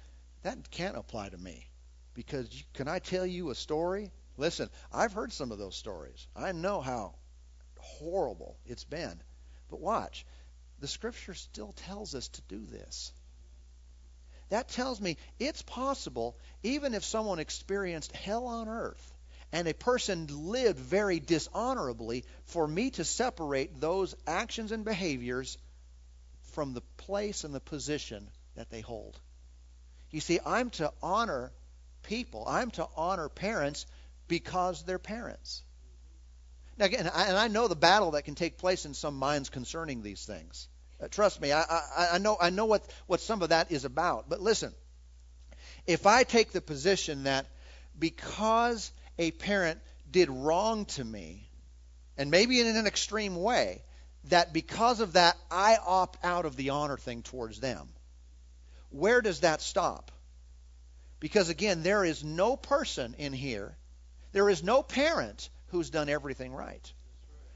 that 0.43 0.69
can't 0.71 0.97
apply 0.97 1.29
to 1.29 1.37
me. 1.37 1.67
Because 2.13 2.49
can 2.73 2.87
I 2.87 2.99
tell 2.99 3.25
you 3.25 3.49
a 3.49 3.55
story? 3.55 4.11
Listen, 4.37 4.69
I've 4.91 5.13
heard 5.13 5.31
some 5.31 5.51
of 5.51 5.57
those 5.57 5.75
stories. 5.75 6.27
I 6.35 6.51
know 6.51 6.81
how 6.81 7.15
horrible 7.79 8.57
it's 8.65 8.83
been. 8.83 9.21
But 9.69 9.79
watch, 9.79 10.25
the 10.79 10.87
scripture 10.87 11.33
still 11.33 11.73
tells 11.73 12.15
us 12.15 12.27
to 12.29 12.41
do 12.43 12.65
this. 12.65 13.11
That 14.49 14.69
tells 14.69 14.99
me 14.99 15.17
it's 15.39 15.61
possible, 15.61 16.37
even 16.63 16.93
if 16.93 17.03
someone 17.03 17.39
experienced 17.39 18.11
hell 18.15 18.47
on 18.47 18.67
earth 18.67 19.13
and 19.51 19.67
a 19.67 19.73
person 19.73 20.27
lived 20.29 20.79
very 20.79 21.19
dishonorably, 21.19 22.25
for 22.45 22.67
me 22.67 22.91
to 22.91 23.03
separate 23.03 23.79
those 23.79 24.15
actions 24.27 24.71
and 24.71 24.85
behaviors 24.85 25.57
from 26.51 26.73
the 26.73 26.81
place 26.97 27.43
and 27.43 27.53
the 27.53 27.59
position 27.59 28.29
that 28.55 28.69
they 28.69 28.81
hold. 28.81 29.19
You 30.11 30.19
see, 30.19 30.39
I'm 30.45 30.69
to 30.71 30.91
honor 31.01 31.51
people. 32.03 32.45
I'm 32.47 32.71
to 32.71 32.87
honor 32.95 33.29
parents 33.29 33.85
because 34.27 34.83
they're 34.83 34.99
parents. 34.99 35.63
Now, 36.77 36.85
again, 36.85 37.09
I, 37.13 37.25
and 37.25 37.37
I 37.37 37.47
know 37.47 37.67
the 37.67 37.75
battle 37.75 38.11
that 38.11 38.23
can 38.23 38.35
take 38.35 38.57
place 38.57 38.85
in 38.85 38.93
some 38.93 39.15
minds 39.15 39.49
concerning 39.49 40.01
these 40.01 40.25
things. 40.25 40.67
Uh, 41.01 41.07
trust 41.07 41.41
me, 41.41 41.51
I, 41.51 41.61
I, 41.61 42.07
I 42.13 42.17
know 42.17 42.37
I 42.39 42.49
know 42.49 42.65
what, 42.65 42.83
what 43.07 43.19
some 43.19 43.41
of 43.41 43.49
that 43.49 43.71
is 43.71 43.85
about. 43.85 44.29
But 44.29 44.41
listen, 44.41 44.73
if 45.87 46.05
I 46.05 46.23
take 46.23 46.51
the 46.51 46.61
position 46.61 47.23
that 47.23 47.45
because 47.97 48.91
a 49.19 49.31
parent 49.31 49.79
did 50.09 50.29
wrong 50.29 50.85
to 50.85 51.03
me, 51.03 51.47
and 52.17 52.31
maybe 52.31 52.59
in 52.59 52.67
an 52.67 52.87
extreme 52.87 53.35
way, 53.35 53.83
that 54.25 54.53
because 54.53 55.01
of 55.01 55.13
that 55.13 55.37
I 55.51 55.77
opt 55.85 56.23
out 56.23 56.45
of 56.45 56.55
the 56.55 56.71
honor 56.71 56.97
thing 56.97 57.21
towards 57.21 57.59
them. 57.59 57.89
Where 58.89 59.21
does 59.21 59.41
that 59.41 59.61
stop? 59.61 60.11
Because 61.19 61.49
again, 61.49 61.83
there 61.83 62.03
is 62.03 62.23
no 62.23 62.55
person 62.55 63.13
in 63.19 63.33
here, 63.33 63.77
there 64.31 64.49
is 64.49 64.63
no 64.63 64.81
parent 64.81 65.49
who's 65.67 65.89
done 65.89 66.09
everything 66.09 66.53
right. 66.53 66.93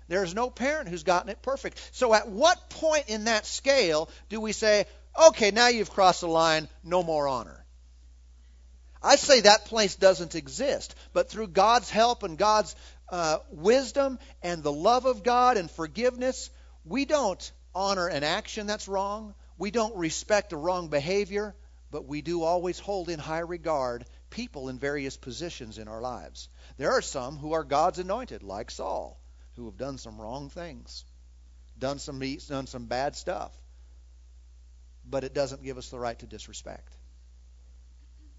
There 0.10 0.24
is 0.24 0.36
no 0.36 0.50
parent 0.50 0.90
who's 0.90 1.04
gotten 1.04 1.30
it 1.30 1.42
perfect. 1.42 1.80
So 1.94 2.14
at 2.14 2.28
what 2.28 2.70
point 2.70 3.06
in 3.08 3.26
that 3.26 3.46
scale 3.46 4.10
do 4.30 4.42
we 4.42 4.52
say, 4.52 4.86
okay, 5.30 5.52
now 5.52 5.70
you've 5.70 5.90
crossed 5.90 6.22
the 6.22 6.28
line, 6.28 6.68
no 6.84 7.04
more 7.04 7.28
honor? 7.28 7.63
I 9.04 9.18
say 9.18 9.42
that 9.42 9.66
place 9.66 9.96
doesn't 9.96 10.36
exist. 10.36 10.96
But 11.12 11.30
through 11.30 11.48
God's 11.48 11.90
help 11.90 12.24
and 12.24 12.38
God's 12.38 12.76
uh, 13.10 13.40
wisdom 13.52 14.18
and 14.42 14.64
the 14.64 14.72
love 14.72 15.06
of 15.06 15.24
God 15.24 15.58
and 15.58 15.70
forgiveness, 15.70 16.50
we 16.86 17.04
don't 17.06 17.52
honor 17.76 18.08
an 18.08 18.24
action 18.24 18.66
that's 18.66 18.88
wrong. 18.88 19.36
We 19.58 19.72
don't 19.72 19.98
respect 19.98 20.54
a 20.54 20.58
wrong 20.58 20.88
behavior, 20.88 21.54
but 21.92 22.08
we 22.08 22.22
do 22.22 22.44
always 22.44 22.80
hold 22.80 23.10
in 23.10 23.20
high 23.20 23.40
regard 23.40 24.06
people 24.30 24.70
in 24.70 24.80
various 24.80 25.18
positions 25.18 25.78
in 25.78 25.88
our 25.88 26.02
lives. 26.02 26.50
There 26.78 26.92
are 26.92 27.02
some 27.02 27.38
who 27.38 27.54
are 27.54 27.64
God's 27.64 28.00
anointed, 28.00 28.42
like 28.42 28.72
Saul, 28.72 29.20
who 29.58 29.66
have 29.66 29.78
done 29.78 29.98
some 29.98 30.20
wrong 30.20 30.50
things, 30.50 31.06
done 31.78 32.00
some 32.00 32.20
done 32.20 32.68
some 32.68 32.86
bad 32.86 33.16
stuff. 33.16 33.52
But 35.06 35.26
it 35.26 35.34
doesn't 35.34 35.64
give 35.64 35.78
us 35.78 35.90
the 35.90 36.00
right 36.00 36.18
to 36.20 36.26
disrespect 36.26 36.96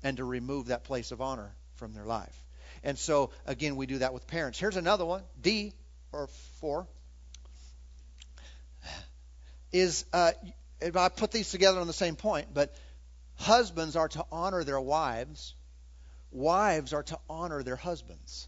and 0.05 0.19
to 0.19 0.25
remove 0.25 0.67
that 0.67 0.85
place 0.85 1.11
of 1.11 1.21
honor 1.21 1.51
from 1.75 1.95
their 1.95 2.05
life. 2.05 2.45
And 2.85 2.99
so, 2.99 3.31
again, 3.47 3.77
we 3.77 3.87
do 3.87 3.99
that 3.99 4.13
with 4.13 4.27
parents. 4.27 4.59
Here's 4.59 4.77
another 4.77 5.05
one 5.05 5.23
D, 5.41 5.73
or 6.13 6.29
4, 6.61 6.87
is 9.73 10.05
uh, 10.13 10.33
I 10.95 11.09
put 11.09 11.33
these 11.33 11.51
together 11.51 11.81
on 11.81 11.87
the 11.87 11.93
same 11.93 12.15
point, 12.15 12.49
but 12.53 12.77
husbands 13.37 13.97
are 13.97 14.09
to 14.09 14.25
honor 14.31 14.63
their 14.63 14.81
wives, 14.81 15.55
wives 16.31 16.93
are 16.93 17.03
to 17.05 17.19
honor 17.29 17.63
their 17.63 17.77
husbands. 17.77 18.47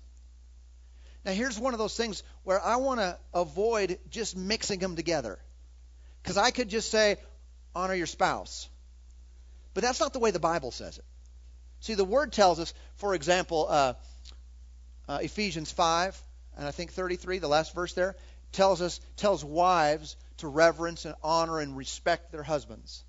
Now, 1.24 1.32
here's 1.32 1.58
one 1.58 1.72
of 1.72 1.78
those 1.78 1.96
things 1.96 2.22
where 2.44 2.62
I 2.62 2.76
want 2.76 3.00
to 3.00 3.18
avoid 3.34 3.98
just 4.10 4.36
mixing 4.36 4.78
them 4.78 4.94
together. 4.94 5.40
Because 6.22 6.36
I 6.36 6.52
could 6.52 6.68
just 6.68 6.88
say, 6.88 7.16
honor 7.74 7.94
your 7.94 8.06
spouse. 8.06 8.68
But 9.74 9.82
that's 9.82 9.98
not 9.98 10.12
the 10.12 10.20
way 10.20 10.30
the 10.30 10.38
Bible 10.38 10.70
says 10.70 10.98
it. 10.98 11.04
See, 11.80 11.94
the 11.94 12.04
word 12.04 12.32
tells 12.32 12.58
us, 12.58 12.72
for 12.96 13.14
example, 13.14 13.66
uh, 13.68 13.94
uh, 15.08 15.18
Ephesians 15.22 15.70
5, 15.70 16.20
and 16.56 16.66
I 16.66 16.70
think 16.70 16.92
33, 16.92 17.38
the 17.38 17.48
last 17.48 17.74
verse 17.74 17.92
there, 17.92 18.16
tells 18.52 18.80
us 18.80 19.00
tells 19.16 19.44
wives 19.44 20.16
to 20.38 20.48
reverence 20.48 21.04
and 21.04 21.14
honor 21.22 21.60
and 21.60 21.76
respect 21.76 22.32
their 22.32 22.42
husbands. 22.42 23.04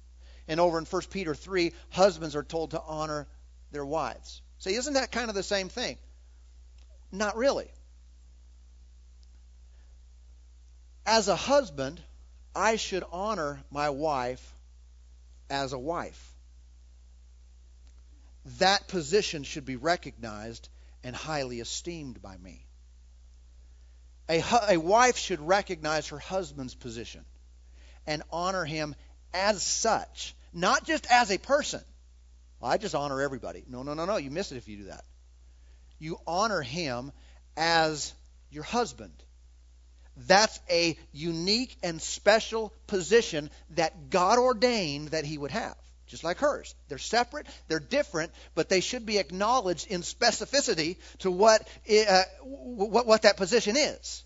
And 0.47 0.60
over 0.60 0.77
in 0.77 0.86
1 0.86 1.01
Peter 1.10 1.36
3, 1.36 1.73
husbands 1.89 2.36
are 2.36 2.43
told 2.43 2.71
to 2.71 2.82
honor 2.82 3.27
their 3.71 3.86
wives. 3.86 4.41
See, 4.60 4.75
isn't 4.75 4.93
that 4.93 5.12
kind 5.12 5.30
of 5.30 5.36
the 5.36 5.43
same 5.43 5.69
thing? 5.69 5.97
Not 7.12 7.38
really. 7.38 7.69
As 11.06 11.27
a 11.27 11.36
husband, 11.36 12.01
I 12.56 12.75
should 12.75 13.03
honor 13.12 13.62
my 13.71 13.89
wife 13.89 14.53
as 15.49 15.73
a 15.73 15.80
wife 15.80 16.34
that 18.60 18.87
position 18.87 19.43
should 19.43 19.65
be 19.65 19.75
recognized 19.75 20.69
and 21.04 21.15
highly 21.15 21.60
esteemed 21.60 22.21
by 22.21 22.35
me. 22.37 22.65
A, 24.29 24.43
a 24.69 24.77
wife 24.77 25.17
should 25.17 25.39
recognize 25.39 26.08
her 26.08 26.19
husband's 26.19 26.75
position 26.75 27.23
and 28.06 28.23
honor 28.31 28.65
him 28.65 28.95
as 29.33 29.62
such, 29.62 30.35
not 30.54 30.85
just 30.85 31.06
as 31.10 31.31
a 31.31 31.37
person. 31.37 31.81
Well, 32.60 32.71
I 32.71 32.77
just 32.77 32.95
honor 32.95 33.21
everybody. 33.21 33.63
No, 33.67 33.83
no, 33.83 33.93
no, 33.93 34.06
no. 34.06 34.17
You 34.17 34.31
miss 34.31 34.52
it 34.52 34.58
if 34.58 34.67
you 34.67 34.77
do 34.77 34.83
that. 34.85 35.06
You 36.00 36.17
honor 36.25 36.62
him 36.62 37.12
as 37.56 38.13
your 38.50 38.63
husband. 38.63 39.13
That's 40.25 40.60
a 40.69 40.98
unique 41.12 41.75
and 41.83 42.02
special 42.02 42.73
position 42.87 43.50
that 43.71 44.10
God 44.10 44.39
ordained 44.39 45.10
that 45.10 45.25
he 45.25 45.37
would 45.37 45.52
have. 45.52 45.77
Just 46.08 46.23
like 46.23 46.37
hers. 46.37 46.73
They're 46.87 46.97
separate, 46.97 47.47
they're 47.67 47.79
different, 47.79 48.31
but 48.55 48.69
they 48.69 48.79
should 48.79 49.05
be 49.05 49.17
acknowledged 49.17 49.87
in 49.87 50.01
specificity 50.01 50.97
to 51.19 51.31
what 51.31 51.67
uh, 51.89 52.23
what, 52.43 53.05
what 53.05 53.21
that 53.23 53.37
position 53.37 53.77
is. 53.77 54.23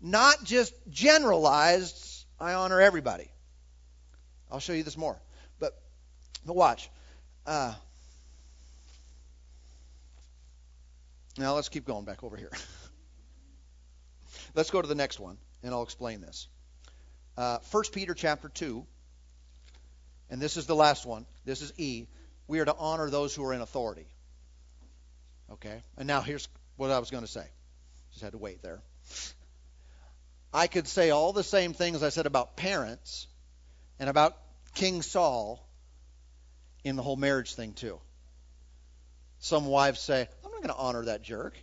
Not 0.00 0.42
just 0.42 0.74
generalized, 0.90 2.26
I 2.40 2.54
honor 2.54 2.80
everybody. 2.80 3.30
I'll 4.50 4.58
show 4.58 4.72
you 4.72 4.82
this 4.82 4.96
more. 4.96 5.20
But 5.60 5.74
but 6.44 6.56
watch. 6.56 6.90
Uh, 7.46 7.74
now 11.38 11.54
let's 11.54 11.68
keep 11.68 11.86
going 11.86 12.04
back 12.04 12.24
over 12.24 12.36
here. 12.36 12.50
let's 14.54 14.70
go 14.70 14.82
to 14.82 14.88
the 14.88 14.94
next 14.94 15.20
one, 15.20 15.38
and 15.62 15.72
I'll 15.72 15.82
explain 15.82 16.20
this. 16.20 16.48
Uh, 17.36 17.58
1 17.70 17.84
Peter 17.92 18.14
chapter 18.14 18.48
2 18.48 18.84
and 20.32 20.40
this 20.40 20.56
is 20.56 20.64
the 20.64 20.74
last 20.74 21.04
one. 21.04 21.26
This 21.44 21.60
is 21.60 21.74
E. 21.76 22.06
We 22.48 22.60
are 22.60 22.64
to 22.64 22.74
honor 22.74 23.10
those 23.10 23.34
who 23.34 23.44
are 23.44 23.52
in 23.52 23.60
authority. 23.60 24.06
Okay? 25.52 25.82
And 25.98 26.08
now 26.08 26.22
here's 26.22 26.48
what 26.76 26.90
I 26.90 26.98
was 26.98 27.10
going 27.10 27.22
to 27.22 27.30
say. 27.30 27.44
Just 28.12 28.24
had 28.24 28.32
to 28.32 28.38
wait 28.38 28.62
there. 28.62 28.80
I 30.50 30.68
could 30.68 30.88
say 30.88 31.10
all 31.10 31.34
the 31.34 31.44
same 31.44 31.74
things 31.74 32.02
I 32.02 32.08
said 32.08 32.24
about 32.24 32.56
parents 32.56 33.26
and 33.98 34.08
about 34.08 34.38
King 34.74 35.02
Saul 35.02 35.62
in 36.82 36.96
the 36.96 37.02
whole 37.02 37.16
marriage 37.16 37.54
thing, 37.54 37.74
too. 37.74 38.00
Some 39.38 39.66
wives 39.66 40.00
say, 40.00 40.28
I'm 40.42 40.50
not 40.50 40.62
going 40.62 40.74
to 40.74 40.76
honor 40.76 41.04
that 41.04 41.20
jerk. 41.20 41.58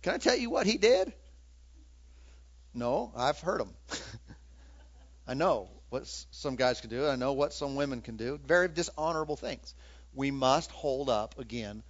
Can 0.00 0.14
I 0.14 0.16
tell 0.16 0.36
you 0.36 0.48
what 0.48 0.66
he 0.66 0.78
did? 0.78 1.12
No, 2.72 3.12
I've 3.14 3.38
heard 3.38 3.60
him. 3.60 3.74
I 5.28 5.34
know 5.34 5.68
what 5.90 6.06
some 6.30 6.56
guys 6.56 6.80
can 6.80 6.88
do. 6.88 7.06
I 7.06 7.16
know 7.16 7.32
what 7.34 7.52
some 7.52 7.74
women 7.74 8.00
can 8.00 8.16
do. 8.16 8.40
Very 8.46 8.68
dishonorable 8.68 9.36
things. 9.36 9.74
We 10.14 10.30
must 10.30 10.70
hold 10.70 11.10
up, 11.10 11.38
again, 11.38 11.82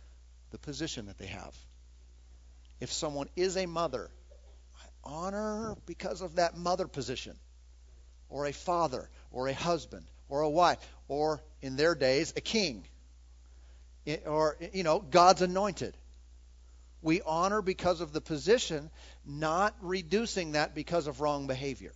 the 0.51 0.59
position 0.59 1.07
that 1.07 1.19
they 1.19 1.27
have. 1.27 1.57
If 2.81 2.93
someone 2.93 3.29
is 3.37 3.57
a 3.57 3.67
mother, 3.67 4.11
I 4.83 4.87
honor 5.05 5.77
because 5.87 6.23
of 6.23 6.37
that 6.37 6.57
mother 6.57 6.89
position, 6.89 7.37
or 8.29 8.47
a 8.47 8.53
father, 8.53 9.09
or 9.31 9.49
a 9.49 9.55
husband, 9.55 10.07
or 10.29 10.41
a 10.41 10.51
wife, 10.51 10.79
or 11.09 11.41
in 11.61 11.77
their 11.77 11.95
days, 11.95 12.33
a 12.37 12.41
king, 12.41 12.85
or, 14.25 14.57
you 14.73 14.83
know, 14.83 14.99
God's 14.99 15.43
anointed. 15.43 15.95
We 17.03 17.23
honor 17.23 17.63
because 17.63 18.01
of 18.01 18.13
the 18.13 18.21
position, 18.21 18.91
not 19.27 19.75
reducing 19.81 20.53
that 20.53 20.75
because 20.75 21.07
of 21.07 21.21
wrong 21.21 21.47
behavior. 21.47 21.93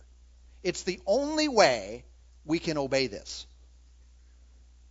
It's 0.65 0.81
the 0.81 0.99
only 1.05 1.47
way 1.47 2.03
we 2.43 2.57
can 2.57 2.79
obey 2.79 3.05
this. 3.05 3.45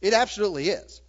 It 0.01 0.15
absolutely 0.15 0.69
is. 0.69 1.03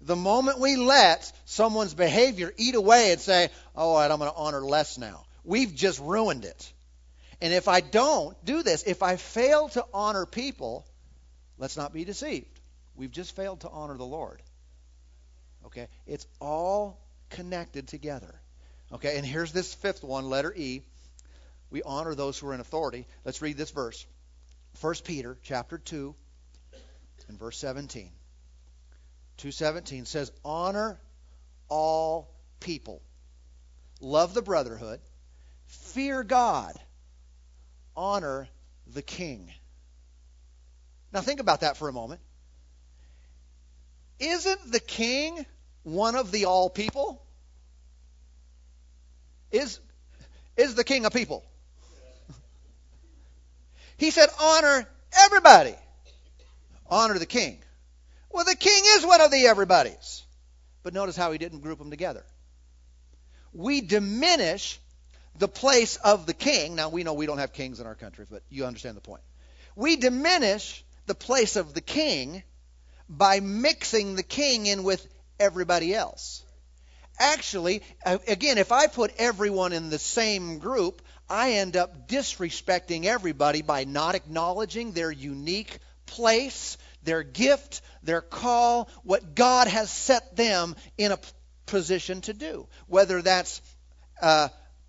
The 0.00 0.16
moment 0.16 0.60
we 0.60 0.76
let 0.76 1.30
someone's 1.44 1.92
behavior 1.92 2.50
eat 2.56 2.74
away 2.74 3.12
and 3.12 3.20
say, 3.20 3.50
oh, 3.76 3.96
right, 3.96 4.10
I'm 4.10 4.18
going 4.18 4.30
to 4.30 4.36
honor 4.36 4.62
less 4.62 4.96
now, 4.96 5.26
we've 5.44 5.74
just 5.74 6.00
ruined 6.00 6.46
it. 6.46 6.72
And 7.42 7.52
if 7.52 7.68
I 7.68 7.80
don't 7.80 8.34
do 8.46 8.62
this, 8.62 8.82
if 8.84 9.02
I 9.02 9.16
fail 9.16 9.68
to 9.70 9.84
honor 9.92 10.24
people, 10.24 10.86
let's 11.58 11.76
not 11.76 11.92
be 11.92 12.04
deceived. 12.04 12.60
We've 12.96 13.12
just 13.12 13.36
failed 13.36 13.60
to 13.60 13.68
honor 13.68 13.98
the 13.98 14.06
Lord. 14.06 14.40
Okay? 15.66 15.88
It's 16.06 16.26
all 16.40 16.98
connected 17.28 17.88
together. 17.88 18.40
Okay, 18.90 19.18
and 19.18 19.26
here's 19.26 19.52
this 19.52 19.74
fifth 19.74 20.02
one, 20.02 20.30
letter 20.30 20.54
E 20.56 20.80
we 21.70 21.82
honor 21.82 22.14
those 22.14 22.38
who 22.38 22.48
are 22.48 22.54
in 22.54 22.60
authority. 22.60 23.06
Let's 23.24 23.42
read 23.42 23.56
this 23.56 23.70
verse. 23.70 24.06
1 24.80 24.94
Peter 25.04 25.38
chapter 25.42 25.78
2 25.78 26.14
and 27.28 27.38
verse 27.38 27.58
17. 27.58 28.10
2:17 29.38 30.06
says 30.06 30.32
honor 30.44 31.00
all 31.68 32.34
people. 32.60 33.02
Love 34.00 34.34
the 34.34 34.42
brotherhood, 34.42 35.00
fear 35.66 36.22
God, 36.22 36.78
honor 37.96 38.48
the 38.86 39.02
king. 39.02 39.52
Now 41.12 41.20
think 41.20 41.40
about 41.40 41.60
that 41.60 41.76
for 41.76 41.88
a 41.88 41.92
moment. 41.92 42.20
Isn't 44.18 44.72
the 44.72 44.80
king 44.80 45.44
one 45.82 46.16
of 46.16 46.30
the 46.30 46.46
all 46.46 46.70
people? 46.70 47.24
Is 49.50 49.80
is 50.56 50.74
the 50.74 50.84
king 50.84 51.04
a 51.04 51.10
people? 51.10 51.44
He 53.98 54.10
said, 54.10 54.28
honor 54.40 54.88
everybody. 55.24 55.74
Honor 56.88 57.18
the 57.18 57.26
king. 57.26 57.58
Well, 58.30 58.44
the 58.44 58.56
king 58.56 58.82
is 58.96 59.04
one 59.04 59.20
of 59.20 59.30
the 59.30 59.46
everybody's. 59.46 60.22
But 60.82 60.94
notice 60.94 61.16
how 61.16 61.32
he 61.32 61.38
didn't 61.38 61.60
group 61.60 61.78
them 61.78 61.90
together. 61.90 62.24
We 63.52 63.80
diminish 63.80 64.80
the 65.38 65.48
place 65.48 65.96
of 65.96 66.26
the 66.26 66.34
king. 66.34 66.76
Now, 66.76 66.88
we 66.88 67.02
know 67.02 67.14
we 67.14 67.26
don't 67.26 67.38
have 67.38 67.52
kings 67.52 67.80
in 67.80 67.86
our 67.86 67.94
country, 67.94 68.26
but 68.30 68.42
you 68.48 68.64
understand 68.64 68.96
the 68.96 69.02
point. 69.02 69.22
We 69.74 69.96
diminish 69.96 70.84
the 71.06 71.14
place 71.14 71.56
of 71.56 71.74
the 71.74 71.80
king 71.80 72.42
by 73.08 73.40
mixing 73.40 74.14
the 74.14 74.22
king 74.22 74.66
in 74.66 74.84
with 74.84 75.06
everybody 75.40 75.94
else. 75.94 76.44
Actually, 77.18 77.82
uh, 78.06 78.18
again, 78.28 78.58
if 78.58 78.70
I 78.70 78.86
put 78.86 79.12
everyone 79.18 79.72
in 79.72 79.90
the 79.90 79.98
same 79.98 80.58
group, 80.58 81.02
I 81.28 81.52
end 81.52 81.76
up 81.76 82.08
disrespecting 82.08 83.04
everybody 83.04 83.62
by 83.62 83.84
not 83.84 84.14
acknowledging 84.14 84.92
their 84.92 85.10
unique 85.10 85.78
place, 86.06 86.78
their 87.02 87.22
gift, 87.22 87.82
their 88.02 88.20
call, 88.20 88.88
what 89.02 89.34
God 89.34 89.68
has 89.68 89.90
set 89.90 90.36
them 90.36 90.74
in 90.96 91.12
a 91.12 91.18
position 91.66 92.22
to 92.22 92.32
do. 92.32 92.66
Whether 92.86 93.20
that's 93.22 93.60
uh, 94.22 94.48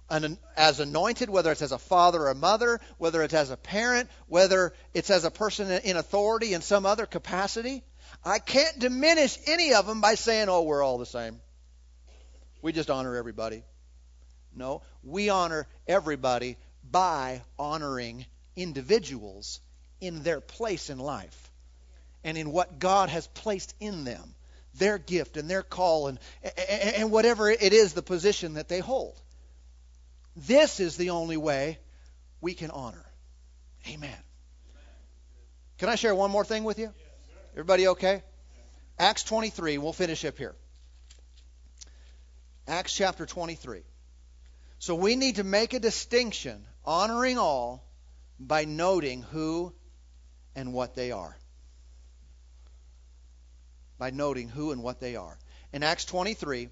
an, 0.10 0.38
as 0.56 0.80
anointed, 0.80 1.30
whether 1.30 1.52
it's 1.52 1.62
as 1.62 1.72
a 1.72 1.78
father 1.78 2.22
or 2.22 2.30
a 2.30 2.36
mother, 2.36 2.80
whether 2.98 3.22
it's 3.22 3.34
as 3.34 3.52
a 3.52 3.58
parent, 3.58 4.10
whether 4.28 4.74
it's 4.94 5.10
as 5.10 5.26
a 5.26 5.32
person 5.32 5.70
in 5.70 5.98
authority 5.98 6.54
in 6.54 6.62
some 6.62 6.86
other 6.86 7.06
capacity. 7.06 7.84
I 8.24 8.40
can't 8.40 8.80
diminish 8.80 9.38
any 9.46 9.74
of 9.74 9.86
them 9.86 10.02
by 10.02 10.16
saying, 10.16 10.50
oh, 10.50 10.64
we're 10.64 10.84
all 10.84 10.98
the 10.98 11.06
same. 11.06 11.40
We 12.62 12.72
just 12.72 12.90
honor 12.90 13.16
everybody. 13.16 13.64
No, 14.60 14.82
we 15.04 15.30
honor 15.30 15.68
everybody 15.88 16.58
by 16.92 17.42
honoring 17.58 18.26
individuals 18.58 19.62
in 20.02 20.22
their 20.22 20.42
place 20.42 20.90
in 20.90 21.00
life 21.00 21.50
and 22.26 22.38
in 22.38 22.52
what 22.52 22.78
God 22.78 23.08
has 23.08 23.26
placed 23.28 23.74
in 23.80 24.04
them, 24.04 24.36
their 24.76 24.98
gift 24.98 25.38
and 25.38 25.50
their 25.50 25.64
call 25.64 26.08
and, 26.08 26.20
and 26.98 27.10
whatever 27.10 27.50
it 27.50 27.72
is, 27.72 27.94
the 27.94 28.02
position 28.02 28.56
that 28.56 28.68
they 28.68 28.80
hold. 28.80 29.18
This 30.36 30.82
is 30.82 30.98
the 30.98 31.12
only 31.12 31.38
way 31.38 31.80
we 32.42 32.54
can 32.54 32.70
honor. 32.70 33.06
Amen. 33.88 34.18
Can 35.78 35.88
I 35.88 35.96
share 35.96 36.14
one 36.14 36.32
more 36.32 36.44
thing 36.44 36.66
with 36.66 36.80
you? 36.80 36.92
Everybody 37.54 37.88
okay? 37.88 38.24
Acts 38.98 39.24
23, 39.24 39.78
we'll 39.78 39.94
finish 39.94 40.26
up 40.26 40.38
here. 40.38 40.54
Acts 42.68 42.94
chapter 42.94 43.26
23. 43.26 43.84
So 44.80 44.96
we 44.96 45.18
need 45.18 45.36
to 45.36 45.44
make 45.44 45.74
a 45.74 45.80
distinction, 45.80 46.66
honoring 46.86 47.38
all, 47.38 47.86
by 48.40 48.64
noting 48.64 49.24
who 49.24 49.74
and 50.56 50.74
what 50.74 50.96
they 50.96 51.12
are. 51.12 51.38
By 53.98 54.12
noting 54.12 54.48
who 54.48 54.72
and 54.72 54.82
what 54.82 55.02
they 55.02 55.18
are. 55.18 55.38
In 55.74 55.84
Acts 55.84 56.06
23, 56.06 56.70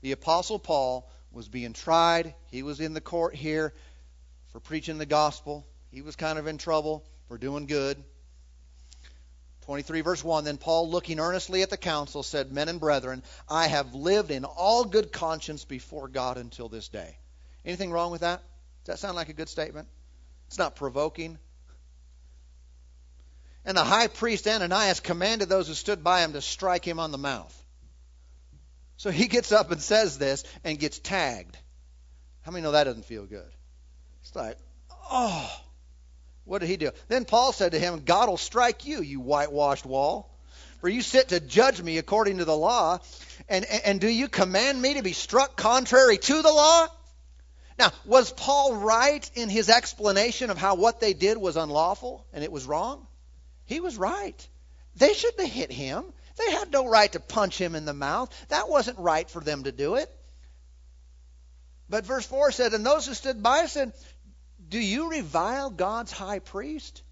the 0.00 0.10
Apostle 0.10 0.58
Paul 0.58 1.08
was 1.30 1.48
being 1.48 1.72
tried. 1.72 2.34
He 2.50 2.64
was 2.64 2.80
in 2.80 2.94
the 2.94 3.00
court 3.00 3.36
here 3.36 3.72
for 4.48 4.58
preaching 4.58 4.98
the 4.98 5.06
gospel. 5.06 5.64
He 5.92 6.02
was 6.02 6.16
kind 6.16 6.36
of 6.36 6.48
in 6.48 6.58
trouble 6.58 7.04
for 7.28 7.38
doing 7.38 7.66
good. 7.66 8.02
23 9.64 10.02
verse 10.02 10.22
1 10.22 10.44
Then 10.44 10.58
Paul, 10.58 10.90
looking 10.90 11.18
earnestly 11.18 11.62
at 11.62 11.70
the 11.70 11.76
council, 11.76 12.22
said, 12.22 12.52
Men 12.52 12.68
and 12.68 12.80
brethren, 12.80 13.22
I 13.48 13.66
have 13.66 13.94
lived 13.94 14.30
in 14.30 14.44
all 14.44 14.84
good 14.84 15.10
conscience 15.10 15.64
before 15.64 16.08
God 16.08 16.36
until 16.36 16.68
this 16.68 16.88
day. 16.88 17.16
Anything 17.64 17.90
wrong 17.90 18.10
with 18.10 18.20
that? 18.20 18.42
Does 18.84 18.94
that 18.94 18.98
sound 18.98 19.16
like 19.16 19.30
a 19.30 19.34
good 19.34 19.48
statement? 19.48 19.88
It's 20.48 20.58
not 20.58 20.76
provoking. 20.76 21.38
And 23.64 23.76
the 23.76 23.84
high 23.84 24.08
priest 24.08 24.46
Ananias 24.46 25.00
commanded 25.00 25.48
those 25.48 25.68
who 25.68 25.74
stood 25.74 26.04
by 26.04 26.20
him 26.20 26.34
to 26.34 26.42
strike 26.42 26.86
him 26.86 27.00
on 27.00 27.10
the 27.10 27.18
mouth. 27.18 27.58
So 28.98 29.10
he 29.10 29.26
gets 29.28 29.50
up 29.50 29.70
and 29.70 29.80
says 29.80 30.18
this 30.18 30.44
and 30.62 30.78
gets 30.78 30.98
tagged. 30.98 31.56
How 32.42 32.52
many 32.52 32.62
know 32.62 32.72
that 32.72 32.84
doesn't 32.84 33.06
feel 33.06 33.24
good? 33.24 33.50
It's 34.20 34.36
like, 34.36 34.58
oh. 35.10 35.63
What 36.44 36.60
did 36.60 36.68
he 36.68 36.76
do? 36.76 36.90
Then 37.08 37.24
Paul 37.24 37.52
said 37.52 37.72
to 37.72 37.78
him, 37.78 38.02
God 38.04 38.28
will 38.28 38.36
strike 38.36 38.86
you, 38.86 39.00
you 39.00 39.20
whitewashed 39.20 39.86
wall. 39.86 40.30
For 40.80 40.88
you 40.88 41.00
sit 41.00 41.28
to 41.28 41.40
judge 41.40 41.80
me 41.80 41.96
according 41.96 42.38
to 42.38 42.44
the 42.44 42.56
law. 42.56 42.98
And, 43.48 43.64
and, 43.64 43.82
and 43.84 44.00
do 44.00 44.08
you 44.08 44.28
command 44.28 44.80
me 44.80 44.94
to 44.94 45.02
be 45.02 45.14
struck 45.14 45.56
contrary 45.56 46.18
to 46.18 46.42
the 46.42 46.52
law? 46.52 46.86
Now, 47.78 47.90
was 48.04 48.30
Paul 48.30 48.76
right 48.76 49.28
in 49.34 49.48
his 49.48 49.68
explanation 49.68 50.50
of 50.50 50.58
how 50.58 50.74
what 50.74 51.00
they 51.00 51.14
did 51.14 51.38
was 51.38 51.56
unlawful 51.56 52.26
and 52.32 52.44
it 52.44 52.52
was 52.52 52.66
wrong? 52.66 53.06
He 53.64 53.80
was 53.80 53.96
right. 53.96 54.48
They 54.96 55.14
shouldn't 55.14 55.40
have 55.40 55.50
hit 55.50 55.72
him. 55.72 56.04
They 56.36 56.50
had 56.50 56.70
no 56.70 56.86
right 56.86 57.10
to 57.12 57.20
punch 57.20 57.58
him 57.58 57.74
in 57.74 57.84
the 57.84 57.94
mouth. 57.94 58.30
That 58.48 58.68
wasn't 58.68 58.98
right 58.98 59.28
for 59.28 59.40
them 59.40 59.64
to 59.64 59.72
do 59.72 59.94
it. 59.96 60.10
But 61.88 62.06
verse 62.06 62.26
4 62.26 62.52
said, 62.52 62.74
And 62.74 62.84
those 62.84 63.06
who 63.06 63.14
stood 63.14 63.42
by 63.42 63.66
said, 63.66 63.92
Do 64.68 64.78
you 64.78 65.10
revile 65.10 65.70
God's 65.70 66.12
high 66.12 66.38
priest? 66.38 67.02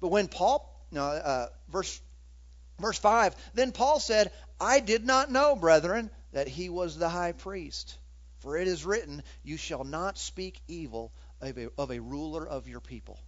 But 0.00 0.08
when 0.08 0.28
Paul, 0.28 0.86
no, 0.90 1.02
uh, 1.02 1.48
verse, 1.68 2.00
verse 2.78 2.98
5, 2.98 3.34
then 3.54 3.72
Paul 3.72 4.00
said, 4.00 4.32
I 4.60 4.80
did 4.80 5.04
not 5.04 5.30
know, 5.30 5.56
brethren, 5.56 6.10
that 6.32 6.48
he 6.48 6.68
was 6.68 6.96
the 6.96 7.08
high 7.08 7.32
priest. 7.32 7.96
For 8.38 8.56
it 8.56 8.68
is 8.68 8.84
written, 8.84 9.22
You 9.42 9.56
shall 9.56 9.84
not 9.84 10.18
speak 10.18 10.60
evil 10.68 11.12
of 11.40 11.58
a, 11.58 11.68
of 11.78 11.90
a 11.90 12.00
ruler 12.00 12.46
of 12.46 12.68
your 12.68 12.80
people. 12.80 13.18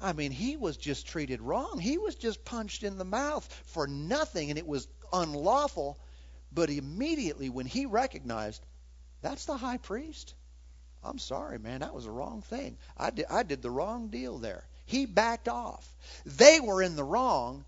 I 0.00 0.12
mean, 0.12 0.30
he 0.30 0.56
was 0.56 0.76
just 0.76 1.06
treated 1.06 1.40
wrong. 1.40 1.78
He 1.78 1.96
was 1.96 2.14
just 2.14 2.44
punched 2.44 2.82
in 2.82 2.98
the 2.98 3.04
mouth 3.04 3.46
for 3.66 3.86
nothing, 3.86 4.50
and 4.50 4.58
it 4.58 4.66
was 4.66 4.86
unlawful. 5.12 5.98
But 6.52 6.70
immediately, 6.70 7.48
when 7.48 7.66
he 7.66 7.86
recognized, 7.86 8.64
that's 9.22 9.46
the 9.46 9.56
high 9.56 9.78
priest, 9.78 10.34
I'm 11.04 11.18
sorry, 11.18 11.58
man, 11.58 11.80
that 11.80 11.94
was 11.94 12.04
the 12.04 12.10
wrong 12.10 12.42
thing. 12.42 12.78
I 12.96 13.10
did, 13.10 13.26
I 13.30 13.42
did 13.42 13.62
the 13.62 13.70
wrong 13.70 14.08
deal 14.08 14.38
there. 14.38 14.64
He 14.86 15.06
backed 15.06 15.48
off. 15.48 15.86
They 16.24 16.60
were 16.60 16.82
in 16.82 16.96
the 16.96 17.04
wrong, 17.04 17.64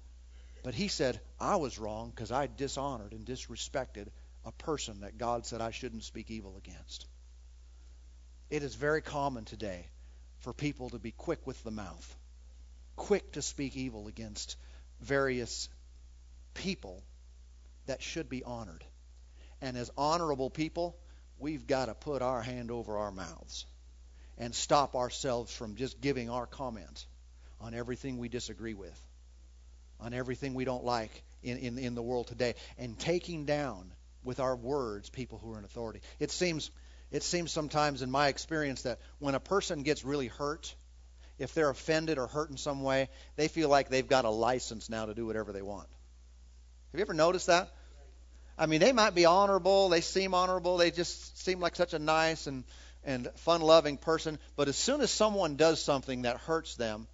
but 0.63 0.75
he 0.75 0.89
said, 0.89 1.21
I 1.41 1.57
was 1.57 1.79
wrong 1.79 2.11
because 2.11 2.33
I 2.33 2.49
dishonored 2.49 3.13
and 3.13 3.25
disrespected 3.25 4.09
a 4.45 4.53
person 4.53 5.01
that 5.01 5.19
God 5.19 5.47
said 5.47 5.61
I 5.61 5.71
shouldn't 5.71 6.05
speak 6.05 6.31
evil 6.31 6.57
against. 6.57 7.07
It 8.51 8.63
is 8.63 8.75
very 8.75 9.03
common 9.03 9.45
today 9.45 9.87
for 10.41 10.53
people 10.53 10.91
to 10.91 10.99
be 10.99 11.11
quick 11.11 11.47
with 11.47 11.63
the 11.65 11.71
mouth, 11.71 12.17
quick 12.97 13.33
to 13.33 13.43
speak 13.43 13.77
evil 13.77 14.09
against 14.09 14.57
various 15.01 15.69
people 16.55 17.03
that 17.87 18.03
should 18.03 18.29
be 18.29 18.43
honored. 18.45 18.85
And 19.61 19.77
as 19.77 19.91
honorable 19.97 20.51
people, 20.51 20.97
we've 21.39 21.67
got 21.67 21.87
to 21.87 21.95
put 21.95 22.23
our 22.23 22.43
hand 22.43 22.71
over 22.71 22.99
our 22.99 23.11
mouths 23.11 23.67
and 24.37 24.55
stop 24.55 24.95
ourselves 24.95 25.53
from 25.55 25.77
just 25.77 26.01
giving 26.01 26.31
our 26.31 26.47
comments 26.47 27.07
on 27.61 27.75
everything 27.75 28.19
we 28.19 28.29
disagree 28.29 28.75
with, 28.75 29.01
on 30.01 30.15
everything 30.15 30.55
we 30.55 30.65
don't 30.65 30.85
like 30.85 31.23
in, 31.43 31.59
in, 31.59 31.79
in 31.79 31.95
the 31.95 32.03
world 32.03 32.29
today, 32.29 32.55
and 32.79 32.99
taking 32.99 33.45
down 33.45 33.93
with 34.25 34.41
our 34.41 34.57
words 34.57 35.11
people 35.11 35.39
who 35.39 35.53
are 35.55 35.59
in 35.59 35.65
authority. 35.65 36.01
It 36.19 36.31
seems 36.31 36.71
it 37.11 37.23
seems 37.23 37.51
sometimes 37.51 38.03
in 38.03 38.11
my 38.11 38.29
experience 38.29 38.83
that 38.83 38.99
when 39.19 39.35
a 39.35 39.41
person 39.41 39.83
gets 39.83 40.05
really 40.05 40.27
hurt, 40.27 40.75
if 41.39 41.55
they're 41.55 41.71
offended 41.71 42.19
or 42.19 42.27
hurt 42.27 42.51
in 42.51 42.59
some 42.59 42.83
way, 42.83 43.09
they 43.37 43.49
feel 43.49 43.71
like 43.71 43.89
they've 43.89 44.07
got 44.07 44.27
a 44.27 44.31
license 44.31 44.91
now 44.91 45.07
to 45.07 45.15
do 45.15 45.25
whatever 45.25 45.53
they 45.53 45.63
want. 45.63 45.89
Have 46.93 46.99
you 46.99 47.03
ever 47.03 47.15
noticed 47.15 47.47
that? 47.47 47.71
I 48.59 48.67
mean, 48.67 48.81
they 48.81 48.93
might 48.93 49.15
be 49.15 49.25
honorable, 49.25 49.89
they 49.89 50.01
seem 50.01 50.35
honorable, 50.35 50.77
they 50.77 50.91
just 50.91 51.45
seem 51.45 51.61
like 51.61 51.77
such 51.77 51.95
a 51.95 51.99
nice 51.99 52.47
and 52.47 52.65
and 53.05 53.29
fun-loving 53.37 53.97
person, 53.97 54.39
but 54.57 54.69
as 54.69 54.77
soon 54.77 55.01
as 55.01 55.11
someone 55.11 55.57
does 55.57 55.81
something 55.81 56.23
that 56.23 56.37
hurts 56.37 56.75
them, 56.75 57.07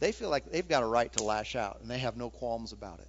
they 0.00 0.12
feel 0.12 0.28
like 0.28 0.50
they've 0.50 0.68
got 0.68 0.82
a 0.82 0.86
right 0.86 1.12
to 1.14 1.22
lash 1.22 1.56
out, 1.56 1.80
and 1.80 1.90
they 1.90 1.98
have 1.98 2.16
no 2.16 2.28
qualms 2.28 2.72
about 2.72 3.00
it. 3.00 3.08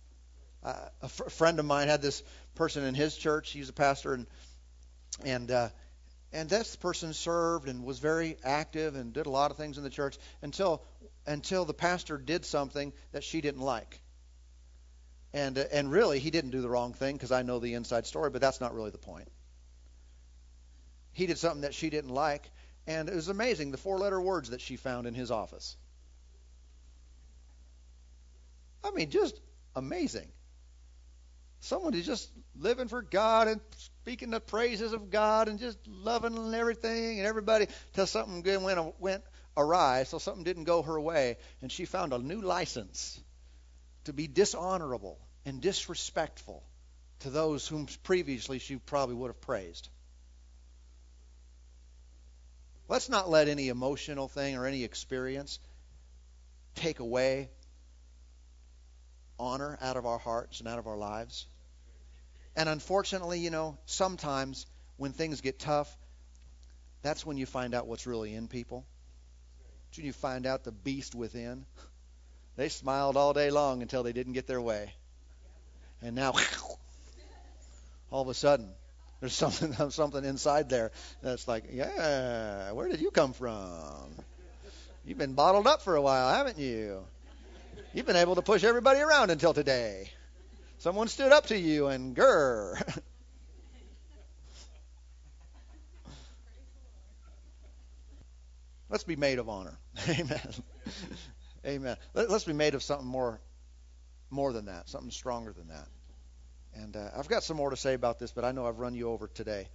Uh, 0.63 1.07
friend 1.07 1.59
of 1.59 1.65
mine 1.65 1.87
had 1.87 2.01
this 2.01 2.23
person 2.55 2.83
in 2.83 2.93
his 2.93 3.15
church. 3.15 3.51
He's 3.51 3.69
a 3.69 3.73
pastor, 3.73 4.13
and 4.13 4.27
and 5.25 5.51
uh, 5.51 5.69
and 6.31 6.49
this 6.49 6.75
person 6.75 7.13
served 7.13 7.67
and 7.67 7.83
was 7.83 7.99
very 7.99 8.37
active 8.43 8.95
and 8.95 9.13
did 9.13 9.25
a 9.25 9.29
lot 9.29 9.51
of 9.51 9.57
things 9.57 9.77
in 9.77 9.83
the 9.83 9.89
church 9.89 10.17
until 10.41 10.83
until 11.25 11.65
the 11.65 11.73
pastor 11.73 12.17
did 12.17 12.45
something 12.45 12.93
that 13.11 13.23
she 13.23 13.41
didn't 13.41 13.61
like. 13.61 13.99
And 15.33 15.57
uh, 15.57 15.65
and 15.71 15.91
really, 15.91 16.19
he 16.19 16.31
didn't 16.31 16.51
do 16.51 16.61
the 16.61 16.69
wrong 16.69 16.93
thing 16.93 17.15
because 17.15 17.31
I 17.31 17.43
know 17.43 17.59
the 17.59 17.75
inside 17.75 18.07
story, 18.07 18.29
but 18.29 18.41
that's 18.41 18.59
not 18.59 18.73
really 18.73 18.91
the 18.91 18.97
point. 18.97 19.27
He 21.11 21.27
did 21.27 21.37
something 21.37 21.61
that 21.61 21.73
she 21.73 21.89
didn't 21.89 22.11
like, 22.11 22.49
and 22.87 23.09
it 23.09 23.15
was 23.15 23.27
amazing 23.27 23.71
the 23.71 23.77
four-letter 23.77 24.19
words 24.19 24.51
that 24.51 24.61
she 24.61 24.75
found 24.75 25.05
in 25.05 25.13
his 25.13 25.31
office. 25.31 25.75
I 28.83 28.91
mean, 28.91 29.09
just 29.09 29.39
amazing. 29.75 30.27
Someone 31.59 31.91
who's 31.91 32.05
just 32.05 32.31
living 32.57 32.87
for 32.87 33.01
God 33.01 33.49
and 33.49 33.59
speaking 33.77 34.29
the 34.29 34.39
praises 34.39 34.93
of 34.93 35.09
God 35.09 35.49
and 35.49 35.59
just 35.59 35.77
loving 35.87 36.53
everything 36.53 37.19
and 37.19 37.27
everybody 37.27 37.67
till 37.93 38.07
something 38.07 38.63
went 38.63 38.99
went 38.99 39.23
awry, 39.57 40.03
so 40.03 40.17
something 40.17 40.43
didn't 40.43 40.63
go 40.63 40.81
her 40.81 40.99
way, 40.99 41.37
and 41.61 41.71
she 41.71 41.85
found 41.85 42.13
a 42.13 42.17
new 42.17 42.41
license 42.41 43.19
to 44.05 44.13
be 44.13 44.27
dishonorable 44.27 45.19
and 45.45 45.61
disrespectful 45.61 46.63
to 47.19 47.29
those 47.29 47.67
whom 47.67 47.87
previously 48.03 48.59
she 48.59 48.77
probably 48.77 49.15
would 49.15 49.27
have 49.27 49.41
praised. 49.41 49.89
Let's 52.87 53.09
not 53.09 53.29
let 53.29 53.47
any 53.47 53.67
emotional 53.67 54.27
thing 54.27 54.55
or 54.55 54.65
any 54.65 54.83
experience 54.83 55.59
take 56.75 56.99
away 56.99 57.49
honor 59.37 59.77
out 59.81 59.95
of 59.95 60.05
our 60.05 60.17
hearts 60.17 60.59
and 60.59 60.67
out 60.67 60.79
of 60.79 60.87
our 60.87 60.97
lives. 60.97 61.45
And 62.55 62.67
unfortunately, 62.67 63.39
you 63.39 63.51
know, 63.51 63.77
sometimes 63.85 64.65
when 64.97 65.13
things 65.13 65.41
get 65.41 65.59
tough, 65.59 65.95
that's 67.01 67.25
when 67.25 67.37
you 67.37 67.45
find 67.45 67.73
out 67.73 67.87
what's 67.87 68.05
really 68.07 68.33
in 68.33 68.47
people. 68.47 68.85
That's 69.87 69.97
when 69.97 70.05
you 70.05 70.13
find 70.13 70.45
out 70.45 70.63
the 70.63 70.71
beast 70.71 71.15
within. 71.15 71.65
They 72.55 72.69
smiled 72.69 73.17
all 73.17 73.33
day 73.33 73.51
long 73.51 73.81
until 73.81 74.03
they 74.03 74.13
didn't 74.13 74.33
get 74.33 74.47
their 74.47 74.61
way. 74.61 74.93
And 76.01 76.15
now, 76.15 76.33
all 78.11 78.21
of 78.21 78.27
a 78.27 78.33
sudden, 78.33 78.69
there's 79.19 79.33
something 79.33 79.73
something 79.91 80.23
inside 80.23 80.69
there 80.69 80.91
that's 81.21 81.47
like, 81.47 81.65
yeah, 81.71 82.71
where 82.71 82.87
did 82.87 83.01
you 83.01 83.11
come 83.11 83.33
from? 83.33 84.15
You've 85.05 85.17
been 85.17 85.33
bottled 85.33 85.67
up 85.67 85.81
for 85.81 85.95
a 85.95 86.01
while, 86.01 86.33
haven't 86.33 86.57
you? 86.57 87.03
You've 87.93 88.05
been 88.05 88.15
able 88.15 88.35
to 88.35 88.41
push 88.41 88.63
everybody 88.63 88.99
around 88.99 89.31
until 89.31 89.53
today. 89.53 90.11
Someone 90.77 91.07
stood 91.07 91.31
up 91.31 91.47
to 91.47 91.57
you 91.57 91.87
and 91.87 92.15
grr. 92.15 92.79
Let's 98.89 99.03
be 99.03 99.15
made 99.15 99.39
of 99.39 99.49
honor. 99.49 99.77
Amen. 100.07 100.39
Amen. 101.65 101.97
Let, 102.13 102.29
us 102.29 102.43
be 102.45 102.53
made 102.53 102.73
of 102.73 102.83
something 102.83 103.07
more, 103.07 103.41
more 104.29 104.53
than 104.53 104.65
that, 104.65 104.87
something 104.87 105.11
stronger 105.11 105.51
than 105.51 105.67
that. 105.67 105.87
And 106.75 106.95
uh, 106.95 107.09
I've 107.17 107.27
got 107.27 107.43
some 107.43 107.57
more 107.57 107.69
to 107.69 107.75
say 107.75 107.93
about 107.93 108.19
this, 108.19 108.31
but 108.31 108.45
I 108.45 108.51
know 108.51 108.65
I've 108.65 108.79
run 108.79 108.93
you 108.93 109.09
over 109.09 109.27
today, 109.27 109.67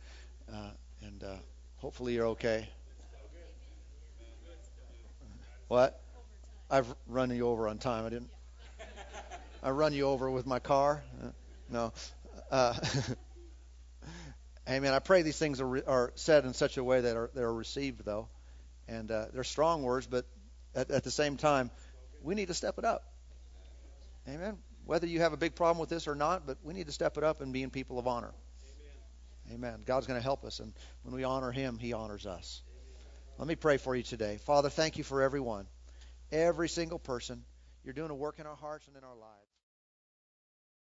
uh, 0.50 0.70
and 1.02 1.22
uh, 1.22 1.36
hopefully 1.76 2.14
you're 2.14 2.28
okay. 2.28 2.68
What? 5.68 6.00
I've 6.70 6.92
run 7.06 7.30
you 7.30 7.48
over 7.48 7.68
on 7.68 7.78
time. 7.78 8.06
I 8.06 8.10
didn't. 8.10 8.30
I 9.62 9.70
run 9.70 9.92
you 9.92 10.06
over 10.06 10.30
with 10.30 10.46
my 10.46 10.58
car. 10.58 11.02
Uh, 11.22 11.28
no. 11.70 11.92
Uh, 12.50 12.74
amen. 14.68 14.92
I 14.92 14.98
pray 14.98 15.22
these 15.22 15.38
things 15.38 15.60
are, 15.60 15.66
re- 15.66 15.82
are 15.86 16.12
said 16.16 16.44
in 16.44 16.54
such 16.54 16.76
a 16.76 16.84
way 16.84 17.02
that 17.02 17.16
are, 17.16 17.30
that 17.34 17.42
are 17.42 17.52
received, 17.52 18.04
though. 18.04 18.28
And 18.88 19.10
uh, 19.10 19.26
they're 19.32 19.44
strong 19.44 19.82
words, 19.82 20.06
but 20.06 20.26
at, 20.74 20.90
at 20.90 21.04
the 21.04 21.10
same 21.10 21.36
time, 21.36 21.70
we 22.22 22.34
need 22.34 22.48
to 22.48 22.54
step 22.54 22.78
it 22.78 22.84
up. 22.84 23.04
Amen. 24.28 24.56
Whether 24.86 25.06
you 25.06 25.20
have 25.20 25.32
a 25.32 25.36
big 25.36 25.54
problem 25.54 25.78
with 25.78 25.88
this 25.88 26.08
or 26.08 26.14
not, 26.14 26.46
but 26.46 26.58
we 26.62 26.74
need 26.74 26.86
to 26.86 26.92
step 26.92 27.16
it 27.16 27.24
up 27.24 27.40
and 27.40 27.52
being 27.52 27.70
people 27.70 27.98
of 27.98 28.06
honor. 28.06 28.32
Amen. 29.50 29.72
Amen. 29.72 29.82
God's 29.84 30.06
going 30.06 30.18
to 30.18 30.24
help 30.24 30.44
us, 30.44 30.60
and 30.60 30.72
when 31.02 31.14
we 31.14 31.24
honor 31.24 31.50
Him, 31.50 31.78
He 31.78 31.92
honors 31.92 32.26
us. 32.26 32.62
Let 33.38 33.48
me 33.48 33.56
pray 33.56 33.78
for 33.78 33.96
you 33.96 34.02
today. 34.02 34.38
Father, 34.44 34.70
thank 34.70 34.96
you 34.96 35.04
for 35.04 35.22
everyone, 35.22 35.66
every 36.30 36.68
single 36.68 36.98
person. 36.98 37.42
You're 37.84 37.94
doing 37.94 38.10
a 38.10 38.14
work 38.14 38.38
in 38.38 38.46
our 38.46 38.56
hearts 38.56 38.86
and 38.86 38.96
in 38.96 39.04
our 39.04 39.16
lives. 39.16 39.53